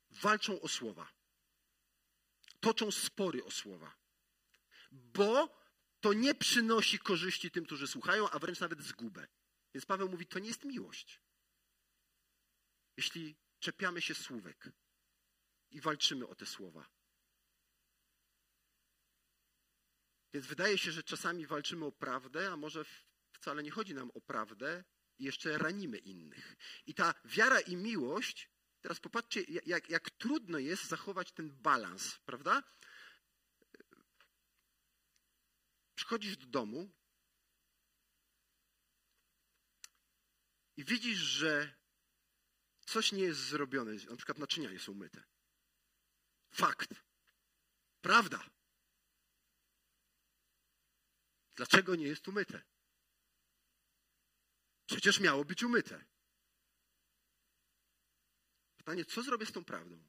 Walczą 0.09 0.61
o 0.61 0.67
słowa 0.67 1.15
toczą 2.65 2.91
spory 2.91 3.43
o 3.43 3.51
słowa. 3.51 3.95
Bo 4.91 5.61
to 6.05 6.13
nie 6.13 6.35
przynosi 6.35 6.99
korzyści 6.99 7.51
tym, 7.51 7.65
którzy 7.65 7.87
słuchają, 7.87 8.29
a 8.29 8.39
wręcz 8.39 8.59
nawet 8.59 8.81
zgubę. 8.81 9.27
Więc 9.73 9.85
Paweł 9.85 10.09
mówi, 10.09 10.25
to 10.25 10.39
nie 10.39 10.47
jest 10.47 10.65
miłość. 10.65 11.21
Jeśli 12.97 13.35
czepiamy 13.59 14.01
się 14.01 14.15
słówek 14.15 14.69
i 15.71 15.81
walczymy 15.81 16.27
o 16.27 16.35
te 16.35 16.45
słowa. 16.45 16.89
Więc 20.33 20.45
wydaje 20.45 20.77
się, 20.77 20.91
że 20.91 21.03
czasami 21.03 21.47
walczymy 21.47 21.85
o 21.85 21.91
prawdę, 21.91 22.51
a 22.51 22.57
może 22.57 22.85
wcale 23.33 23.63
nie 23.63 23.71
chodzi 23.71 23.93
nam 23.93 24.11
o 24.13 24.21
prawdę 24.21 24.83
i 25.19 25.23
jeszcze 25.23 25.57
ranimy 25.57 25.97
innych. 25.97 26.55
I 26.85 26.93
ta 26.93 27.13
wiara 27.25 27.59
i 27.59 27.75
miłość 27.75 28.49
Teraz 28.85 28.99
popatrzcie, 28.99 29.41
jak, 29.65 29.89
jak 29.89 30.09
trudno 30.09 30.59
jest 30.59 30.87
zachować 30.87 31.31
ten 31.31 31.49
balans, 31.49 32.19
prawda? 32.25 32.63
Przychodzisz 35.95 36.37
do 36.37 36.45
domu 36.45 36.91
i 40.77 40.83
widzisz, 40.83 41.19
że 41.19 41.75
coś 42.85 43.11
nie 43.11 43.23
jest 43.23 43.39
zrobione, 43.39 43.93
na 43.93 44.15
przykład 44.15 44.37
naczynia 44.37 44.71
nie 44.71 44.79
są 44.79 44.93
myte. 44.93 45.23
Fakt. 46.51 46.89
Prawda. 48.01 48.49
Dlaczego 51.55 51.95
nie 51.95 52.07
jest 52.07 52.27
umyte? 52.27 52.63
Przecież 54.85 55.19
miało 55.19 55.45
być 55.45 55.63
umyte. 55.63 56.05
Pytanie, 58.77 59.05
co 59.05 59.23
zrobię 59.23 59.45
z 59.45 59.51
tą 59.51 59.65
prawdą? 59.65 60.03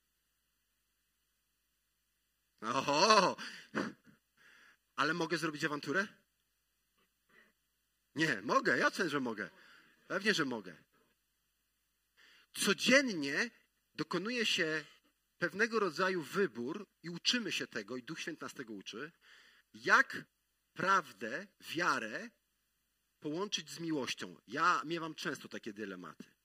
Oho! 2.60 3.36
Ale 4.96 5.14
mogę 5.14 5.38
zrobić 5.38 5.64
awanturę? 5.64 6.08
Nie, 8.14 8.42
mogę. 8.42 8.78
Ja 8.78 8.90
cenię, 8.90 9.10
że 9.10 9.20
mogę. 9.20 9.50
Pewnie, 10.06 10.34
że 10.34 10.44
mogę. 10.44 10.76
Codziennie 12.54 13.50
dokonuje 13.94 14.46
się 14.46 14.84
pewnego 15.38 15.80
rodzaju 15.80 16.22
wybór 16.22 16.86
i 17.02 17.10
uczymy 17.10 17.52
się 17.52 17.66
tego, 17.66 17.96
i 17.96 18.02
Duch 18.02 18.20
Święty 18.20 18.44
nas 18.44 18.54
tego 18.54 18.72
uczy, 18.72 19.12
jak 19.74 20.24
prawdę, 20.74 21.46
wiarę 21.60 22.30
połączyć 23.20 23.70
z 23.70 23.80
miłością. 23.80 24.36
Ja 24.46 24.82
miewam 24.84 25.14
często 25.14 25.48
takie 25.48 25.72
dylematy 25.72 26.36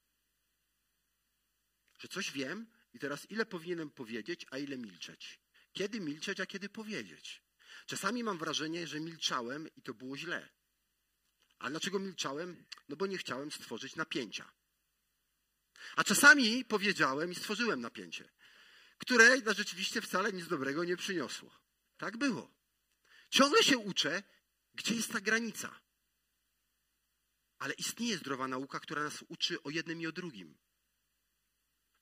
że 2.01 2.07
coś 2.07 2.31
wiem 2.31 2.67
i 2.93 2.99
teraz 2.99 3.31
ile 3.31 3.45
powinienem 3.45 3.89
powiedzieć, 3.89 4.45
a 4.51 4.57
ile 4.57 4.77
milczeć. 4.77 5.39
Kiedy 5.73 5.99
milczeć, 5.99 6.39
a 6.39 6.45
kiedy 6.45 6.69
powiedzieć. 6.69 7.40
Czasami 7.91 8.23
mam 8.23 8.37
wrażenie, 8.37 8.87
że 8.87 8.99
milczałem 8.99 9.67
i 9.75 9.81
to 9.81 9.93
było 9.93 10.17
źle. 10.17 10.49
A 11.59 11.69
dlaczego 11.69 11.99
milczałem? 11.99 12.65
No 12.89 12.95
bo 12.95 13.07
nie 13.07 13.17
chciałem 13.17 13.51
stworzyć 13.51 13.95
napięcia. 13.95 14.51
A 15.95 16.03
czasami 16.03 16.65
powiedziałem 16.65 17.31
i 17.31 17.35
stworzyłem 17.35 17.81
napięcie, 17.81 18.29
które 18.97 19.37
no, 19.37 19.53
rzeczywiście 19.53 20.01
wcale 20.01 20.33
nic 20.33 20.47
dobrego 20.47 20.83
nie 20.83 20.97
przyniosło. 20.97 21.59
Tak 21.97 22.17
było. 22.17 22.53
Ciągle 23.29 23.63
się 23.63 23.77
uczę, 23.77 24.23
gdzie 24.73 24.95
jest 24.95 25.11
ta 25.11 25.21
granica. 25.21 25.79
Ale 27.59 27.73
istnieje 27.73 28.17
zdrowa 28.17 28.47
nauka, 28.47 28.79
która 28.79 29.03
nas 29.03 29.23
uczy 29.27 29.63
o 29.63 29.69
jednym 29.69 30.01
i 30.01 30.07
o 30.07 30.11
drugim 30.11 30.57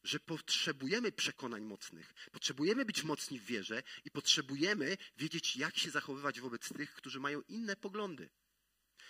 że 0.04 0.20
potrzebujemy 0.20 1.12
przekonań 1.12 1.64
mocnych, 1.64 2.14
potrzebujemy 2.32 2.86
być 2.86 3.04
mocni 3.04 3.40
w 3.40 3.46
wierze 3.46 3.84
i 4.06 4.12
potrzebujemy 4.12 4.98
wiedzieć, 5.18 5.56
jak 5.56 5.78
się 5.78 5.92
zachowywać 5.92 6.40
wobec 6.40 6.74
tych, 6.74 6.94
którzy 6.94 7.20
mają 7.20 7.42
inne 7.42 7.76
poglądy. 7.76 8.30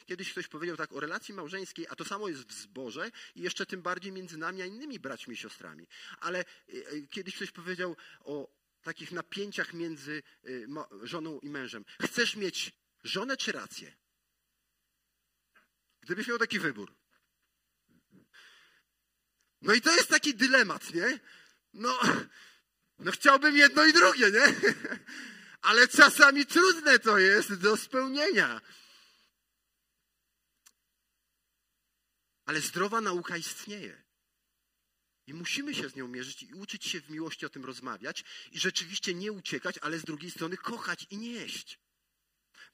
Kiedyś 0.05 0.31
ktoś 0.31 0.47
powiedział 0.47 0.77
tak 0.77 0.93
o 0.93 0.99
relacji 0.99 1.33
małżeńskiej, 1.33 1.87
a 1.89 1.95
to 1.95 2.05
samo 2.05 2.27
jest 2.29 2.47
w 2.47 2.53
zborze 2.53 3.11
i 3.35 3.41
jeszcze 3.41 3.65
tym 3.65 3.81
bardziej 3.81 4.11
między 4.11 4.37
nami 4.37 4.61
a 4.61 4.65
innymi 4.65 4.99
braćmi 4.99 5.33
i 5.33 5.37
siostrami. 5.37 5.87
Ale 6.19 6.39
e, 6.39 6.43
e, 6.69 7.01
kiedyś 7.09 7.35
ktoś 7.35 7.51
powiedział 7.51 7.95
o 8.19 8.53
takich 8.81 9.11
napięciach 9.11 9.73
między 9.73 10.23
e, 10.43 10.49
żoną 11.07 11.39
i 11.39 11.49
mężem. 11.49 11.85
Chcesz 12.01 12.35
mieć 12.35 12.71
żonę 13.03 13.37
czy 13.37 13.51
rację? 13.51 13.95
Gdybyś 16.01 16.27
miał 16.27 16.37
taki 16.37 16.59
wybór. 16.59 16.98
No 19.61 19.73
i 19.73 19.81
to 19.81 19.95
jest 19.95 20.09
taki 20.09 20.35
dylemat, 20.35 20.93
nie? 20.93 21.19
No, 21.73 21.99
no 22.99 23.11
chciałbym 23.11 23.57
jedno 23.57 23.85
i 23.85 23.93
drugie, 23.93 24.31
nie? 24.31 24.53
Ale 25.61 25.87
czasami 25.87 26.45
trudne 26.45 26.99
to 26.99 27.17
jest 27.17 27.53
do 27.53 27.77
spełnienia. 27.77 28.61
Ale 32.45 32.61
zdrowa 32.61 33.01
nauka 33.01 33.37
istnieje. 33.37 34.03
I 35.27 35.33
musimy 35.33 35.75
się 35.75 35.89
z 35.89 35.95
nią 35.95 36.07
mierzyć 36.07 36.43
i 36.43 36.53
uczyć 36.53 36.85
się 36.85 37.01
w 37.01 37.09
miłości 37.09 37.45
o 37.45 37.49
tym 37.49 37.65
rozmawiać 37.65 38.23
i 38.51 38.59
rzeczywiście 38.59 39.13
nie 39.13 39.31
uciekać, 39.31 39.77
ale 39.77 39.99
z 39.99 40.03
drugiej 40.03 40.31
strony 40.31 40.57
kochać 40.57 41.05
i 41.09 41.17
nieść. 41.17 41.79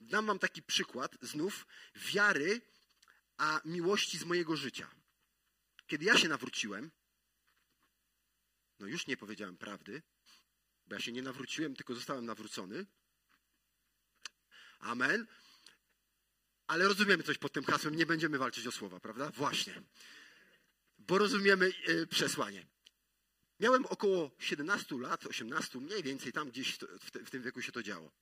Dam 0.00 0.26
wam 0.26 0.38
taki 0.38 0.62
przykład 0.62 1.16
znów 1.22 1.66
wiary, 1.94 2.60
a 3.36 3.60
miłości 3.64 4.18
z 4.18 4.24
mojego 4.24 4.56
życia. 4.56 4.90
Kiedy 5.86 6.04
ja 6.04 6.18
się 6.18 6.28
nawróciłem, 6.28 6.90
no 8.78 8.86
już 8.86 9.06
nie 9.06 9.16
powiedziałem 9.16 9.56
prawdy, 9.56 10.02
bo 10.86 10.94
ja 10.94 11.00
się 11.00 11.12
nie 11.12 11.22
nawróciłem, 11.22 11.76
tylko 11.76 11.94
zostałem 11.94 12.26
nawrócony. 12.26 12.86
Amen. 14.78 15.26
Ale 16.66 16.88
rozumiemy 16.88 17.22
coś 17.22 17.38
pod 17.38 17.52
tym 17.52 17.64
hasłem, 17.64 17.96
nie 17.96 18.06
będziemy 18.06 18.38
walczyć 18.38 18.66
o 18.66 18.72
słowa, 18.72 19.00
prawda? 19.00 19.30
Właśnie. 19.30 19.82
Bo 20.98 21.18
rozumiemy 21.18 21.72
e, 21.86 22.06
przesłanie. 22.06 22.66
Miałem 23.60 23.86
około 23.86 24.30
17 24.38 24.96
lat, 24.98 25.26
18, 25.26 25.78
mniej 25.78 26.02
więcej 26.02 26.32
tam 26.32 26.50
gdzieś 26.50 26.78
w 27.24 27.30
tym 27.30 27.42
wieku 27.42 27.62
się 27.62 27.72
to 27.72 27.82
działo. 27.82 28.12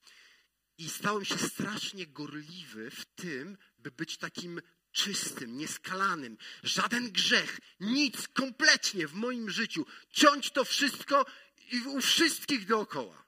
I 0.78 0.88
stałem 0.88 1.24
się 1.24 1.38
strasznie 1.38 2.06
gorliwy 2.06 2.90
w 2.90 3.04
tym, 3.04 3.58
by 3.78 3.90
być 3.90 4.18
takim 4.18 4.60
czystym, 4.94 5.56
nieskalanym. 5.56 6.38
Żaden 6.62 7.12
grzech, 7.12 7.60
nic 7.80 8.28
kompletnie 8.28 9.08
w 9.08 9.14
moim 9.14 9.50
życiu. 9.50 9.86
Ciąć 10.10 10.50
to 10.50 10.64
wszystko 10.64 11.26
i 11.72 11.80
u 11.80 12.00
wszystkich 12.00 12.66
dookoła. 12.66 13.24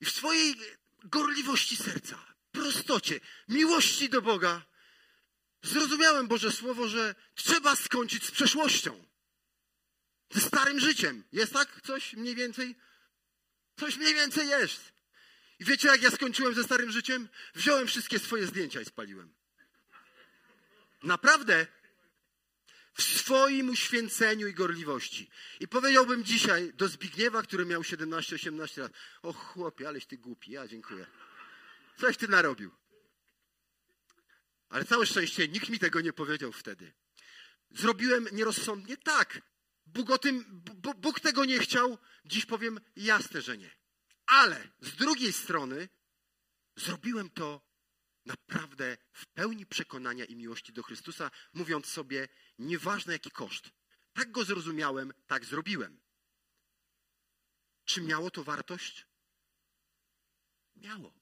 I 0.00 0.04
w 0.04 0.10
swojej 0.10 0.56
gorliwości 1.04 1.76
serca, 1.76 2.34
prostocie, 2.52 3.20
miłości 3.48 4.08
do 4.08 4.22
Boga, 4.22 4.62
zrozumiałem 5.62 6.28
Boże 6.28 6.52
Słowo, 6.52 6.88
że 6.88 7.14
trzeba 7.34 7.76
skończyć 7.76 8.26
z 8.26 8.30
przeszłością. 8.30 9.06
Ze 10.30 10.40
starym 10.40 10.80
życiem. 10.80 11.24
Jest 11.32 11.52
tak 11.52 11.80
coś 11.86 12.14
mniej 12.14 12.34
więcej? 12.34 12.76
Coś 13.76 13.96
mniej 13.96 14.14
więcej 14.14 14.48
jest. 14.48 14.91
I 15.62 15.64
wiecie, 15.64 15.88
jak 15.88 16.02
ja 16.02 16.10
skończyłem 16.10 16.54
ze 16.54 16.64
starym 16.64 16.90
życiem? 16.90 17.28
Wziąłem 17.54 17.86
wszystkie 17.86 18.18
swoje 18.18 18.46
zdjęcia 18.46 18.80
i 18.80 18.84
spaliłem. 18.84 19.34
Naprawdę. 21.02 21.66
W 22.94 23.02
swoim 23.02 23.70
uświęceniu 23.70 24.46
i 24.46 24.54
gorliwości. 24.54 25.30
I 25.60 25.68
powiedziałbym 25.68 26.24
dzisiaj 26.24 26.72
do 26.74 26.88
Zbigniewa, 26.88 27.42
który 27.42 27.64
miał 27.66 27.82
17-18 27.82 28.80
lat: 28.80 28.92
O 29.22 29.32
chłopie, 29.32 29.88
aleś 29.88 30.06
ty 30.06 30.18
głupi, 30.18 30.52
ja 30.52 30.68
dziękuję. 30.68 31.06
Coś 32.00 32.16
ty 32.16 32.28
narobił. 32.28 32.70
Ale 34.68 34.84
całe 34.84 35.06
szczęście 35.06 35.48
nikt 35.48 35.68
mi 35.68 35.78
tego 35.78 36.00
nie 36.00 36.12
powiedział 36.12 36.52
wtedy. 36.52 36.92
Zrobiłem 37.70 38.28
nierozsądnie? 38.32 38.96
Tak. 38.96 39.42
Bóg, 39.86 40.18
tym, 40.18 40.62
Bóg 40.96 41.20
tego 41.20 41.44
nie 41.44 41.58
chciał. 41.58 41.98
Dziś 42.24 42.46
powiem 42.46 42.80
jasne, 42.96 43.42
że 43.42 43.58
nie. 43.58 43.81
Ale 44.32 44.68
z 44.80 44.96
drugiej 44.96 45.32
strony 45.32 45.88
zrobiłem 46.76 47.30
to 47.30 47.62
naprawdę 48.26 48.96
w 49.12 49.26
pełni 49.26 49.66
przekonania 49.66 50.24
i 50.24 50.36
miłości 50.36 50.72
do 50.72 50.82
Chrystusa, 50.82 51.30
mówiąc 51.52 51.86
sobie, 51.86 52.28
nieważne 52.58 53.12
jaki 53.12 53.30
koszt. 53.30 53.70
Tak 54.12 54.30
go 54.30 54.44
zrozumiałem, 54.44 55.12
tak 55.26 55.44
zrobiłem. 55.44 56.00
Czy 57.84 58.02
miało 58.02 58.30
to 58.30 58.44
wartość? 58.44 59.06
Miało. 60.76 61.14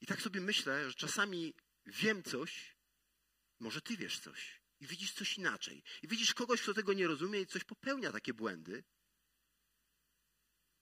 I 0.00 0.06
tak 0.06 0.22
sobie 0.22 0.40
myślę, 0.40 0.90
że 0.90 0.94
czasami 0.94 1.54
wiem 1.86 2.22
coś, 2.22 2.76
może 3.58 3.80
ty 3.80 3.96
wiesz 3.96 4.20
coś 4.20 4.60
i 4.80 4.86
widzisz 4.86 5.12
coś 5.12 5.38
inaczej. 5.38 5.82
I 6.02 6.08
widzisz 6.08 6.34
kogoś, 6.34 6.62
kto 6.62 6.74
tego 6.74 6.92
nie 6.92 7.06
rozumie 7.06 7.40
i 7.40 7.46
coś 7.46 7.64
popełnia 7.64 8.12
takie 8.12 8.34
błędy. 8.34 8.84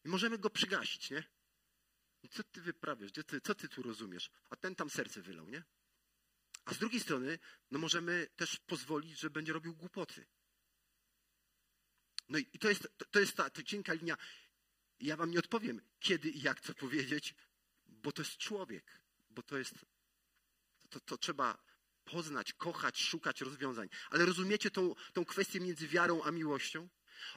I 0.06 0.08
możemy 0.08 0.38
go 0.38 0.50
przygasić, 0.50 1.10
nie? 1.10 1.24
Co 2.30 2.42
ty 2.44 2.60
wyprawiasz? 2.60 3.12
Ty, 3.12 3.40
co 3.40 3.54
ty 3.54 3.68
tu 3.68 3.82
rozumiesz? 3.82 4.30
A 4.50 4.56
ten 4.56 4.74
tam 4.74 4.90
serce 4.90 5.22
wylał, 5.22 5.48
nie? 5.48 5.64
A 6.64 6.74
z 6.74 6.78
drugiej 6.78 7.00
strony, 7.00 7.38
no 7.70 7.78
możemy 7.78 8.26
też 8.36 8.56
pozwolić, 8.56 9.18
że 9.18 9.30
będzie 9.30 9.52
robił 9.52 9.74
głupoty. 9.74 10.26
No 12.28 12.38
i 12.38 12.58
to 12.58 12.68
jest, 12.68 12.88
to 13.10 13.20
jest 13.20 13.36
ta, 13.36 13.50
ta 13.50 13.62
cienka 13.62 13.92
linia. 13.92 14.16
Ja 15.00 15.16
wam 15.16 15.30
nie 15.30 15.38
odpowiem, 15.38 15.80
kiedy 16.00 16.30
i 16.30 16.42
jak 16.42 16.60
co 16.60 16.74
powiedzieć, 16.74 17.34
bo 17.86 18.12
to 18.12 18.22
jest 18.22 18.36
człowiek, 18.36 19.00
bo 19.30 19.42
to 19.42 19.58
jest, 19.58 19.74
to, 20.90 21.00
to 21.00 21.18
trzeba 21.18 21.58
poznać, 22.04 22.52
kochać, 22.52 22.98
szukać 23.02 23.40
rozwiązań. 23.40 23.88
Ale 24.10 24.26
rozumiecie 24.26 24.70
tą, 24.70 24.94
tą 25.12 25.24
kwestię 25.24 25.60
między 25.60 25.88
wiarą 25.88 26.22
a 26.22 26.30
miłością? 26.30 26.88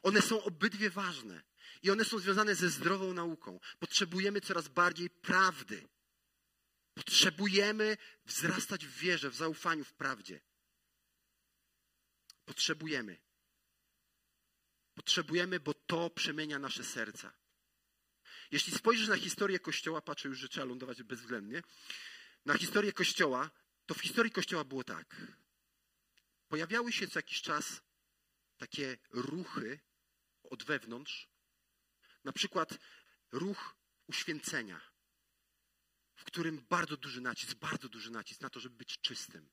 One 0.03 0.21
są 0.21 0.43
obydwie 0.43 0.89
ważne 0.89 1.48
i 1.81 1.91
one 1.91 2.05
są 2.05 2.19
związane 2.19 2.55
ze 2.55 2.69
zdrową 2.69 3.13
nauką. 3.13 3.59
Potrzebujemy 3.79 4.41
coraz 4.41 4.67
bardziej 4.67 5.09
prawdy. 5.09 5.87
Potrzebujemy 6.93 7.97
wzrastać 8.25 8.85
w 8.85 8.97
wierze, 8.97 9.29
w 9.29 9.35
zaufaniu, 9.35 9.83
w 9.83 9.93
prawdzie. 9.93 10.41
Potrzebujemy. 12.45 13.17
Potrzebujemy, 14.95 15.59
bo 15.59 15.73
to 15.73 16.09
przemienia 16.09 16.59
nasze 16.59 16.83
serca. 16.83 17.33
Jeśli 18.51 18.73
spojrzysz 18.73 19.07
na 19.07 19.17
historię 19.17 19.59
Kościoła, 19.59 20.01
patrzę 20.01 20.27
już, 20.27 20.39
że 20.39 20.49
trzeba 20.49 20.65
lądować 20.65 21.03
bezwzględnie, 21.03 21.63
na 22.45 22.57
historię 22.57 22.93
Kościoła, 22.93 23.49
to 23.85 23.93
w 23.93 24.01
historii 24.01 24.31
Kościoła 24.31 24.63
było 24.63 24.83
tak. 24.83 25.15
Pojawiały 26.47 26.91
się 26.91 27.07
co 27.07 27.19
jakiś 27.19 27.41
czas 27.41 27.81
takie 28.57 28.97
ruchy 29.09 29.79
od 30.43 30.63
wewnątrz, 30.63 31.29
na 32.23 32.31
przykład 32.33 32.79
ruch 33.31 33.75
uświęcenia, 34.07 34.81
w 36.15 36.23
którym 36.23 36.65
bardzo 36.69 36.97
duży 36.97 37.21
nacisk, 37.21 37.57
bardzo 37.57 37.89
duży 37.89 38.11
nacisk 38.11 38.41
na 38.41 38.49
to, 38.49 38.59
żeby 38.59 38.75
być 38.75 38.99
czystym. 39.01 39.49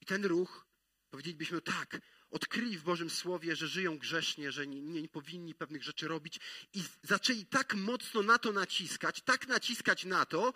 I 0.00 0.06
ten 0.06 0.24
ruch, 0.24 0.66
powiedzielibyśmy 1.10 1.60
tak, 1.60 2.00
odkryli 2.30 2.78
w 2.78 2.82
Bożym 2.82 3.10
Słowie, 3.10 3.56
że 3.56 3.68
żyją 3.68 3.98
grzesznie, 3.98 4.52
że 4.52 4.66
nie, 4.66 4.82
nie, 4.82 5.08
powinni 5.08 5.54
pewnych 5.54 5.82
rzeczy 5.82 6.08
robić 6.08 6.40
i 6.74 6.82
zaczęli 7.02 7.46
tak 7.46 7.74
mocno 7.74 8.22
na 8.22 8.38
to 8.38 8.52
naciskać, 8.52 9.22
tak 9.22 9.48
naciskać 9.48 10.04
na 10.04 10.26
to, 10.26 10.54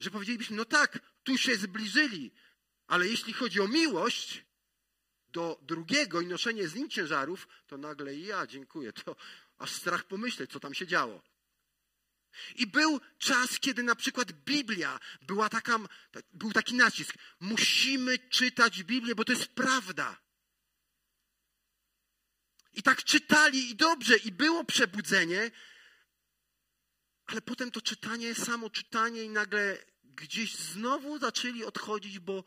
że 0.00 0.10
powiedzielibyśmy, 0.10 0.56
no 0.56 0.64
tak, 0.64 0.98
tu 1.22 1.38
się 1.38 1.56
zbliżyli, 1.56 2.32
ale 2.86 3.08
jeśli 3.08 3.32
chodzi 3.32 3.60
o 3.60 3.68
miłość 3.68 4.44
do 5.32 5.58
drugiego 5.62 6.20
i 6.20 6.26
noszenie 6.26 6.68
z 6.68 6.74
nim 6.74 6.90
ciężarów, 6.90 7.48
to 7.66 7.78
nagle 7.78 8.14
ja 8.14 8.46
dziękuję. 8.46 8.92
To 8.92 9.16
aż 9.58 9.72
strach 9.72 10.04
pomyśleć, 10.04 10.50
co 10.50 10.60
tam 10.60 10.74
się 10.74 10.86
działo. 10.86 11.22
I 12.56 12.66
był 12.66 13.00
czas, 13.18 13.58
kiedy 13.60 13.82
na 13.82 13.94
przykład 13.94 14.32
Biblia 14.32 15.00
była 15.22 15.48
taka, 15.48 15.78
był 16.32 16.52
taki 16.52 16.74
nacisk. 16.74 17.14
Musimy 17.40 18.18
czytać 18.18 18.82
Biblię, 18.82 19.14
bo 19.14 19.24
to 19.24 19.32
jest 19.32 19.46
prawda. 19.46 20.20
I 22.72 22.82
tak 22.82 23.04
czytali 23.04 23.70
i 23.70 23.76
dobrze, 23.76 24.16
i 24.16 24.32
było 24.32 24.64
przebudzenie, 24.64 25.50
ale 27.26 27.40
potem 27.40 27.70
to 27.70 27.80
czytanie, 27.80 28.34
samo 28.34 28.70
czytanie 28.70 29.22
i 29.22 29.28
nagle 29.28 29.78
gdzieś 30.04 30.54
znowu 30.54 31.18
zaczęli 31.18 31.64
odchodzić, 31.64 32.18
bo 32.18 32.44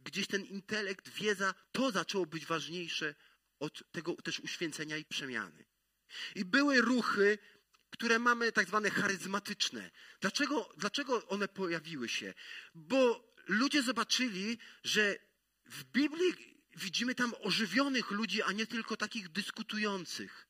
gdzieś 0.00 0.26
ten 0.26 0.44
intelekt, 0.44 1.08
wiedza, 1.08 1.54
to 1.72 1.90
zaczęło 1.90 2.26
być 2.26 2.46
ważniejsze 2.46 3.14
od 3.58 3.92
tego 3.92 4.14
też 4.14 4.40
uświęcenia 4.40 4.96
i 4.96 5.04
przemiany. 5.04 5.64
I 6.34 6.44
były 6.44 6.80
ruchy, 6.80 7.38
które 7.90 8.18
mamy 8.18 8.52
tak 8.52 8.66
zwane 8.66 8.90
charyzmatyczne. 8.90 9.90
Dlaczego, 10.20 10.70
dlaczego 10.76 11.26
one 11.26 11.48
pojawiły 11.48 12.08
się? 12.08 12.34
Bo 12.74 13.34
ludzie 13.46 13.82
zobaczyli, 13.82 14.58
że 14.84 15.16
w 15.66 15.84
Biblii 15.84 16.58
widzimy 16.76 17.14
tam 17.14 17.34
ożywionych 17.40 18.10
ludzi, 18.10 18.42
a 18.42 18.52
nie 18.52 18.66
tylko 18.66 18.96
takich 18.96 19.28
dyskutujących. 19.28 20.48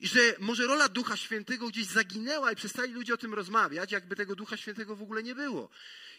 I 0.00 0.08
że 0.08 0.20
może 0.38 0.66
rola 0.66 0.88
Ducha 0.88 1.16
Świętego 1.16 1.68
gdzieś 1.68 1.86
zaginęła 1.86 2.52
i 2.52 2.56
przestali 2.56 2.92
ludzie 2.92 3.14
o 3.14 3.16
tym 3.16 3.34
rozmawiać, 3.34 3.92
jakby 3.92 4.16
tego 4.16 4.36
Ducha 4.36 4.56
Świętego 4.56 4.96
w 4.96 5.02
ogóle 5.02 5.22
nie 5.22 5.34
było. 5.34 5.70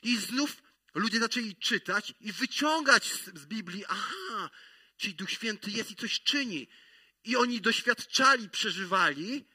I 0.04 0.18
znów 0.18 0.64
ludzie 0.94 1.20
zaczęli 1.20 1.56
czytać 1.56 2.14
i 2.20 2.32
wyciągać 2.32 3.14
z 3.14 3.46
Biblii, 3.46 3.86
aha, 3.88 4.50
czyli 4.98 5.16
Duch 5.16 5.32
Święty 5.32 5.72
jest 5.72 5.92
i 5.92 5.96
coś 5.96 6.22
czyni. 6.22 6.68
I 7.24 7.36
oni 7.36 7.62
doświadczali, 7.62 8.50
przeżywali 8.50 9.46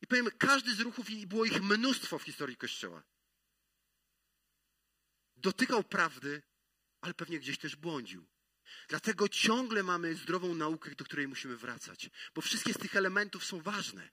I 0.00 0.06
powiem, 0.06 0.30
każdy 0.38 0.74
z 0.74 0.80
ruchów, 0.80 1.10
i 1.10 1.26
było 1.26 1.44
ich 1.44 1.62
mnóstwo 1.62 2.18
w 2.18 2.22
historii 2.22 2.56
Kościoła, 2.56 3.02
dotykał 5.36 5.84
prawdy, 5.84 6.42
ale 7.00 7.14
pewnie 7.14 7.38
gdzieś 7.38 7.58
też 7.58 7.76
błądził. 7.76 8.28
Dlatego 8.88 9.28
ciągle 9.28 9.82
mamy 9.82 10.14
zdrową 10.14 10.54
naukę, 10.54 10.94
do 10.94 11.04
której 11.04 11.28
musimy 11.28 11.56
wracać, 11.56 12.10
bo 12.34 12.40
wszystkie 12.40 12.72
z 12.72 12.78
tych 12.78 12.96
elementów 12.96 13.44
są 13.44 13.62
ważne. 13.62 14.10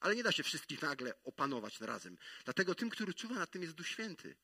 Ale 0.00 0.16
nie 0.16 0.22
da 0.22 0.32
się 0.32 0.42
wszystkich 0.42 0.82
nagle 0.82 1.22
opanować 1.22 1.80
razem. 1.80 2.18
Dlatego 2.44 2.74
tym, 2.74 2.90
który 2.90 3.14
czuwa 3.14 3.34
nad 3.34 3.50
tym 3.50 3.62
jest 3.62 3.74
Duch 3.74 3.88
Święty. 3.88 4.36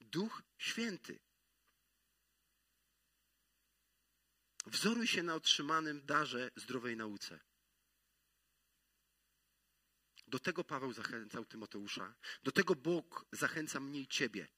Duch 0.00 0.42
Święty. 0.58 1.18
Wzoruj 4.66 5.06
się 5.06 5.22
na 5.22 5.34
otrzymanym 5.34 6.06
darze 6.06 6.50
zdrowej 6.56 6.96
nauce. 6.96 7.40
Do 10.26 10.38
tego 10.38 10.64
Paweł 10.64 10.92
zachęcał 10.92 11.44
Tymoteusza. 11.44 12.14
Do 12.42 12.52
tego 12.52 12.74
Bóg 12.74 13.26
zachęca 13.32 13.80
mnie 13.80 14.00
i 14.00 14.08
ciebie. 14.08 14.48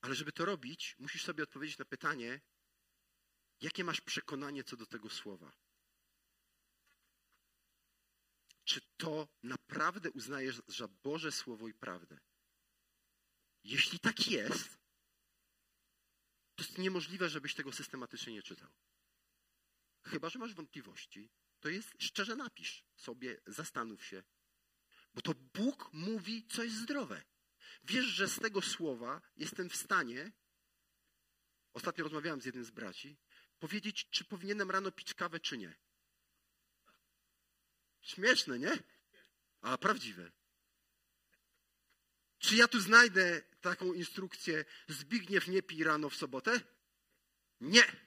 Ale 0.00 0.14
żeby 0.14 0.32
to 0.32 0.44
robić, 0.44 0.96
musisz 0.98 1.24
sobie 1.24 1.44
odpowiedzieć 1.44 1.78
na 1.78 1.84
pytanie, 1.84 2.40
jakie 3.60 3.84
masz 3.84 4.00
przekonanie 4.00 4.64
co 4.64 4.76
do 4.76 4.86
tego 4.86 5.10
słowa. 5.10 5.52
Czy 8.64 8.80
to 8.96 9.28
naprawdę 9.42 10.10
uznajesz 10.10 10.62
za 10.66 10.88
Boże 10.88 11.32
Słowo 11.32 11.68
i 11.68 11.74
prawdę? 11.74 12.18
Jeśli 13.66 13.98
tak 13.98 14.28
jest, 14.30 14.78
to 16.54 16.64
jest 16.64 16.78
niemożliwe, 16.78 17.28
żebyś 17.28 17.54
tego 17.54 17.72
systematycznie 17.72 18.32
nie 18.32 18.42
czytał. 18.42 18.70
Chyba, 20.04 20.30
że 20.30 20.38
masz 20.38 20.54
wątpliwości, 20.54 21.30
to 21.60 21.68
jest 21.68 21.94
szczerze 21.98 22.36
napisz 22.36 22.84
sobie, 22.96 23.40
zastanów 23.46 24.04
się, 24.04 24.22
bo 25.14 25.22
to 25.22 25.34
Bóg 25.34 25.90
mówi, 25.92 26.46
co 26.46 26.64
jest 26.64 26.76
zdrowe. 26.76 27.22
Wiesz, 27.84 28.06
że 28.06 28.28
z 28.28 28.38
tego 28.38 28.62
słowa 28.62 29.22
jestem 29.36 29.70
w 29.70 29.76
stanie, 29.76 30.32
ostatnio 31.72 32.04
rozmawiałem 32.04 32.40
z 32.40 32.44
jednym 32.44 32.64
z 32.64 32.70
braci, 32.70 33.16
powiedzieć, 33.58 34.08
czy 34.10 34.24
powinienem 34.24 34.70
rano 34.70 34.92
pić 34.92 35.14
kawę, 35.14 35.40
czy 35.40 35.58
nie. 35.58 35.76
Śmieszne, 38.00 38.58
nie? 38.58 38.78
A 39.60 39.78
prawdziwe. 39.78 40.32
Czy 42.38 42.56
ja 42.56 42.68
tu 42.68 42.80
znajdę 42.80 43.42
taką 43.60 43.92
instrukcję, 43.92 44.64
Zbigniew 44.88 45.48
nie 45.48 45.62
pij 45.62 45.84
rano 45.84 46.10
w 46.10 46.16
sobotę? 46.16 46.60
Nie. 47.60 48.06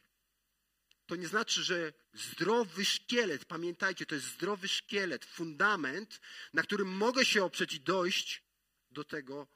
To 1.05 1.15
nie 1.15 1.27
znaczy, 1.27 1.63
że 1.63 1.93
zdrowy 2.13 2.85
szkielet, 2.85 3.45
pamiętajcie, 3.45 4.05
to 4.05 4.15
jest 4.15 4.27
zdrowy 4.27 4.67
szkielet, 4.67 5.25
fundament, 5.25 6.21
na 6.53 6.63
którym 6.63 6.87
mogę 6.87 7.25
się 7.25 7.43
oprzeć 7.43 7.73
i 7.73 7.79
dojść 7.79 8.43
do 8.91 9.03
tego, 9.03 9.47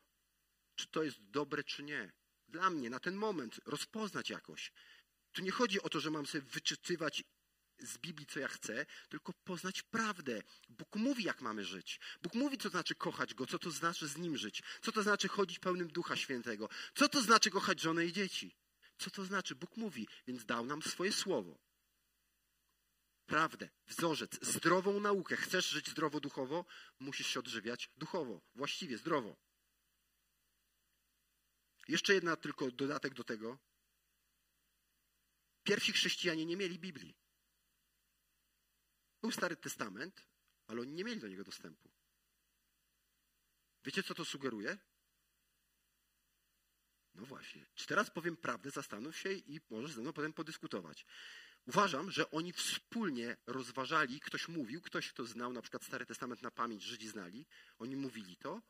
czy 0.76 0.88
to 0.88 1.04
jest 1.04 1.18
dobre, 1.22 1.64
czy 1.64 1.84
nie. 1.84 2.12
Dla 2.48 2.70
mnie, 2.70 2.90
na 2.90 3.00
ten 3.00 3.16
moment, 3.16 3.60
rozpoznać 3.66 4.30
jakoś. 4.30 4.72
Tu 5.32 5.42
nie 5.42 5.52
chodzi 5.52 5.82
o 5.82 5.90
to, 5.90 6.00
że 6.00 6.12
mam 6.12 6.26
sobie 6.26 6.42
wyczytywać 6.42 7.24
z 7.80 7.98
Biblii, 7.98 8.28
co 8.28 8.40
ja 8.40 8.48
chcę, 8.48 8.86
tylko 9.10 9.34
poznać 9.34 9.82
prawdę. 9.82 10.44
Bóg 10.70 10.96
mówi, 10.96 11.24
jak 11.24 11.42
mamy 11.42 11.66
żyć. 11.66 12.00
Bóg 12.22 12.34
mówi, 12.34 12.58
co 12.58 12.64
to 12.64 12.70
znaczy 12.70 12.96
kochać 12.96 13.34
Go, 13.34 13.46
co 13.46 13.60
to 13.60 13.72
znaczy 13.72 14.08
z 14.08 14.18
Nim 14.18 14.38
żyć, 14.38 14.64
co 14.82 14.92
to 14.92 15.04
znaczy 15.04 15.28
chodzić 15.28 15.60
pełnym 15.60 15.88
Ducha 15.88 16.16
Świętego, 16.16 16.70
co 16.96 17.10
to 17.10 17.22
znaczy 17.22 17.50
kochać 17.52 17.82
żonę 17.82 18.06
i 18.06 18.14
dzieci. 18.14 18.56
Co 18.98 19.10
to 19.10 19.26
znaczy? 19.26 19.56
Bóg 19.56 19.78
mówi, 19.78 20.08
więc 20.28 20.46
dał 20.46 20.66
nam 20.66 20.82
swoje 20.82 21.12
słowo. 21.12 21.60
Prawdę, 23.26 23.70
wzorzec, 23.88 24.46
zdrową 24.46 25.00
naukę. 25.00 25.36
Chcesz 25.36 25.70
żyć 25.70 25.90
zdrowo 25.90 26.20
duchowo? 26.20 26.66
Musisz 27.00 27.28
się 27.28 27.40
odżywiać 27.40 27.90
duchowo, 27.98 28.42
właściwie, 28.56 28.98
zdrowo. 28.98 29.36
Jeszcze 31.88 32.14
jedna 32.14 32.36
tylko 32.36 32.72
dodatek 32.72 33.14
do 33.14 33.24
tego. 33.24 33.60
Pierwsi 35.64 35.94
chrześcijanie 35.94 36.46
nie 36.46 36.58
mieli 36.58 36.80
Biblii. 36.80 37.16
Był 39.24 39.32
Stary 39.32 39.56
Testament, 39.56 40.28
ale 40.68 40.82
oni 40.82 40.94
nie 40.94 41.04
mieli 41.04 41.20
do 41.20 41.28
niego 41.28 41.44
dostępu. 41.44 41.92
Wiecie, 43.86 44.04
co 44.04 44.14
to 44.14 44.26
sugeruje? 44.26 44.78
No 47.16 47.26
właśnie. 47.26 47.66
Czy 47.76 47.88
teraz 47.88 48.10
powiem 48.10 48.38
prawdę, 48.38 48.72
zastanów 48.72 49.18
się 49.18 49.32
i 49.34 49.62
możesz 49.70 49.92
ze 49.92 50.02
mną 50.02 50.14
potem 50.14 50.34
podyskutować. 50.34 51.06
Uważam, 51.66 52.12
że 52.12 52.32
oni 52.32 52.54
wspólnie 52.54 53.38
rozważali, 53.48 54.20
ktoś 54.20 54.48
mówił, 54.48 54.82
ktoś, 54.82 55.10
kto 55.10 55.26
znał 55.26 55.54
na 55.54 55.62
przykład 55.62 55.84
Stary 55.84 56.06
Testament 56.06 56.42
na 56.42 56.52
pamięć, 56.52 56.84
Żydzi 56.84 57.08
znali, 57.08 57.46
oni 57.78 57.96
mówili 57.96 58.38
to, 58.38 58.62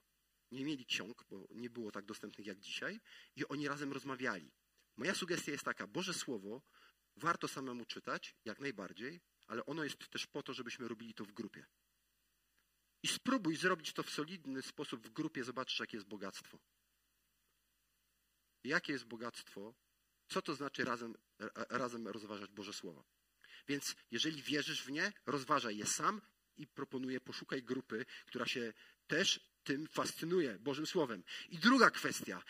nie 0.52 0.66
mieli 0.66 0.86
ksiąg, 0.86 1.26
bo 1.30 1.48
nie 1.52 1.70
było 1.70 1.92
tak 1.92 2.06
dostępnych 2.06 2.48
jak 2.48 2.60
dzisiaj, 2.60 3.02
i 3.36 3.48
oni 3.48 3.68
razem 3.68 3.94
rozmawiali. 3.94 4.52
Moja 4.98 5.16
sugestia 5.16 5.52
jest 5.52 5.64
taka, 5.64 5.88
Boże 5.88 6.14
Słowo 6.14 6.62
warto 7.16 7.48
samemu 7.48 7.86
czytać, 7.86 8.36
jak 8.46 8.60
najbardziej, 8.60 9.22
ale 9.48 9.66
ono 9.66 9.84
jest 9.84 10.10
też 10.10 10.28
po 10.28 10.44
to, 10.44 10.54
żebyśmy 10.54 10.88
robili 10.88 11.14
to 11.14 11.26
w 11.26 11.32
grupie. 11.32 11.66
I 13.04 13.08
spróbuj 13.08 13.56
zrobić 13.56 13.94
to 13.94 14.04
w 14.04 14.10
solidny 14.10 14.62
sposób 14.62 15.08
w 15.08 15.10
grupie, 15.10 15.44
zobaczysz, 15.44 15.80
jakie 15.80 15.98
jest 15.98 16.08
bogactwo. 16.08 16.60
Jakie 18.64 18.94
jest 18.94 19.06
bogactwo? 19.06 19.74
Co 20.28 20.42
to 20.42 20.56
znaczy 20.56 20.86
razem, 20.86 21.16
razem 21.70 22.08
rozważać 22.08 22.52
Boże 22.52 22.74
Słowo? 22.74 23.04
Więc 23.68 23.96
jeżeli 24.12 24.42
wierzysz 24.42 24.84
w 24.84 24.92
nie, 24.92 25.14
rozważaj 25.26 25.78
je 25.78 25.86
sam 25.86 26.22
i 26.58 26.68
proponuję, 26.68 27.22
poszukaj 27.22 27.64
grupy, 27.64 28.06
która 28.26 28.46
się 28.46 28.74
też 29.08 29.40
tym 29.64 29.88
fascynuje, 29.88 30.60
Bożym 30.60 30.86
Słowem. 30.86 31.24
I 31.50 31.60
druga 31.60 31.90
kwestia. 31.90 32.44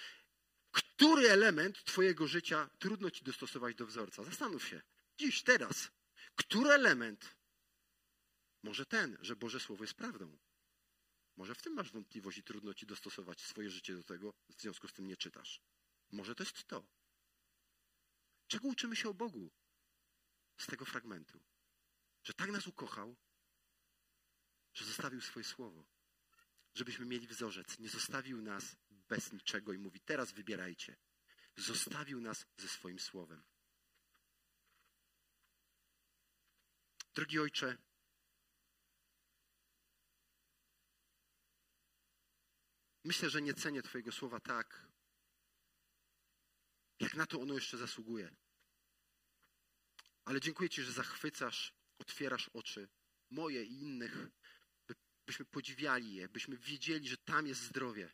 Który 0.71 1.29
element 1.29 1.83
Twojego 1.83 2.27
życia 2.27 2.69
trudno 2.79 3.11
Ci 3.11 3.23
dostosować 3.23 3.75
do 3.75 3.85
wzorca? 3.85 4.23
Zastanów 4.23 4.67
się. 4.67 4.81
Dziś, 5.17 5.43
teraz. 5.43 5.91
Który 6.35 6.69
element? 6.69 7.35
Może 8.63 8.85
ten, 8.85 9.17
że 9.21 9.35
Boże 9.35 9.59
Słowo 9.59 9.83
jest 9.83 9.93
prawdą. 9.93 10.37
Może 11.35 11.55
w 11.55 11.61
tym 11.61 11.73
masz 11.73 11.91
wątpliwość 11.91 12.37
i 12.37 12.43
trudno 12.43 12.73
Ci 12.73 12.85
dostosować 12.85 13.41
swoje 13.41 13.69
życie 13.69 13.95
do 13.95 14.03
tego, 14.03 14.33
w 14.49 14.61
związku 14.61 14.87
z 14.87 14.93
tym 14.93 15.07
nie 15.07 15.17
czytasz. 15.17 15.61
Może 16.11 16.35
to 16.35 16.43
jest 16.43 16.63
to. 16.67 16.87
Czego 18.47 18.67
uczymy 18.67 18.95
się 18.95 19.09
o 19.09 19.13
Bogu 19.13 19.51
z 20.57 20.65
tego 20.65 20.85
fragmentu? 20.85 21.39
Że 22.23 22.33
tak 22.33 22.51
nas 22.51 22.67
ukochał, 22.67 23.15
że 24.73 24.85
zostawił 24.85 25.21
swoje 25.21 25.43
słowo, 25.43 25.85
żebyśmy 26.73 27.05
mieli 27.05 27.27
wzorzec. 27.27 27.79
Nie 27.79 27.89
zostawił 27.89 28.41
nas 28.41 28.75
bez 28.89 29.31
niczego 29.31 29.73
i 29.73 29.77
mówi: 29.77 29.99
Teraz 29.99 30.31
wybierajcie. 30.31 30.97
Zostawił 31.57 32.21
nas 32.21 32.45
ze 32.57 32.67
swoim 32.67 32.99
słowem. 32.99 33.43
Drogi 37.13 37.39
ojcze, 37.39 37.77
myślę, 43.03 43.29
że 43.29 43.41
nie 43.41 43.53
cenię 43.53 43.81
Twojego 43.81 44.11
słowa 44.11 44.39
tak, 44.39 44.87
jak 46.99 47.13
na 47.13 47.25
to 47.25 47.41
ono 47.41 47.53
jeszcze 47.53 47.77
zasługuje. 47.77 48.35
Ale 50.25 50.41
dziękuję 50.41 50.69
Ci, 50.69 50.83
że 50.83 50.91
zachwycasz, 50.91 51.73
otwierasz 51.99 52.49
oczy 52.53 52.89
moje 53.29 53.63
i 53.63 53.81
innych, 53.81 54.27
by, 54.87 54.95
byśmy 55.25 55.45
podziwiali 55.45 56.13
je, 56.13 56.29
byśmy 56.29 56.57
wiedzieli, 56.57 57.09
że 57.09 57.17
tam 57.17 57.47
jest 57.47 57.61
zdrowie. 57.61 58.13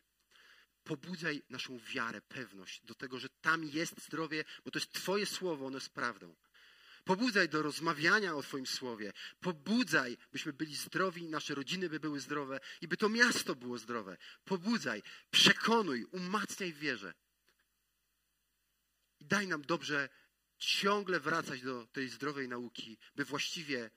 Pobudzaj 0.84 1.42
naszą 1.48 1.78
wiarę, 1.78 2.20
pewność 2.20 2.84
do 2.84 2.94
tego, 2.94 3.18
że 3.18 3.28
tam 3.28 3.64
jest 3.64 4.04
zdrowie, 4.04 4.44
bo 4.64 4.70
to 4.70 4.78
jest 4.78 4.92
Twoje 4.92 5.26
słowo, 5.26 5.66
ono 5.66 5.76
jest 5.76 5.90
prawdą. 5.90 6.36
Pobudzaj 7.10 7.48
do 7.48 7.62
rozmawiania 7.62 8.34
o 8.34 8.42
Twoim 8.42 8.66
słowie. 8.66 9.12
Pobudzaj, 9.40 10.16
byśmy 10.32 10.52
byli 10.52 10.76
zdrowi, 10.76 11.28
nasze 11.28 11.54
rodziny 11.54 11.88
by 11.88 12.00
były 12.00 12.20
zdrowe 12.20 12.60
i 12.80 12.88
by 12.88 12.96
to 12.96 13.08
miasto 13.08 13.54
było 13.54 13.78
zdrowe. 13.78 14.16
Pobudzaj, 14.44 15.02
przekonuj, 15.30 16.04
umacniaj 16.04 16.72
wierze. 16.72 17.14
I 19.20 19.24
daj 19.24 19.46
nam 19.46 19.62
dobrze 19.62 20.08
ciągle 20.58 21.20
wracać 21.20 21.62
do 21.62 21.86
tej 21.86 22.08
zdrowej 22.08 22.48
nauki, 22.48 22.98
by 23.14 23.24
właściwie 23.24 23.90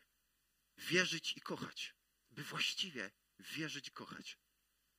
wierzyć 0.77 1.37
i 1.37 1.41
kochać. 1.41 1.95
By 2.31 2.43
właściwie 2.43 3.11
wierzyć 3.39 3.87
i 3.87 3.91
kochać. 3.91 4.37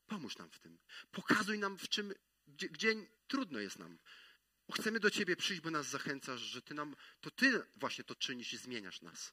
Pomóż 0.07 0.39
nam 0.39 0.51
w 0.51 0.59
tym. 0.59 0.79
Pokazuj 1.11 1.59
nam, 1.59 1.79
w 1.79 1.89
czym, 1.89 2.15
gdzie, 2.47 2.69
gdzie 2.69 2.95
trudno 3.27 3.59
jest 3.59 3.79
nam. 3.79 3.99
Chcemy 4.73 5.01
do 5.01 5.11
Ciebie 5.11 5.37
przyjść, 5.37 5.63
bo 5.63 5.71
nas 5.71 5.87
zachęcasz, 5.87 6.41
że 6.41 6.63
Ty 6.63 6.75
nam, 6.75 6.97
to 7.21 7.31
Ty 7.31 7.63
właśnie 7.77 8.05
to 8.05 8.15
czynisz 8.15 8.53
i 8.53 8.59
zmieniasz 8.59 9.03
nas. 9.03 9.33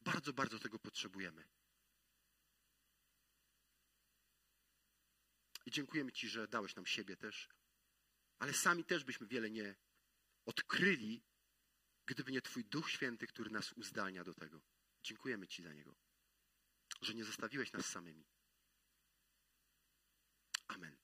Bardzo, 0.00 0.32
bardzo 0.32 0.58
tego 0.58 0.78
potrzebujemy. 0.78 1.48
I 5.66 5.70
dziękujemy 5.70 6.12
Ci, 6.12 6.28
że 6.28 6.48
dałeś 6.48 6.76
nam 6.76 6.86
siebie 6.86 7.16
też, 7.16 7.48
ale 8.38 8.52
sami 8.52 8.84
też 8.84 9.04
byśmy 9.04 9.26
wiele 9.26 9.50
nie 9.50 9.76
odkryli, 10.44 11.22
gdyby 12.06 12.32
nie 12.32 12.42
Twój 12.42 12.64
Duch 12.64 12.90
Święty, 12.90 13.26
który 13.26 13.50
nas 13.50 13.72
uzdalnia 13.72 14.24
do 14.24 14.34
tego. 14.34 14.62
Dziękujemy 15.02 15.48
Ci 15.48 15.62
za 15.62 15.72
niego. 15.72 15.96
że 17.02 17.14
nie 17.14 17.24
zostawiłeś 17.24 17.72
nas 17.72 17.86
samymi. 17.86 18.26
Amen. 20.68 21.03